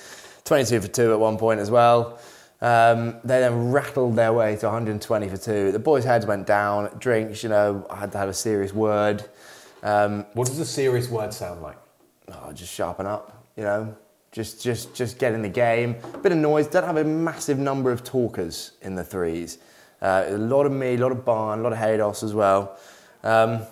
22 0.44 0.80
for 0.80 0.88
two 0.88 1.12
at 1.12 1.18
one 1.18 1.36
point 1.36 1.58
as 1.58 1.72
well. 1.72 2.20
Um, 2.60 3.16
they 3.24 3.40
then 3.40 3.72
rattled 3.72 4.14
their 4.14 4.32
way 4.32 4.54
to 4.54 4.66
120 4.66 5.28
for 5.28 5.36
two. 5.36 5.72
The 5.72 5.80
boys' 5.80 6.04
heads 6.04 6.24
went 6.24 6.46
down. 6.46 6.96
Drinks, 7.00 7.42
you 7.42 7.48
know, 7.48 7.84
I 7.90 7.96
had 7.96 8.12
to 8.12 8.18
have 8.18 8.28
a 8.28 8.34
serious 8.34 8.72
word. 8.72 9.24
Um, 9.82 10.24
what 10.34 10.46
does 10.46 10.60
a 10.60 10.64
serious 10.64 11.08
word 11.08 11.34
sound 11.34 11.60
like? 11.60 11.76
Oh, 12.28 12.52
just 12.52 12.72
sharpen 12.72 13.06
up. 13.06 13.44
You 13.56 13.64
know, 13.64 13.96
just 14.30 14.62
just 14.62 14.94
just 14.94 15.18
get 15.18 15.34
in 15.34 15.42
the 15.42 15.48
game. 15.48 15.96
Bit 16.22 16.30
of 16.30 16.38
noise. 16.38 16.68
Don't 16.68 16.84
have 16.84 16.96
a 16.96 17.04
massive 17.04 17.58
number 17.58 17.90
of 17.90 18.04
talkers 18.04 18.72
in 18.82 18.94
the 18.94 19.04
threes. 19.04 19.58
Uh, 20.00 20.26
a 20.28 20.38
lot 20.38 20.64
of 20.64 20.70
me, 20.70 20.94
a 20.94 20.98
lot 20.98 21.10
of 21.10 21.24
Barn, 21.24 21.58
a 21.58 21.62
lot 21.62 21.72
of 21.72 21.78
Haydos 21.78 22.22
as 22.22 22.34
well. 22.34 22.78
Um, 23.24 23.62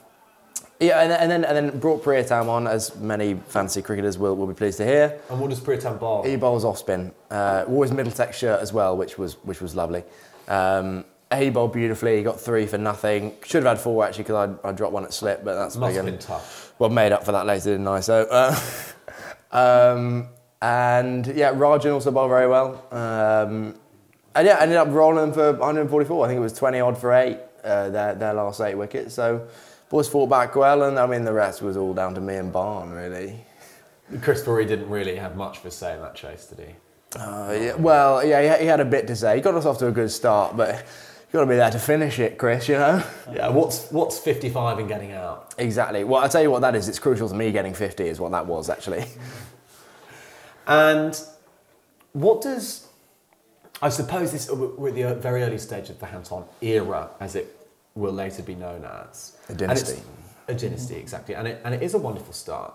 yeah, 0.81 1.01
and, 1.01 1.13
then- 1.13 1.21
and 1.21 1.31
then 1.31 1.45
and 1.45 1.57
then 1.71 1.79
brought 1.79 2.03
Priyatam 2.03 2.49
on, 2.49 2.67
as 2.67 2.97
many 2.97 3.35
fancy 3.35 3.83
cricketers 3.83 4.19
will, 4.19 4.35
will 4.35 4.49
be 4.49 4.55
pleased 4.55 4.79
to 4.79 4.85
hear. 4.85 5.21
And 5.31 5.39
what 5.39 5.51
does 5.51 5.61
Priyatam 5.61 6.01
bowl? 6.01 6.25
He 6.25 6.35
bowls 6.35 6.65
off 6.65 6.79
spin. 6.79 7.13
Uh, 7.31 7.65
wore 7.69 7.85
his 7.85 7.93
Middlesex 7.93 8.37
shirt 8.37 8.61
as 8.61 8.73
well, 8.73 8.97
which 8.97 9.17
was 9.17 9.35
which 9.45 9.61
was 9.61 9.77
lovely. 9.77 10.03
Um, 10.49 11.05
he 11.39 11.51
bowled 11.51 11.73
beautifully. 11.73 12.17
He 12.17 12.23
got 12.23 12.41
three 12.41 12.67
for 12.67 12.79
nothing. 12.79 13.35
Should 13.45 13.63
have 13.63 13.77
had 13.77 13.83
four 13.83 14.05
actually 14.05 14.25
because 14.25 14.57
I, 14.65 14.69
I 14.69 14.73
dropped 14.73 14.93
one 14.93 15.05
at 15.05 15.15
slip, 15.15 15.45
but 15.45 15.55
that's 15.55 15.77
Must 15.77 15.91
big 15.91 15.97
have 15.97 16.05
been 16.07 16.19
tough. 16.19 16.75
Well, 16.79 16.91
made 16.91 17.13
up 17.13 17.25
for 17.25 17.33
that 17.33 17.47
later, 17.47 17.71
didn't 17.71 17.87
I? 17.89 18.01
So, 18.01 18.27
uh, 18.31 18.61
um, 19.53 20.29
and 20.61 21.27
yeah, 21.29 21.53
Rajan 21.53 21.93
also 21.95 22.11
bowled 22.11 22.31
very 22.31 22.49
well. 22.49 22.85
Um, 22.91 23.75
and 24.35 24.47
yeah, 24.47 24.59
ended 24.61 24.77
up 24.77 24.89
rolling 24.89 25.33
for 25.33 25.53
144. 25.53 26.25
I 26.25 26.29
think 26.29 26.39
it 26.39 26.41
was 26.41 26.53
20 26.55 26.81
odd 26.81 26.99
for 26.99 27.13
eight, 27.13 27.39
uh, 27.65 27.89
their, 27.91 28.15
their 28.15 28.35
last 28.35 28.61
eight 28.61 28.75
wickets. 28.75 29.15
So, 29.15 29.47
boys 29.89 30.09
fought 30.09 30.29
back 30.29 30.55
well, 30.57 30.83
and 30.85 30.99
I 30.99 31.07
mean, 31.07 31.25
the 31.25 31.33
rest 31.33 31.63
was 31.63 31.77
all 31.77 31.95
down 31.95 32.15
to 32.15 32.21
me 32.21 32.37
and 32.37 32.53
Barn, 32.53 32.91
really. 32.91 33.45
Chris 34.21 34.43
Bury 34.43 34.67
didn't 34.67 34.91
really 34.91 35.17
have 35.17 35.37
much 35.37 35.59
for 35.59 35.71
say 35.71 35.95
in 35.95 36.01
that 36.03 36.15
chase, 36.15 36.47
did 36.47 36.67
he? 36.67 36.75
Uh, 37.19 37.53
yeah, 37.53 37.75
well, 37.75 38.25
yeah, 38.25 38.59
he, 38.59 38.67
had 38.67 38.81
a 38.81 38.85
bit 38.85 39.07
to 39.07 39.17
say. 39.17 39.37
He 39.37 39.43
got 39.43 39.55
us 39.55 39.67
off 39.67 39.79
to 39.79 39.89
a 39.89 39.93
good 39.93 40.11
start, 40.11 40.57
but 40.57 40.77
you've 40.77 41.33
got 41.33 41.41
to 41.41 41.47
be 41.47 41.57
there 41.57 41.71
to 41.71 41.79
finish 41.79 42.19
it, 42.19 42.39
Chris, 42.39 42.69
you 42.69 42.77
know? 42.77 43.05
Yeah, 43.33 43.49
what's 43.49 43.91
what's 43.91 44.19
55 44.19 44.79
and 44.79 44.89
getting 44.89 45.13
out? 45.13 45.55
Exactly. 45.59 46.05
Well, 46.05 46.23
I'll 46.23 46.29
tell 46.29 46.43
you 46.43 46.51
what 46.51 46.61
that 46.61 46.75
is. 46.75 46.89
It's 46.89 46.99
crucial 46.99 47.29
to 47.29 47.35
me 47.35 47.53
getting 47.53 47.75
50, 47.75 48.09
is 48.09 48.19
what 48.19 48.33
that 48.33 48.47
was, 48.47 48.71
actually. 48.71 49.05
And 50.67 51.21
what 52.13 52.43
does 52.43 52.87
I 53.83 53.89
suppose 53.89 54.31
this 54.31 54.49
we're 54.51 54.89
at 54.89 54.95
the 54.95 55.15
very 55.17 55.43
early 55.43 55.59
stage 55.59 55.91
of 55.91 55.99
the 55.99 56.07
Hampton 56.07 56.45
era, 56.61 57.11
as 57.19 57.35
it 57.35 57.69
will 57.95 58.13
later 58.13 58.43
be 58.43 58.55
known 58.55 58.85
as 58.85 59.37
A 59.49 59.55
dynasty. 59.55 60.01
A 60.49 60.55
dynasty, 60.55 60.97
exactly, 60.97 61.35
and 61.35 61.49
it 61.49 61.61
and 61.65 61.75
it 61.75 61.83
is 61.83 61.95
a 61.95 61.99
wonderful 61.99 62.33
start. 62.33 62.73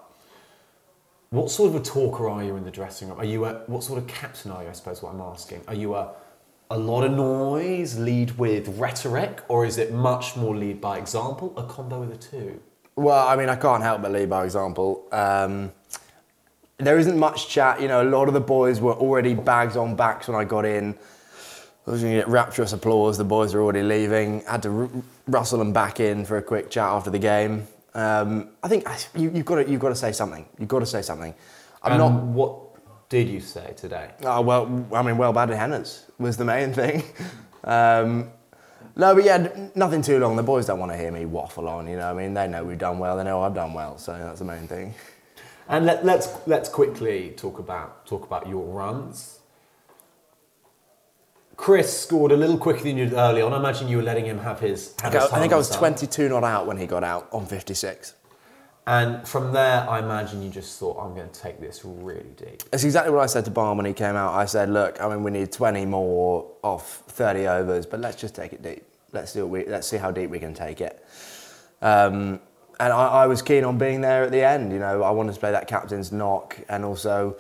What 1.29 1.49
sort 1.49 1.73
of 1.73 1.81
a 1.81 1.83
talker 1.83 2.29
are 2.29 2.43
you 2.43 2.55
in 2.57 2.63
the 2.65 2.71
dressing 2.71 3.09
room? 3.09 3.19
Are 3.19 3.25
you 3.25 3.45
a 3.45 3.53
what 3.67 3.83
sort 3.83 3.99
of 3.99 4.07
captain 4.07 4.51
are 4.51 4.63
you? 4.63 4.69
I 4.69 4.73
suppose 4.73 5.01
what 5.01 5.13
I'm 5.13 5.21
asking. 5.21 5.61
Are 5.67 5.73
you 5.73 5.95
a 5.95 6.11
a 6.69 6.77
lot 6.77 7.03
of 7.05 7.13
noise, 7.13 7.97
lead 7.97 8.37
with 8.37 8.67
rhetoric, 8.77 9.41
or 9.47 9.65
is 9.65 9.77
it 9.77 9.93
much 9.93 10.35
more 10.35 10.55
lead 10.55 10.81
by 10.81 10.97
example? 10.97 11.53
A 11.55 11.63
combo 11.63 12.03
of 12.03 12.09
the 12.09 12.17
two. 12.17 12.59
Well, 12.97 13.25
I 13.25 13.37
mean, 13.37 13.47
I 13.47 13.55
can't 13.55 13.81
help 13.81 14.01
but 14.01 14.11
lead 14.11 14.29
by 14.29 14.43
example. 14.43 15.07
Um, 15.13 15.71
there 16.79 16.97
isn't 16.97 17.17
much 17.17 17.49
chat. 17.49 17.81
You 17.81 17.87
know, 17.87 18.01
a 18.03 18.09
lot 18.09 18.27
of 18.27 18.33
the 18.33 18.39
boys 18.41 18.79
were 18.79 18.93
already 18.93 19.33
bags 19.33 19.75
on 19.75 19.95
backs 19.95 20.27
when 20.27 20.37
I 20.37 20.43
got 20.43 20.65
in. 20.65 20.95
I 21.87 21.91
was 21.91 22.01
going 22.01 22.13
to 22.13 22.19
get 22.19 22.27
rapturous 22.27 22.73
applause. 22.73 23.17
The 23.17 23.23
boys 23.23 23.53
were 23.53 23.61
already 23.61 23.81
leaving. 23.81 24.45
I 24.47 24.53
had 24.53 24.63
to 24.63 24.69
r- 24.69 24.89
rustle 25.27 25.57
them 25.59 25.71
back 25.71 25.99
in 25.99 26.25
for 26.25 26.37
a 26.37 26.41
quick 26.41 26.69
chat 26.69 26.83
after 26.83 27.09
the 27.09 27.19
game. 27.19 27.65
Um, 27.93 28.49
I 28.61 28.67
think 28.67 28.85
you, 29.15 29.31
you've 29.31 29.45
got 29.45 29.55
to 29.55 29.69
you've 29.69 29.79
got 29.79 29.89
to 29.89 29.95
say 29.95 30.11
something. 30.11 30.45
You've 30.59 30.67
got 30.67 30.79
to 30.79 30.85
say 30.85 31.01
something. 31.01 31.33
I'm 31.81 31.93
And 31.93 31.99
not. 31.99 32.23
What 32.23 33.09
did 33.09 33.29
you 33.29 33.39
say 33.39 33.73
today? 33.77 34.11
Oh, 34.23 34.41
well, 34.41 34.85
I 34.93 35.01
mean, 35.01 35.17
well 35.17 35.33
batted 35.33 35.57
Henners 35.57 36.03
was 36.19 36.37
the 36.37 36.45
main 36.45 36.73
thing. 36.81 37.03
Um, 37.63 38.29
no, 38.95 39.15
but 39.15 39.23
yeah, 39.23 39.69
nothing 39.75 40.01
too 40.01 40.19
long. 40.19 40.35
The 40.35 40.43
boys 40.43 40.65
don't 40.65 40.79
want 40.79 40.91
to 40.91 40.97
hear 40.97 41.11
me 41.11 41.25
waffle 41.25 41.67
on, 41.67 41.87
you 41.87 41.95
know. 41.95 42.09
I 42.09 42.13
mean, 42.13 42.33
they 42.33 42.47
know 42.47 42.63
we've 42.63 42.77
done 42.77 42.99
well. 42.99 43.15
They 43.15 43.23
know 43.23 43.41
I've 43.41 43.53
done 43.53 43.73
well, 43.73 43.97
so 43.97 44.11
that's 44.17 44.39
the 44.39 44.45
main 44.45 44.67
thing. 44.67 44.93
And 45.69 45.85
let, 45.85 46.05
let's 46.05 46.29
let's 46.45 46.69
quickly 46.69 47.33
talk 47.35 47.59
about 47.59 48.05
talk 48.05 48.25
about 48.25 48.47
your 48.47 48.65
runs. 48.65 49.39
Chris 51.57 51.99
scored 51.99 52.31
a 52.31 52.37
little 52.37 52.57
quicker 52.57 52.83
than 52.83 52.97
you 52.97 53.05
did 53.05 53.13
early 53.13 53.41
on. 53.41 53.51
I 53.51 53.57
imagine 53.57 53.87
you 53.87 53.97
were 53.97 54.03
letting 54.03 54.25
him 54.25 54.37
have 54.39 54.59
his. 54.59 54.93
Have 55.01 55.13
Okay, 55.13 55.23
his 55.23 55.33
I 55.33 55.39
think 55.39 55.51
I 55.51 55.57
was 55.57 55.69
22 55.71 56.29
not 56.29 56.43
out 56.43 56.67
when 56.67 56.77
he 56.77 56.85
got 56.85 57.03
out 57.03 57.27
on 57.31 57.47
56. 57.47 58.13
And 58.85 59.27
from 59.27 59.51
there, 59.51 59.87
I 59.89 59.99
imagine 59.99 60.41
you 60.41 60.49
just 60.49 60.79
thought, 60.79 60.97
I'm 60.97 61.13
going 61.13 61.29
to 61.29 61.39
take 61.41 61.59
this 61.59 61.81
really 61.83 62.33
deep. 62.37 62.63
It's 62.71 62.85
exactly 62.85 63.11
what 63.11 63.21
I 63.21 63.25
said 63.25 63.43
to 63.43 63.51
Barn 63.51 63.75
when 63.75 63.85
he 63.85 63.91
came 63.91 64.15
out. 64.15 64.33
I 64.33 64.45
said, 64.45 64.69
look, 64.69 65.01
I 65.01 65.09
mean, 65.09 65.23
we 65.23 65.31
need 65.31 65.51
20 65.51 65.85
more 65.85 66.49
off 66.63 67.03
30 67.09 67.47
overs, 67.47 67.85
but 67.85 67.99
let's 67.99 68.15
just 68.15 68.33
take 68.33 68.53
it 68.53 68.61
deep. 68.61 68.83
Let's 69.11 69.33
see, 69.33 69.41
what 69.41 69.49
we, 69.49 69.65
let's 69.65 69.89
see 69.89 69.97
how 69.97 70.11
deep 70.11 70.29
we 70.29 70.39
can 70.39 70.53
take 70.53 70.79
it. 70.79 71.05
Um, 71.81 72.39
and 72.79 72.93
I, 72.93 73.07
I 73.07 73.27
was 73.27 73.41
keen 73.41 73.63
on 73.63 73.77
being 73.77 74.01
there 74.01 74.23
at 74.23 74.31
the 74.31 74.43
end. 74.43 74.71
You 74.71 74.79
know, 74.79 75.03
I 75.03 75.11
wanted 75.11 75.33
to 75.33 75.39
play 75.39 75.51
that 75.51 75.67
captain's 75.67 76.11
knock, 76.11 76.57
and 76.69 76.83
also 76.85 77.35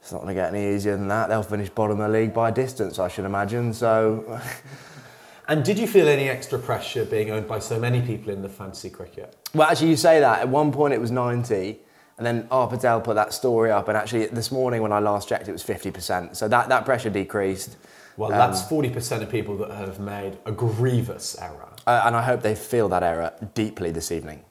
it's 0.00 0.12
not 0.12 0.22
going 0.22 0.34
to 0.34 0.40
get 0.40 0.54
any 0.54 0.74
easier 0.74 0.96
than 0.96 1.08
that. 1.08 1.28
They'll 1.28 1.42
finish 1.42 1.68
bottom 1.70 2.00
of 2.00 2.10
the 2.10 2.18
league 2.18 2.32
by 2.32 2.50
a 2.50 2.52
distance, 2.52 2.98
I 2.98 3.08
should 3.08 3.24
imagine. 3.24 3.72
So, 3.72 4.40
And 5.48 5.64
did 5.64 5.78
you 5.78 5.86
feel 5.86 6.08
any 6.08 6.28
extra 6.28 6.58
pressure 6.58 7.06
being 7.06 7.30
owned 7.30 7.48
by 7.48 7.58
so 7.58 7.80
many 7.80 8.02
people 8.02 8.30
in 8.32 8.42
the 8.42 8.50
fantasy 8.50 8.90
cricket? 8.90 9.34
well, 9.54 9.66
actually, 9.68 9.88
you 9.90 9.96
say 9.96 10.20
that. 10.20 10.40
At 10.40 10.48
one 10.50 10.70
point, 10.72 10.92
it 10.92 11.00
was 11.00 11.10
90. 11.10 11.78
And 12.18 12.26
then 12.26 12.46
R. 12.50 12.68
Patel 12.68 13.00
put 13.00 13.14
that 13.14 13.32
story 13.32 13.70
up, 13.70 13.88
and 13.88 13.96
actually, 13.96 14.26
this 14.26 14.50
morning 14.52 14.82
when 14.82 14.92
I 14.92 14.98
last 14.98 15.28
checked, 15.28 15.48
it 15.48 15.52
was 15.52 15.62
50%. 15.62 16.34
So 16.36 16.48
that, 16.48 16.68
that 16.68 16.84
pressure 16.84 17.10
decreased. 17.10 17.76
Well, 18.16 18.32
Um, 18.32 18.38
that's 18.38 18.62
40% 18.62 19.22
of 19.22 19.30
people 19.30 19.56
that 19.58 19.70
have 19.70 20.00
made 20.00 20.36
a 20.44 20.52
grievous 20.52 21.36
error. 21.40 21.68
Uh, 21.86 22.02
and 22.04 22.16
I 22.16 22.22
hope 22.22 22.42
they 22.42 22.56
feel 22.56 22.88
that 22.90 23.02
error 23.02 23.32
deeply 23.54 23.90
this 23.92 24.10
evening. 24.12 24.42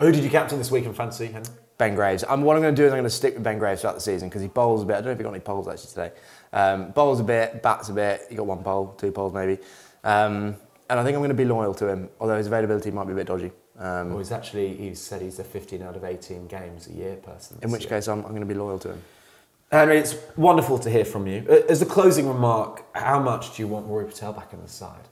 Who 0.00 0.10
did 0.12 0.24
you 0.24 0.30
captain 0.30 0.58
this 0.58 0.70
week 0.70 0.86
in 0.86 0.94
fantasy, 0.94 1.26
Henry? 1.26 1.48
Ben 1.76 1.94
Graves. 1.94 2.24
Um, 2.26 2.42
what 2.42 2.56
I'm 2.56 2.62
going 2.62 2.74
to 2.74 2.82
do 2.82 2.86
is 2.86 2.92
I'm 2.92 2.98
going 2.98 3.04
to 3.04 3.10
stick 3.10 3.34
with 3.34 3.42
Ben 3.42 3.58
Graves 3.58 3.82
throughout 3.82 3.94
the 3.94 4.00
season 4.00 4.28
because 4.28 4.42
he 4.42 4.48
bowls 4.48 4.82
a 4.82 4.86
bit. 4.86 4.94
I 4.94 4.96
don't 4.96 5.06
know 5.06 5.10
if 5.12 5.18
he 5.18 5.24
got 5.24 5.30
any 5.30 5.40
poles 5.40 5.68
actually 5.68 5.88
today. 5.90 6.12
Um, 6.52 6.90
bowls 6.90 7.20
a 7.20 7.24
bit, 7.24 7.62
bats 7.62 7.90
a 7.90 7.92
bit. 7.92 8.22
He 8.28 8.34
got 8.34 8.46
one 8.46 8.62
pole, 8.62 8.94
two 8.98 9.12
poles 9.12 9.32
maybe. 9.32 9.58
Um, 10.04 10.56
and 10.88 10.98
I 10.98 11.04
think 11.04 11.14
I'm 11.14 11.20
going 11.20 11.28
to 11.28 11.34
be 11.34 11.44
loyal 11.44 11.74
to 11.74 11.86
him, 11.88 12.08
although 12.18 12.36
his 12.36 12.46
availability 12.46 12.90
might 12.90 13.06
be 13.06 13.12
a 13.12 13.16
bit 13.16 13.26
dodgy. 13.26 13.52
Um, 13.78 14.10
Well, 14.10 14.18
he's 14.18 14.32
actually 14.32 14.74
he 14.74 14.94
said 14.94 15.22
he's 15.22 15.38
a 15.38 15.44
15 15.44 15.82
out 15.82 15.96
of 15.96 16.04
18 16.04 16.46
games 16.48 16.88
a 16.88 16.92
year 16.92 17.16
person. 17.16 17.58
in 17.62 17.70
which 17.70 17.82
year. 17.82 17.90
case, 17.90 18.08
I'm, 18.08 18.18
I'm 18.24 18.30
going 18.30 18.40
to 18.40 18.46
be 18.46 18.54
loyal 18.54 18.78
to 18.80 18.90
him. 18.92 19.02
Henry, 19.70 19.98
it's 19.98 20.16
wonderful 20.36 20.78
to 20.80 20.90
hear 20.90 21.04
from 21.04 21.26
you. 21.26 21.46
As 21.68 21.80
a 21.80 21.86
closing 21.86 22.26
remark, 22.26 22.84
how 22.96 23.20
much 23.20 23.54
do 23.56 23.62
you 23.62 23.68
want 23.68 23.86
Rory 23.86 24.06
Patel 24.06 24.32
back 24.32 24.52
in 24.52 24.60
the 24.60 24.68
side? 24.68 25.08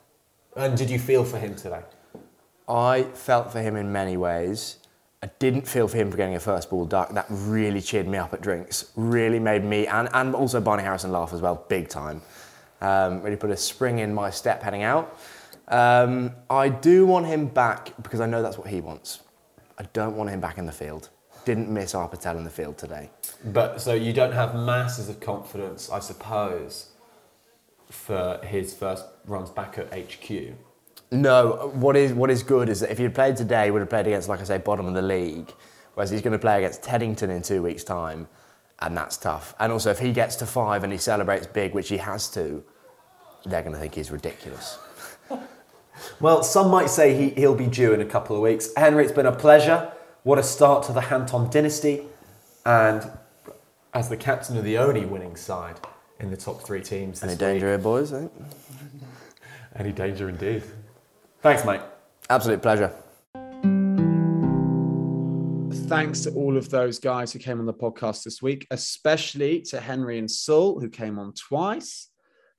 And 0.56 0.76
did 0.76 0.90
you 0.90 0.98
feel 0.98 1.24
for 1.24 1.38
him 1.38 1.54
today? 1.54 1.82
I 2.68 3.04
felt 3.14 3.50
for 3.50 3.60
him 3.60 3.76
in 3.76 3.90
many 3.92 4.16
ways. 4.16 4.76
I 5.22 5.30
didn't 5.38 5.66
feel 5.66 5.88
for 5.88 5.96
him 5.96 6.10
for 6.10 6.16
getting 6.16 6.36
a 6.36 6.40
first 6.40 6.70
ball 6.70 6.84
duck. 6.84 7.12
That 7.12 7.26
really 7.28 7.80
cheered 7.80 8.06
me 8.06 8.18
up 8.18 8.32
at 8.34 8.40
drinks. 8.40 8.92
Really 8.94 9.40
made 9.40 9.64
me, 9.64 9.86
and, 9.86 10.08
and 10.12 10.34
also 10.34 10.60
Barney 10.60 10.84
Harrison 10.84 11.10
laugh 11.10 11.32
as 11.32 11.40
well, 11.40 11.64
big 11.68 11.88
time. 11.88 12.22
Um, 12.80 13.22
really 13.22 13.36
put 13.36 13.50
a 13.50 13.56
spring 13.56 13.98
in 13.98 14.14
my 14.14 14.30
step 14.30 14.62
heading 14.62 14.84
out. 14.84 15.18
Um, 15.66 16.32
I 16.48 16.68
do 16.68 17.04
want 17.04 17.26
him 17.26 17.46
back 17.46 17.92
because 18.02 18.20
I 18.20 18.26
know 18.26 18.42
that's 18.42 18.58
what 18.58 18.68
he 18.68 18.80
wants. 18.80 19.20
I 19.78 19.84
don't 19.92 20.16
want 20.16 20.30
him 20.30 20.40
back 20.40 20.58
in 20.58 20.66
the 20.66 20.72
field. 20.72 21.08
Didn't 21.44 21.68
miss 21.68 21.94
our 21.94 22.08
Patel 22.08 22.36
in 22.36 22.44
the 22.44 22.50
field 22.50 22.78
today. 22.78 23.10
But 23.44 23.80
so 23.80 23.94
you 23.94 24.12
don't 24.12 24.32
have 24.32 24.54
masses 24.54 25.08
of 25.08 25.20
confidence, 25.20 25.90
I 25.90 25.98
suppose, 25.98 26.90
for 27.90 28.40
his 28.44 28.74
first 28.74 29.04
runs 29.26 29.50
back 29.50 29.78
at 29.78 29.92
HQ. 29.92 30.54
No, 31.10 31.70
what 31.74 31.96
is 31.96 32.12
what 32.12 32.30
is 32.30 32.42
good 32.42 32.68
is 32.68 32.80
that 32.80 32.90
if 32.90 32.98
he'd 32.98 33.14
played 33.14 33.36
today, 33.36 33.66
he 33.66 33.70
would 33.70 33.80
have 33.80 33.90
played 33.90 34.06
against, 34.06 34.28
like 34.28 34.40
I 34.40 34.44
say, 34.44 34.58
bottom 34.58 34.86
of 34.86 34.94
the 34.94 35.02
league. 35.02 35.52
Whereas 35.94 36.10
he's 36.10 36.20
going 36.20 36.32
to 36.32 36.38
play 36.38 36.58
against 36.58 36.82
Teddington 36.82 37.30
in 37.30 37.42
two 37.42 37.62
weeks' 37.62 37.82
time, 37.82 38.28
and 38.80 38.96
that's 38.96 39.16
tough. 39.16 39.54
And 39.58 39.72
also, 39.72 39.90
if 39.90 39.98
he 39.98 40.12
gets 40.12 40.36
to 40.36 40.46
five 40.46 40.84
and 40.84 40.92
he 40.92 40.98
celebrates 40.98 41.46
big, 41.46 41.74
which 41.74 41.88
he 41.88 41.96
has 41.96 42.28
to, 42.30 42.62
they're 43.46 43.62
going 43.62 43.72
to 43.72 43.78
think 43.80 43.94
he's 43.94 44.10
ridiculous. 44.10 44.78
Well, 46.20 46.44
some 46.44 46.70
might 46.70 46.90
say 46.90 47.12
he, 47.16 47.30
he'll 47.30 47.56
be 47.56 47.66
due 47.66 47.92
in 47.92 48.00
a 48.00 48.04
couple 48.04 48.36
of 48.36 48.42
weeks. 48.42 48.68
Henry, 48.76 49.02
it's 49.02 49.12
been 49.12 49.26
a 49.26 49.34
pleasure. 49.34 49.92
What 50.22 50.38
a 50.38 50.44
start 50.44 50.84
to 50.84 50.92
the 50.92 51.00
Hantom 51.00 51.50
dynasty. 51.50 52.02
And 52.64 53.10
as 53.94 54.08
the 54.08 54.16
captain 54.16 54.56
of 54.56 54.64
the 54.64 54.78
only 54.78 55.04
winning 55.04 55.34
side 55.36 55.76
in 56.20 56.30
the 56.30 56.36
top 56.36 56.62
three 56.62 56.82
teams. 56.82 57.22
Any 57.22 57.34
danger 57.34 57.66
here, 57.66 57.78
boys? 57.78 58.12
eh? 58.12 58.28
Any 59.76 59.92
danger 59.92 60.28
indeed. 60.28 60.62
Thanks, 61.40 61.64
mate. 61.64 61.80
Absolute 62.30 62.60
pleasure. 62.60 62.92
Thanks 65.86 66.20
to 66.22 66.32
all 66.32 66.56
of 66.56 66.68
those 66.68 66.98
guys 66.98 67.32
who 67.32 67.38
came 67.38 67.60
on 67.60 67.66
the 67.66 67.72
podcast 67.72 68.24
this 68.24 68.42
week, 68.42 68.66
especially 68.70 69.62
to 69.62 69.80
Henry 69.80 70.18
and 70.18 70.30
Sul, 70.30 70.80
who 70.80 70.90
came 70.90 71.18
on 71.18 71.32
twice. 71.34 72.08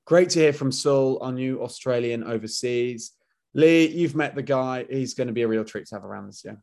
Great 0.05 0.29
to 0.31 0.39
hear 0.39 0.53
from 0.53 0.71
Sul, 0.71 1.19
our 1.21 1.31
new 1.31 1.61
Australian 1.61 2.23
overseas. 2.23 3.11
Leigh, 3.53 3.89
you've 3.89 4.15
met 4.15 4.33
the 4.33 4.41
guy. 4.41 4.85
He's 4.89 5.13
going 5.13 5.27
to 5.27 5.33
be 5.33 5.41
a 5.41 5.47
real 5.47 5.65
treat 5.65 5.85
to 5.87 5.95
have 5.95 6.05
around 6.05 6.27
this 6.27 6.43
year. 6.45 6.57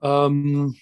Um, 0.00 0.74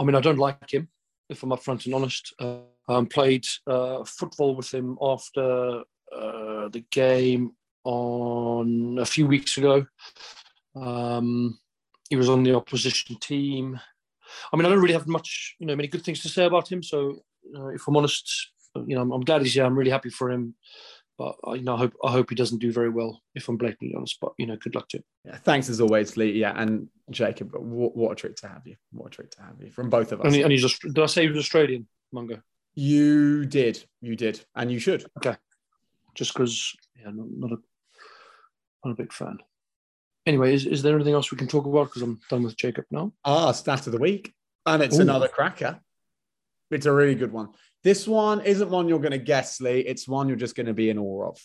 I 0.00 0.04
mean, 0.04 0.14
I 0.14 0.20
don't 0.20 0.38
like 0.38 0.72
him, 0.72 0.88
if 1.28 1.42
I'm 1.42 1.50
upfront 1.50 1.84
and 1.84 1.94
honest. 1.94 2.34
Uh, 2.38 2.58
um, 2.88 3.06
played 3.06 3.46
uh, 3.66 4.02
football 4.04 4.56
with 4.56 4.72
him 4.72 4.98
after 5.00 5.82
uh, 6.12 6.68
the 6.68 6.84
game 6.90 7.52
on 7.84 8.98
a 9.00 9.06
few 9.06 9.26
weeks 9.26 9.58
ago. 9.58 9.86
Um, 10.74 11.58
he 12.08 12.16
was 12.16 12.28
on 12.28 12.42
the 12.42 12.54
opposition 12.54 13.16
team. 13.16 13.80
I 14.52 14.56
mean, 14.56 14.66
I 14.66 14.68
don't 14.68 14.80
really 14.80 14.94
have 14.94 15.06
much, 15.06 15.56
you 15.58 15.66
know, 15.66 15.76
many 15.76 15.88
good 15.88 16.04
things 16.04 16.20
to 16.22 16.28
say 16.28 16.44
about 16.44 16.70
him. 16.70 16.82
So, 16.82 17.22
uh, 17.56 17.68
if 17.68 17.86
I'm 17.86 17.96
honest, 17.96 18.52
you 18.86 18.94
know, 18.94 19.02
I'm, 19.02 19.12
I'm 19.12 19.20
glad 19.22 19.42
he's 19.42 19.54
here. 19.54 19.64
I'm 19.64 19.78
really 19.78 19.90
happy 19.90 20.10
for 20.10 20.30
him. 20.30 20.54
But 21.18 21.36
uh, 21.46 21.52
you 21.52 21.62
know, 21.62 21.74
I 21.74 21.78
hope 21.78 21.94
I 22.02 22.10
hope 22.10 22.30
he 22.30 22.34
doesn't 22.34 22.58
do 22.58 22.72
very 22.72 22.88
well. 22.88 23.20
If 23.34 23.48
I'm 23.48 23.58
blatantly 23.58 23.94
honest, 23.94 24.18
but 24.20 24.32
you 24.38 24.46
know, 24.46 24.56
good 24.56 24.74
luck 24.74 24.88
to 24.88 24.96
him. 24.96 25.04
Yeah, 25.26 25.36
thanks 25.36 25.68
as 25.68 25.80
always, 25.80 26.16
Leigh. 26.16 26.32
Yeah, 26.32 26.54
and 26.56 26.88
Jacob, 27.10 27.52
what, 27.54 27.94
what 27.94 28.12
a 28.12 28.14
treat 28.14 28.36
to 28.38 28.48
have 28.48 28.66
you. 28.66 28.76
What 28.92 29.08
a 29.08 29.10
treat 29.10 29.30
to 29.32 29.42
have 29.42 29.60
you 29.60 29.70
from 29.70 29.90
both 29.90 30.12
of 30.12 30.20
us. 30.20 30.26
And, 30.26 30.34
he, 30.34 30.42
and 30.42 30.50
he's 30.50 30.62
just, 30.62 30.80
did 30.80 30.98
I 30.98 31.06
say 31.06 31.22
he 31.22 31.28
was 31.28 31.38
Australian, 31.38 31.86
Mungo? 32.12 32.40
You 32.74 33.44
did, 33.44 33.84
you 34.00 34.16
did, 34.16 34.42
and 34.56 34.72
you 34.72 34.78
should. 34.78 35.04
Okay, 35.18 35.36
just 36.14 36.32
because, 36.32 36.74
yeah, 36.98 37.10
not, 37.10 37.26
not 37.30 37.52
a 37.52 37.56
not 38.84 38.92
a 38.92 38.96
big 38.96 39.12
fan. 39.12 39.38
Anyway, 40.26 40.54
is, 40.54 40.66
is 40.66 40.82
there 40.82 40.94
anything 40.94 41.14
else 41.14 41.30
we 41.30 41.38
can 41.38 41.48
talk 41.48 41.66
about? 41.66 41.88
Because 41.88 42.02
I'm 42.02 42.20
done 42.30 42.44
with 42.44 42.56
Jacob 42.56 42.84
now. 42.90 43.12
Ah, 43.24 43.52
stat 43.52 43.86
of 43.86 43.92
the 43.92 43.98
week. 43.98 44.32
And 44.66 44.82
it's 44.82 44.98
Ooh. 44.98 45.02
another 45.02 45.28
cracker. 45.28 45.80
It's 46.70 46.86
a 46.86 46.92
really 46.92 47.14
good 47.14 47.32
one. 47.32 47.48
This 47.82 48.06
one 48.06 48.40
isn't 48.42 48.70
one 48.70 48.88
you're 48.88 49.00
going 49.00 49.12
to 49.12 49.18
guess, 49.18 49.60
Leigh. 49.60 49.80
It's 49.80 50.06
one 50.06 50.28
you're 50.28 50.36
just 50.36 50.54
going 50.54 50.66
to 50.66 50.74
be 50.74 50.90
in 50.90 50.98
awe 50.98 51.30
of. 51.30 51.40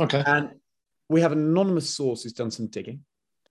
Okay. 0.00 0.22
And 0.26 0.52
we 1.08 1.20
have 1.20 1.32
an 1.32 1.38
anonymous 1.38 1.90
source 1.94 2.22
who's 2.22 2.32
done 2.32 2.50
some 2.50 2.66
digging, 2.66 3.04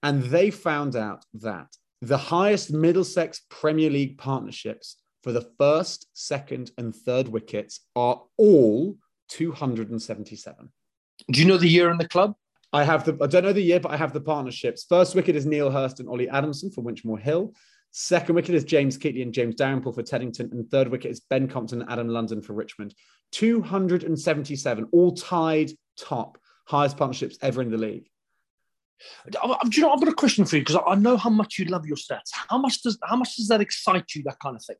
and 0.03 0.23
they 0.23 0.51
found 0.51 0.95
out 0.95 1.25
that 1.35 1.67
the 2.01 2.17
highest 2.17 2.71
Middlesex 2.71 3.41
Premier 3.49 3.89
League 3.89 4.17
partnerships 4.17 4.97
for 5.23 5.31
the 5.31 5.47
first, 5.57 6.07
second, 6.13 6.71
and 6.77 6.95
third 6.95 7.27
wickets 7.27 7.81
are 7.95 8.21
all 8.37 8.97
277. 9.29 10.71
Do 11.31 11.39
you 11.39 11.47
know 11.47 11.57
the 11.57 11.67
year 11.67 11.89
in 11.89 11.97
the 11.97 12.07
club? 12.07 12.35
I 12.73 12.83
have 12.83 13.05
the 13.05 13.17
I 13.21 13.27
don't 13.27 13.43
know 13.43 13.53
the 13.53 13.61
year, 13.61 13.79
but 13.79 13.91
I 13.91 13.97
have 13.97 14.13
the 14.13 14.21
partnerships. 14.21 14.85
First 14.87 15.15
wicket 15.15 15.35
is 15.35 15.45
Neil 15.45 15.71
Hurst 15.71 15.99
and 15.99 16.09
Ollie 16.09 16.29
Adamson 16.29 16.71
for 16.71 16.83
Winchmore 16.83 17.19
Hill. 17.19 17.53
Second 17.91 18.35
wicket 18.35 18.55
is 18.55 18.63
James 18.63 18.97
Keatley 18.97 19.21
and 19.21 19.33
James 19.33 19.55
Downpool 19.55 19.93
for 19.93 20.03
Teddington. 20.03 20.49
And 20.51 20.69
third 20.69 20.89
wicket 20.89 21.11
is 21.11 21.21
Ben 21.21 21.47
Compton 21.47 21.81
and 21.81 21.89
Adam 21.89 22.09
London 22.09 22.41
for 22.41 22.53
Richmond. 22.53 22.93
277, 23.31 24.87
all 24.91 25.11
tied 25.13 25.71
top, 25.97 26.37
highest 26.65 26.97
partnerships 26.97 27.37
ever 27.41 27.61
in 27.61 27.71
the 27.71 27.77
league. 27.77 28.09
Do 29.29 29.39
you 29.71 29.81
know? 29.81 29.91
I've 29.91 29.99
got 29.99 30.09
a 30.09 30.13
question 30.13 30.45
for 30.45 30.57
you 30.57 30.61
because 30.61 30.75
I 30.75 30.91
I 30.91 30.95
know 30.95 31.17
how 31.17 31.29
much 31.29 31.59
you 31.59 31.65
love 31.65 31.85
your 31.85 31.97
stats. 31.97 32.31
How 32.33 32.57
much 32.57 32.81
does 32.81 32.97
how 33.03 33.15
much 33.15 33.35
does 33.35 33.47
that 33.47 33.61
excite 33.61 34.15
you? 34.15 34.23
That 34.23 34.39
kind 34.39 34.55
of 34.55 34.63
thing. 34.63 34.77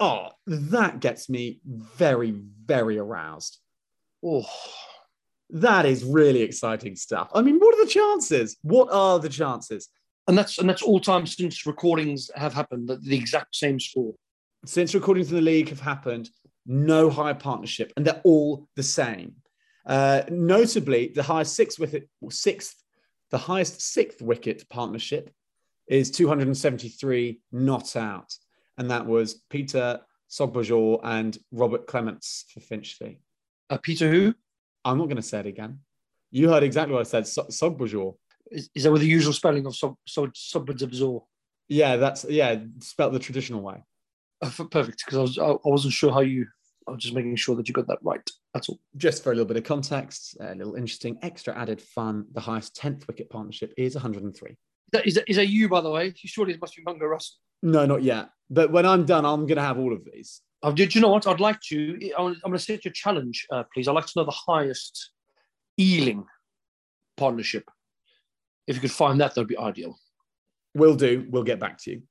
Oh, 0.00 0.28
that 0.46 1.00
gets 1.00 1.28
me 1.28 1.60
very, 1.64 2.30
very 2.30 2.98
aroused. 2.98 3.58
Oh, 4.24 4.46
that 5.50 5.86
is 5.86 6.04
really 6.04 6.42
exciting 6.42 6.96
stuff. 6.96 7.30
I 7.34 7.42
mean, 7.42 7.58
what 7.58 7.74
are 7.74 7.84
the 7.84 7.90
chances? 7.90 8.56
What 8.62 8.88
are 8.92 9.18
the 9.18 9.28
chances? 9.28 9.88
And 10.26 10.36
that's 10.36 10.58
and 10.58 10.68
that's 10.68 10.82
all 10.82 11.00
time 11.00 11.26
since 11.26 11.66
recordings 11.66 12.30
have 12.34 12.52
happened. 12.52 12.88
The, 12.88 12.96
the 12.96 13.16
exact 13.16 13.56
same 13.56 13.80
score. 13.80 14.14
Since 14.66 14.94
recordings 14.94 15.30
in 15.30 15.36
the 15.36 15.42
league 15.42 15.70
have 15.70 15.80
happened, 15.80 16.28
no 16.66 17.08
higher 17.08 17.34
partnership, 17.34 17.92
and 17.96 18.06
they're 18.06 18.20
all 18.24 18.68
the 18.76 18.82
same. 18.82 19.36
Uh, 19.86 20.22
notably, 20.28 21.12
the 21.14 21.22
highest 21.22 21.56
sixth 21.56 21.78
wicket, 21.78 22.08
sixth, 22.28 22.76
the 23.30 23.38
highest 23.38 23.80
sixth 23.80 24.20
wicket 24.20 24.68
partnership 24.68 25.30
is 25.88 26.10
273 26.10 27.40
not 27.52 27.96
out, 27.96 28.34
and 28.76 28.90
that 28.90 29.06
was 29.06 29.42
Peter 29.48 30.00
Sogbajor 30.30 31.00
and 31.02 31.38
Robert 31.52 31.86
Clements 31.86 32.44
for 32.52 32.60
Finchley. 32.60 33.20
Uh, 33.70 33.78
Peter 33.78 34.10
who? 34.10 34.34
I'm 34.84 34.98
not 34.98 35.04
going 35.04 35.16
to 35.16 35.22
say 35.22 35.40
it 35.40 35.46
again. 35.46 35.80
You 36.30 36.48
heard 36.48 36.62
exactly 36.62 36.94
what 36.94 37.00
I 37.00 37.04
said. 37.04 37.26
So- 37.26 37.44
Sogbajor. 37.44 38.14
Is, 38.50 38.70
is 38.74 38.84
that 38.84 38.92
with 38.92 39.02
the 39.02 39.08
usual 39.08 39.32
spelling 39.32 39.66
of 39.66 39.76
sub 39.76 39.96
sub? 40.06 40.32
Yeah, 41.68 41.96
that's 41.96 42.24
yeah, 42.28 42.56
spelt 42.80 43.12
the 43.12 43.18
traditional 43.18 43.60
way. 43.60 43.84
Uh, 44.40 44.50
perfect. 44.70 45.04
Because 45.04 45.18
I 45.18 45.20
was 45.20 45.38
I, 45.38 45.68
wasn't 45.68 45.92
sure 45.92 46.12
how 46.12 46.20
you. 46.20 46.46
I 46.86 46.92
was 46.92 47.02
just 47.02 47.14
making 47.14 47.36
sure 47.36 47.54
that 47.56 47.68
you 47.68 47.74
got 47.74 47.86
that 47.88 47.98
right. 48.02 48.26
That's 48.54 48.70
all. 48.70 48.80
Just 48.96 49.22
for 49.22 49.30
a 49.30 49.34
little 49.34 49.46
bit 49.46 49.58
of 49.58 49.64
context, 49.64 50.36
a 50.40 50.54
little 50.54 50.74
interesting, 50.74 51.18
extra 51.22 51.54
added 51.54 51.82
fun. 51.82 52.24
The 52.32 52.40
highest 52.40 52.74
10th 52.76 53.06
wicket 53.06 53.28
partnership 53.28 53.74
is 53.76 53.94
103. 53.94 54.50
Is 54.50 54.56
that, 54.92 55.06
is 55.06 55.14
that, 55.16 55.24
is 55.28 55.36
that 55.36 55.48
you, 55.48 55.68
by 55.68 55.82
the 55.82 55.90
way? 55.90 56.06
You 56.06 56.28
surely 56.28 56.54
it 56.54 56.60
must 56.62 56.74
be 56.74 56.82
Mungo 56.86 57.04
Russell. 57.04 57.36
No, 57.62 57.84
not 57.84 58.02
yet. 58.02 58.30
But 58.48 58.72
when 58.72 58.86
I'm 58.86 59.04
done, 59.04 59.26
I'm 59.26 59.46
going 59.46 59.56
to 59.56 59.62
have 59.62 59.78
all 59.78 59.92
of 59.92 60.02
these. 60.10 60.40
Oh, 60.62 60.72
did 60.72 60.94
you 60.94 61.00
know 61.00 61.08
what? 61.08 61.26
I'd 61.26 61.40
like 61.40 61.60
to. 61.68 61.98
I'm 62.18 62.34
going 62.40 62.52
to 62.52 62.58
set 62.58 62.84
you 62.84 62.90
a 62.90 62.94
challenge, 62.94 63.46
uh, 63.52 63.64
please. 63.72 63.86
I'd 63.86 63.92
like 63.94 64.06
to 64.06 64.12
know 64.16 64.24
the 64.24 64.30
highest 64.32 65.10
Ealing 65.78 66.24
partnership. 67.16 67.64
If 68.66 68.76
you 68.76 68.80
could 68.80 68.90
find 68.90 69.20
that, 69.20 69.34
that'd 69.34 69.48
be 69.48 69.56
ideal. 69.56 69.96
Will 70.74 70.96
do. 70.96 71.26
We'll 71.30 71.44
get 71.44 71.60
back 71.60 71.78
to 71.82 71.92
you. 71.92 72.02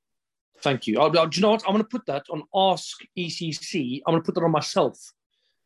Thank 0.61 0.87
you. 0.87 0.99
I'll, 0.99 1.17
I'll- 1.19 1.27
do 1.27 1.37
you 1.37 1.41
know 1.41 1.51
what? 1.51 1.63
I'm 1.67 1.73
going 1.73 1.83
to 1.83 1.89
put 1.89 2.05
that 2.05 2.25
on 2.29 2.43
Ask 2.55 2.97
ECC. 3.17 4.01
I'm 4.07 4.13
going 4.13 4.21
to 4.23 4.25
put 4.25 4.35
that 4.35 4.43
on 4.43 4.51
myself 4.51 4.97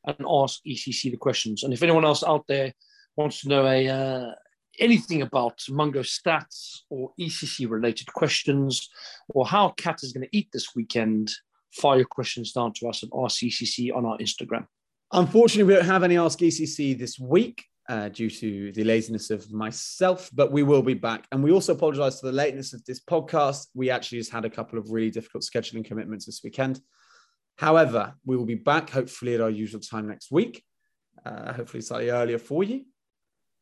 and 0.06 0.18
ask 0.28 0.62
ECC 0.68 1.12
the 1.12 1.18
questions. 1.18 1.64
And 1.64 1.74
if 1.74 1.84
anyone 1.84 2.06
else 2.06 2.24
out 2.24 2.46
there 2.48 2.74
wants 3.16 3.42
to 3.42 3.50
know 3.50 3.66
a 3.68 3.88
uh, 3.88 4.32
anything 4.80 5.22
about 5.22 5.62
Mungo 5.70 6.02
stats 6.02 6.80
or 6.90 7.12
ECC 7.20 7.70
related 7.70 8.12
questions 8.14 8.90
or 9.30 9.46
how 9.46 9.70
Cat 9.70 10.00
is 10.04 10.12
going 10.12 10.28
to 10.28 10.38
eat 10.38 10.50
this 10.52 10.76
weekend, 10.76 11.32
fire 11.74 11.98
your 11.98 12.06
questions 12.06 12.52
down 12.52 12.74
to 12.74 12.88
us 12.88 13.04
at 13.04 13.10
RCCC 13.10 13.96
on 13.96 14.06
our 14.06 14.18
Instagram. 14.18 14.66
Unfortunately, 15.12 15.64
we 15.64 15.78
don't 15.78 15.86
have 15.86 16.04
any 16.04 16.18
Ask 16.18 16.40
ECC 16.40 16.98
this 16.98 17.20
week 17.20 17.66
uh, 17.90 18.10
due 18.10 18.30
to 18.30 18.72
the 18.72 18.84
laziness 18.84 19.30
of 19.30 19.52
myself, 19.52 20.30
but 20.34 20.52
we 20.52 20.64
will 20.64 20.82
be 20.82 20.94
back. 20.94 21.26
And 21.32 21.44
we 21.44 21.52
also 21.52 21.74
apologize 21.74 22.20
for 22.20 22.28
the 22.28 22.32
lateness 22.32 22.74
of 22.74 22.84
this 22.86 23.02
podcast. 23.02 23.68
We 23.74 23.90
actually 23.90 24.20
just 24.20 24.32
had 24.32 24.46
a 24.46 24.50
couple 24.50 24.80
of 24.80 24.92
really 24.92 25.12
difficult 25.12 25.44
scheduling 25.44 25.84
commitments 25.84 26.26
this 26.26 26.42
weekend. 26.44 26.80
However, 27.58 28.14
we 28.26 28.38
will 28.38 28.46
be 28.46 28.56
back 28.56 28.90
hopefully 28.90 29.36
at 29.36 29.42
our 29.42 29.50
usual 29.50 29.82
time 29.82 30.08
next 30.08 30.32
week, 30.32 30.64
uh, 31.26 31.54
hopefully 31.54 31.82
slightly 31.82 32.10
earlier 32.10 32.40
for 32.40 32.64
you. 32.64 32.86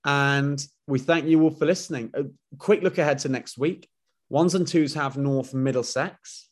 And 0.06 0.64
we 0.88 1.00
thank 1.00 1.26
you 1.26 1.42
all 1.42 1.50
for 1.50 1.66
listening. 1.66 2.12
A 2.14 2.26
quick 2.58 2.84
look 2.84 2.98
ahead 3.00 3.20
to 3.20 3.30
next 3.30 3.58
week. 3.58 3.90
Ones 4.30 4.54
and 4.54 4.68
twos 4.68 4.94
have 4.94 5.18
North 5.18 5.54
Middlesex. 5.54 6.49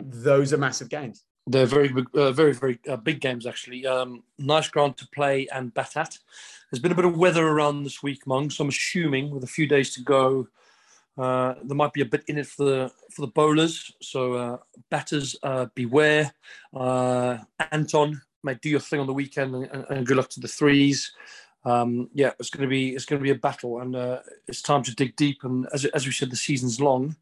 Those 0.00 0.52
are 0.52 0.58
massive 0.58 0.88
games. 0.88 1.24
They're 1.46 1.66
very, 1.66 1.92
uh, 2.14 2.32
very, 2.32 2.52
very 2.52 2.78
uh, 2.88 2.96
big 2.96 3.20
games 3.20 3.46
actually. 3.46 3.86
Um, 3.86 4.22
nice 4.38 4.68
ground 4.68 4.96
to 4.98 5.08
play 5.08 5.48
and 5.52 5.72
bat 5.72 5.96
at. 5.96 6.18
There's 6.70 6.82
been 6.82 6.92
a 6.92 6.96
bit 6.96 7.06
of 7.06 7.16
weather 7.16 7.46
around 7.46 7.84
this 7.84 8.02
week, 8.02 8.26
Mung, 8.26 8.50
so 8.50 8.62
I'm 8.62 8.68
assuming 8.68 9.30
with 9.30 9.44
a 9.44 9.48
few 9.48 9.66
days 9.66 9.94
to 9.94 10.02
go, 10.02 10.48
uh, 11.16 11.54
there 11.64 11.76
might 11.76 11.92
be 11.92 12.02
a 12.02 12.06
bit 12.06 12.22
in 12.28 12.38
it 12.38 12.46
for 12.46 12.64
the 12.64 12.92
for 13.10 13.22
the 13.22 13.32
bowlers. 13.32 13.92
So 14.00 14.34
uh, 14.34 14.56
batters, 14.88 15.36
uh, 15.42 15.66
beware. 15.74 16.32
Uh, 16.72 17.38
Anton, 17.72 18.22
mate, 18.44 18.60
do 18.60 18.68
your 18.68 18.80
thing 18.80 19.00
on 19.00 19.06
the 19.06 19.12
weekend, 19.12 19.54
and, 19.54 19.86
and, 19.90 20.06
good 20.06 20.16
luck 20.16 20.28
to 20.30 20.40
the 20.40 20.46
threes. 20.46 21.10
Um, 21.64 22.08
yeah, 22.14 22.30
it's 22.38 22.50
going 22.50 22.62
to 22.62 22.68
be 22.68 22.90
it's 22.90 23.04
going 23.04 23.18
to 23.18 23.24
be 23.24 23.30
a 23.30 23.34
battle, 23.34 23.80
and 23.80 23.96
it's 24.46 24.62
time 24.62 24.84
to 24.84 24.94
dig 24.94 25.16
deep. 25.16 25.42
And 25.42 25.66
as 25.72 25.86
as 25.86 26.06
we 26.06 26.12
said, 26.12 26.30
the 26.30 26.36
season's 26.36 26.80
long, 26.80 27.16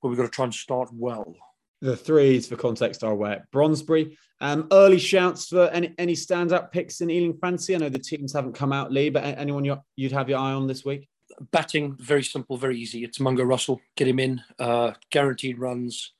but 0.00 0.08
we've 0.08 0.18
got 0.18 0.24
to 0.24 0.28
try 0.30 0.46
and 0.46 0.54
start 0.54 0.90
well. 0.92 1.36
The 1.82 1.96
threes 1.96 2.48
for 2.48 2.56
context 2.56 3.04
are 3.04 3.14
where 3.14 3.46
Brondesbury. 3.52 4.16
Um, 4.40 4.66
early 4.72 4.98
shouts 4.98 5.48
for 5.48 5.68
any 5.68 5.94
any 5.98 6.14
standout 6.14 6.72
picks 6.72 7.00
in 7.00 7.10
Ealing 7.10 7.34
Fancy. 7.34 7.74
I 7.74 7.78
know 7.78 7.90
the 7.90 7.98
teams 7.98 8.32
haven't 8.32 8.54
come 8.54 8.72
out, 8.72 8.90
Leigh, 8.90 9.10
but 9.10 9.24
anyone 9.24 9.64
you 9.64 9.78
you'd 9.96 10.12
have 10.12 10.28
your 10.28 10.38
eye 10.38 10.52
on 10.52 10.66
this 10.66 10.84
week? 10.84 11.08
batting 11.50 11.96
very 11.96 12.22
simple, 12.22 12.56
very 12.56 12.78
easy. 12.78 13.04
It's 13.04 13.20
Mungo 13.20 13.44
Russell. 13.44 13.80
Get 13.96 14.08
him 14.08 14.18
in. 14.18 14.42
Uh, 14.58 14.92
guaranteed 15.10 15.58
runs. 15.58 16.12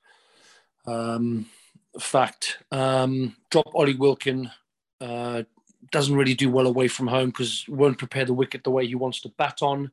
Um, 0.87 1.47
fact. 1.99 2.59
Um, 2.71 3.37
drop 3.51 3.67
Ollie 3.75 3.95
Wilkin. 3.95 4.51
Uh, 5.01 5.43
doesn't 5.91 6.15
really 6.15 6.35
do 6.35 6.51
well 6.51 6.67
away 6.67 6.89
from 6.89 7.07
home 7.07 7.29
because 7.29 7.67
won't 7.69 7.99
prepare 7.99 8.25
the 8.25 8.33
wicket 8.33 8.65
the 8.65 8.71
way 8.71 8.87
he 8.87 8.95
wants 8.95 9.21
to 9.23 9.33
bat 9.37 9.59
on. 9.63 9.91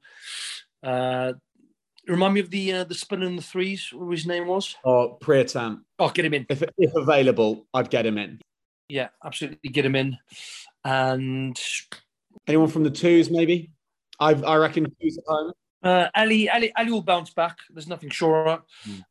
Uh, 0.82 1.34
remind 2.08 2.34
me 2.34 2.40
of 2.40 2.50
the 2.50 2.74
uh, 2.74 2.84
the 2.84 2.96
spinner 2.96 3.26
in 3.26 3.36
the 3.36 3.42
threes. 3.42 3.90
What 3.94 4.12
his 4.12 4.26
name 4.26 4.48
was? 4.48 4.76
Or 4.84 5.18
Priyatam. 5.20 5.82
Oh, 5.98 6.10
get 6.10 6.26
him 6.26 6.34
in. 6.34 6.46
If, 6.50 6.64
if 6.78 6.96
available, 6.96 7.66
I'd 7.74 7.90
get 7.90 8.06
him 8.06 8.18
in. 8.18 8.40
Yeah, 8.88 9.10
absolutely 9.24 9.70
get 9.70 9.86
him 9.86 9.96
in. 9.96 10.18
And 10.84 11.60
anyone 12.48 12.70
from 12.70 12.84
the 12.84 12.92
twos, 12.92 13.30
maybe? 13.30 13.72
I 14.20 14.34
I 14.34 14.56
reckon 14.56 14.86
twos 15.02 15.18
at 15.18 15.24
home. 15.28 15.54
Uh, 15.82 16.08
Ali, 16.16 16.50
Ali, 16.50 16.72
Ali 16.78 16.92
will 16.92 17.02
bounce 17.02 17.30
back. 17.30 17.58
There's 17.70 17.88
nothing 17.88 18.10
sure. 18.10 18.64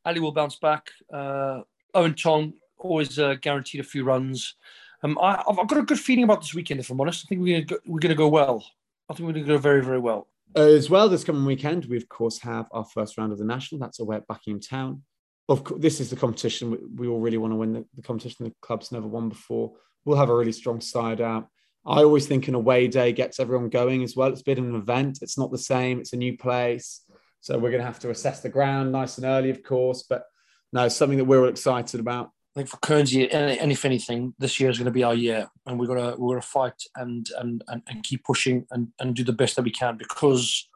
Ali 0.05 0.21
will 0.21 0.33
bounce 0.33 0.57
back. 0.57 0.91
Uh, 1.13 1.63
Owen 1.95 2.15
Tong 2.15 2.53
always 2.77 3.19
uh, 3.19 3.35
guaranteed 3.41 3.81
a 3.81 3.85
few 3.85 4.05
runs. 4.05 4.55
Um, 5.03 5.19
I, 5.21 5.43
I've 5.49 5.59
I've 5.59 5.69
got 5.69 5.79
a 5.79 5.83
good 5.83 6.01
feeling 6.01 6.25
about 6.25 6.41
this 6.41 6.55
weekend. 6.55 6.81
If 6.81 6.91
I'm 6.91 7.01
honest, 7.01 7.25
I 7.25 7.29
think 7.29 7.41
we're 7.41 7.63
gonna 7.63 7.65
go, 7.65 7.79
we're 7.87 8.01
going 8.01 8.11
to 8.11 8.17
go 8.17 8.29
well. 8.29 8.65
I 9.09 9.15
think 9.15 9.27
we're 9.27 9.33
going 9.33 9.47
to 9.47 9.53
go 9.53 9.59
very 9.59 9.83
very 9.83 9.99
well. 9.99 10.29
As 10.55 10.89
well, 10.89 11.09
this 11.09 11.25
coming 11.25 11.45
weekend, 11.45 11.85
we 11.87 11.97
of 11.97 12.09
course 12.09 12.39
have 12.41 12.67
our 12.73 12.85
first 12.85 13.19
round 13.19 13.33
of 13.33 13.39
the 13.39 13.45
national. 13.45 13.81
That's 13.81 14.01
away 14.01 14.17
at 14.17 14.27
Buckingham 14.27 14.61
Town. 14.61 15.03
Of 15.49 15.65
course, 15.65 15.81
this 15.81 16.01
is 16.01 16.11
the 16.11 16.17
competition 16.17 16.77
we, 16.97 17.07
all 17.07 17.21
really 17.21 17.39
want 17.39 17.53
to 17.53 17.57
win. 17.57 17.73
The, 17.73 17.85
the 17.95 18.03
competition 18.03 18.47
the 18.47 18.55
club's 18.61 18.93
never 18.93 19.07
won 19.07 19.29
before. 19.29 19.73
We'll 20.05 20.19
have 20.19 20.31
a 20.31 20.37
really 20.37 20.53
strong 20.53 20.81
side 20.81 21.21
out. 21.21 21.49
I 21.87 22.03
always 22.03 22.27
think 22.27 22.49
an 22.49 22.55
away 22.55 22.89
day 22.89 23.13
gets 23.13 23.41
everyone 23.41 23.69
going 23.69 24.03
as 24.03 24.17
well. 24.17 24.29
It's 24.29 24.43
been 24.43 24.59
an 24.59 24.75
event. 24.75 25.21
It's 25.23 25.39
not 25.39 25.51
the 25.51 25.59
same. 25.59 26.01
It's 26.01 26.13
a 26.13 26.19
new 26.19 26.37
place, 26.37 27.03
so 27.41 27.57
we're 27.59 27.71
going 27.71 27.81
to 27.81 27.87
have 27.87 28.01
to 28.01 28.11
assess 28.11 28.41
the 28.41 28.49
ground 28.49 28.93
nice 28.93 29.17
and 29.17 29.27
early, 29.27 29.51
of 29.51 29.63
course. 29.63 30.03
But 30.03 30.25
no, 30.73 30.89
something 30.89 31.19
that 31.19 31.25
we're 31.25 31.41
all 31.41 31.49
excited 31.49 32.01
about. 32.01 32.31
I 32.57 32.61
think 32.61 32.69
for 32.69 32.79
Guernsey, 32.79 33.31
and, 33.31 33.71
if 33.71 33.85
anything, 33.85 34.35
this 34.39 34.59
year 34.59 34.71
is 34.71 34.79
going 34.79 34.87
to 34.87 34.91
be 34.91 35.05
our 35.05 35.15
year, 35.15 35.49
and 35.67 35.79
we're 35.79 35.87
gonna 35.87 36.17
we're 36.17 36.35
gonna 36.35 36.43
fight 36.43 36.83
and 36.97 37.29
and 37.39 37.63
and, 37.69 37.83
and 37.87 38.03
keep 38.03 38.25
pushing 38.25 38.67
and, 38.71 38.89
and 38.99 39.15
do 39.15 39.23
the 39.23 39.33
best 39.33 39.57
that 39.57 39.63
we 39.63 39.71
can 39.71 39.97
because 39.97 40.69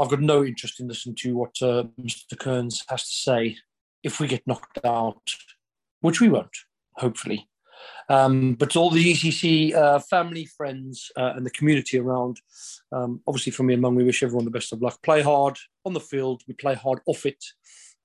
I've 0.00 0.10
got 0.10 0.20
no 0.20 0.44
interest 0.44 0.80
in 0.80 0.88
listening 0.88 1.14
to 1.16 1.36
what 1.36 1.54
uh, 1.62 1.84
Mr. 2.00 2.38
Kearns 2.38 2.84
has 2.88 3.04
to 3.04 3.14
say 3.14 3.56
if 4.02 4.18
we 4.18 4.26
get 4.26 4.46
knocked 4.46 4.84
out, 4.84 5.22
which 6.00 6.20
we 6.20 6.28
won't, 6.28 6.56
hopefully. 6.94 7.48
Um, 8.08 8.54
but 8.54 8.76
all 8.76 8.90
the 8.90 9.12
ECC 9.12 9.74
uh, 9.74 9.98
family, 10.00 10.46
friends, 10.46 11.10
uh, 11.16 11.32
and 11.36 11.46
the 11.46 11.50
community 11.50 11.98
around, 11.98 12.40
um, 12.92 13.20
obviously 13.26 13.52
from 13.52 13.66
me 13.66 13.74
and 13.74 13.82
Mung, 13.82 13.94
we 13.94 14.04
wish 14.04 14.22
everyone 14.22 14.44
the 14.44 14.50
best 14.50 14.72
of 14.72 14.82
luck. 14.82 15.02
Play 15.02 15.22
hard 15.22 15.56
on 15.84 15.92
the 15.92 16.00
field, 16.00 16.42
we 16.48 16.54
play 16.54 16.74
hard 16.74 17.00
off 17.06 17.26
it, 17.26 17.42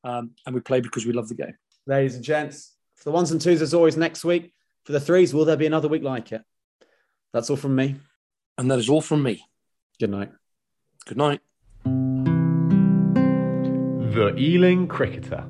um, 0.04 0.32
and 0.46 0.54
we 0.54 0.62
play 0.62 0.82
because 0.82 1.06
we 1.06 1.14
love 1.14 1.30
the 1.30 1.36
game. 1.36 1.56
Ladies 1.88 2.16
and 2.16 2.24
gents, 2.24 2.75
for 2.96 3.04
the 3.04 3.12
ones 3.12 3.32
and 3.32 3.40
twos, 3.40 3.62
as 3.62 3.74
always, 3.74 3.98
next 3.98 4.24
week. 4.24 4.54
For 4.84 4.92
the 4.92 5.00
threes, 5.00 5.34
will 5.34 5.46
there 5.46 5.58
be 5.58 5.66
another 5.66 5.88
week 5.88 6.04
like 6.04 6.32
it? 6.32 6.44
That's 7.34 7.50
all 7.50 7.58
from 7.58 7.76
me. 7.76 7.96
And 8.58 8.70
that 8.72 8.80
is 8.80 8.90
all 8.90 9.02
from 9.02 9.24
me. 9.24 9.44
Good 10.00 10.10
night. 10.10 10.32
Good 11.06 11.18
night. 11.18 11.42
The 14.14 14.34
Ealing 14.38 14.88
Cricketer. 14.88 15.46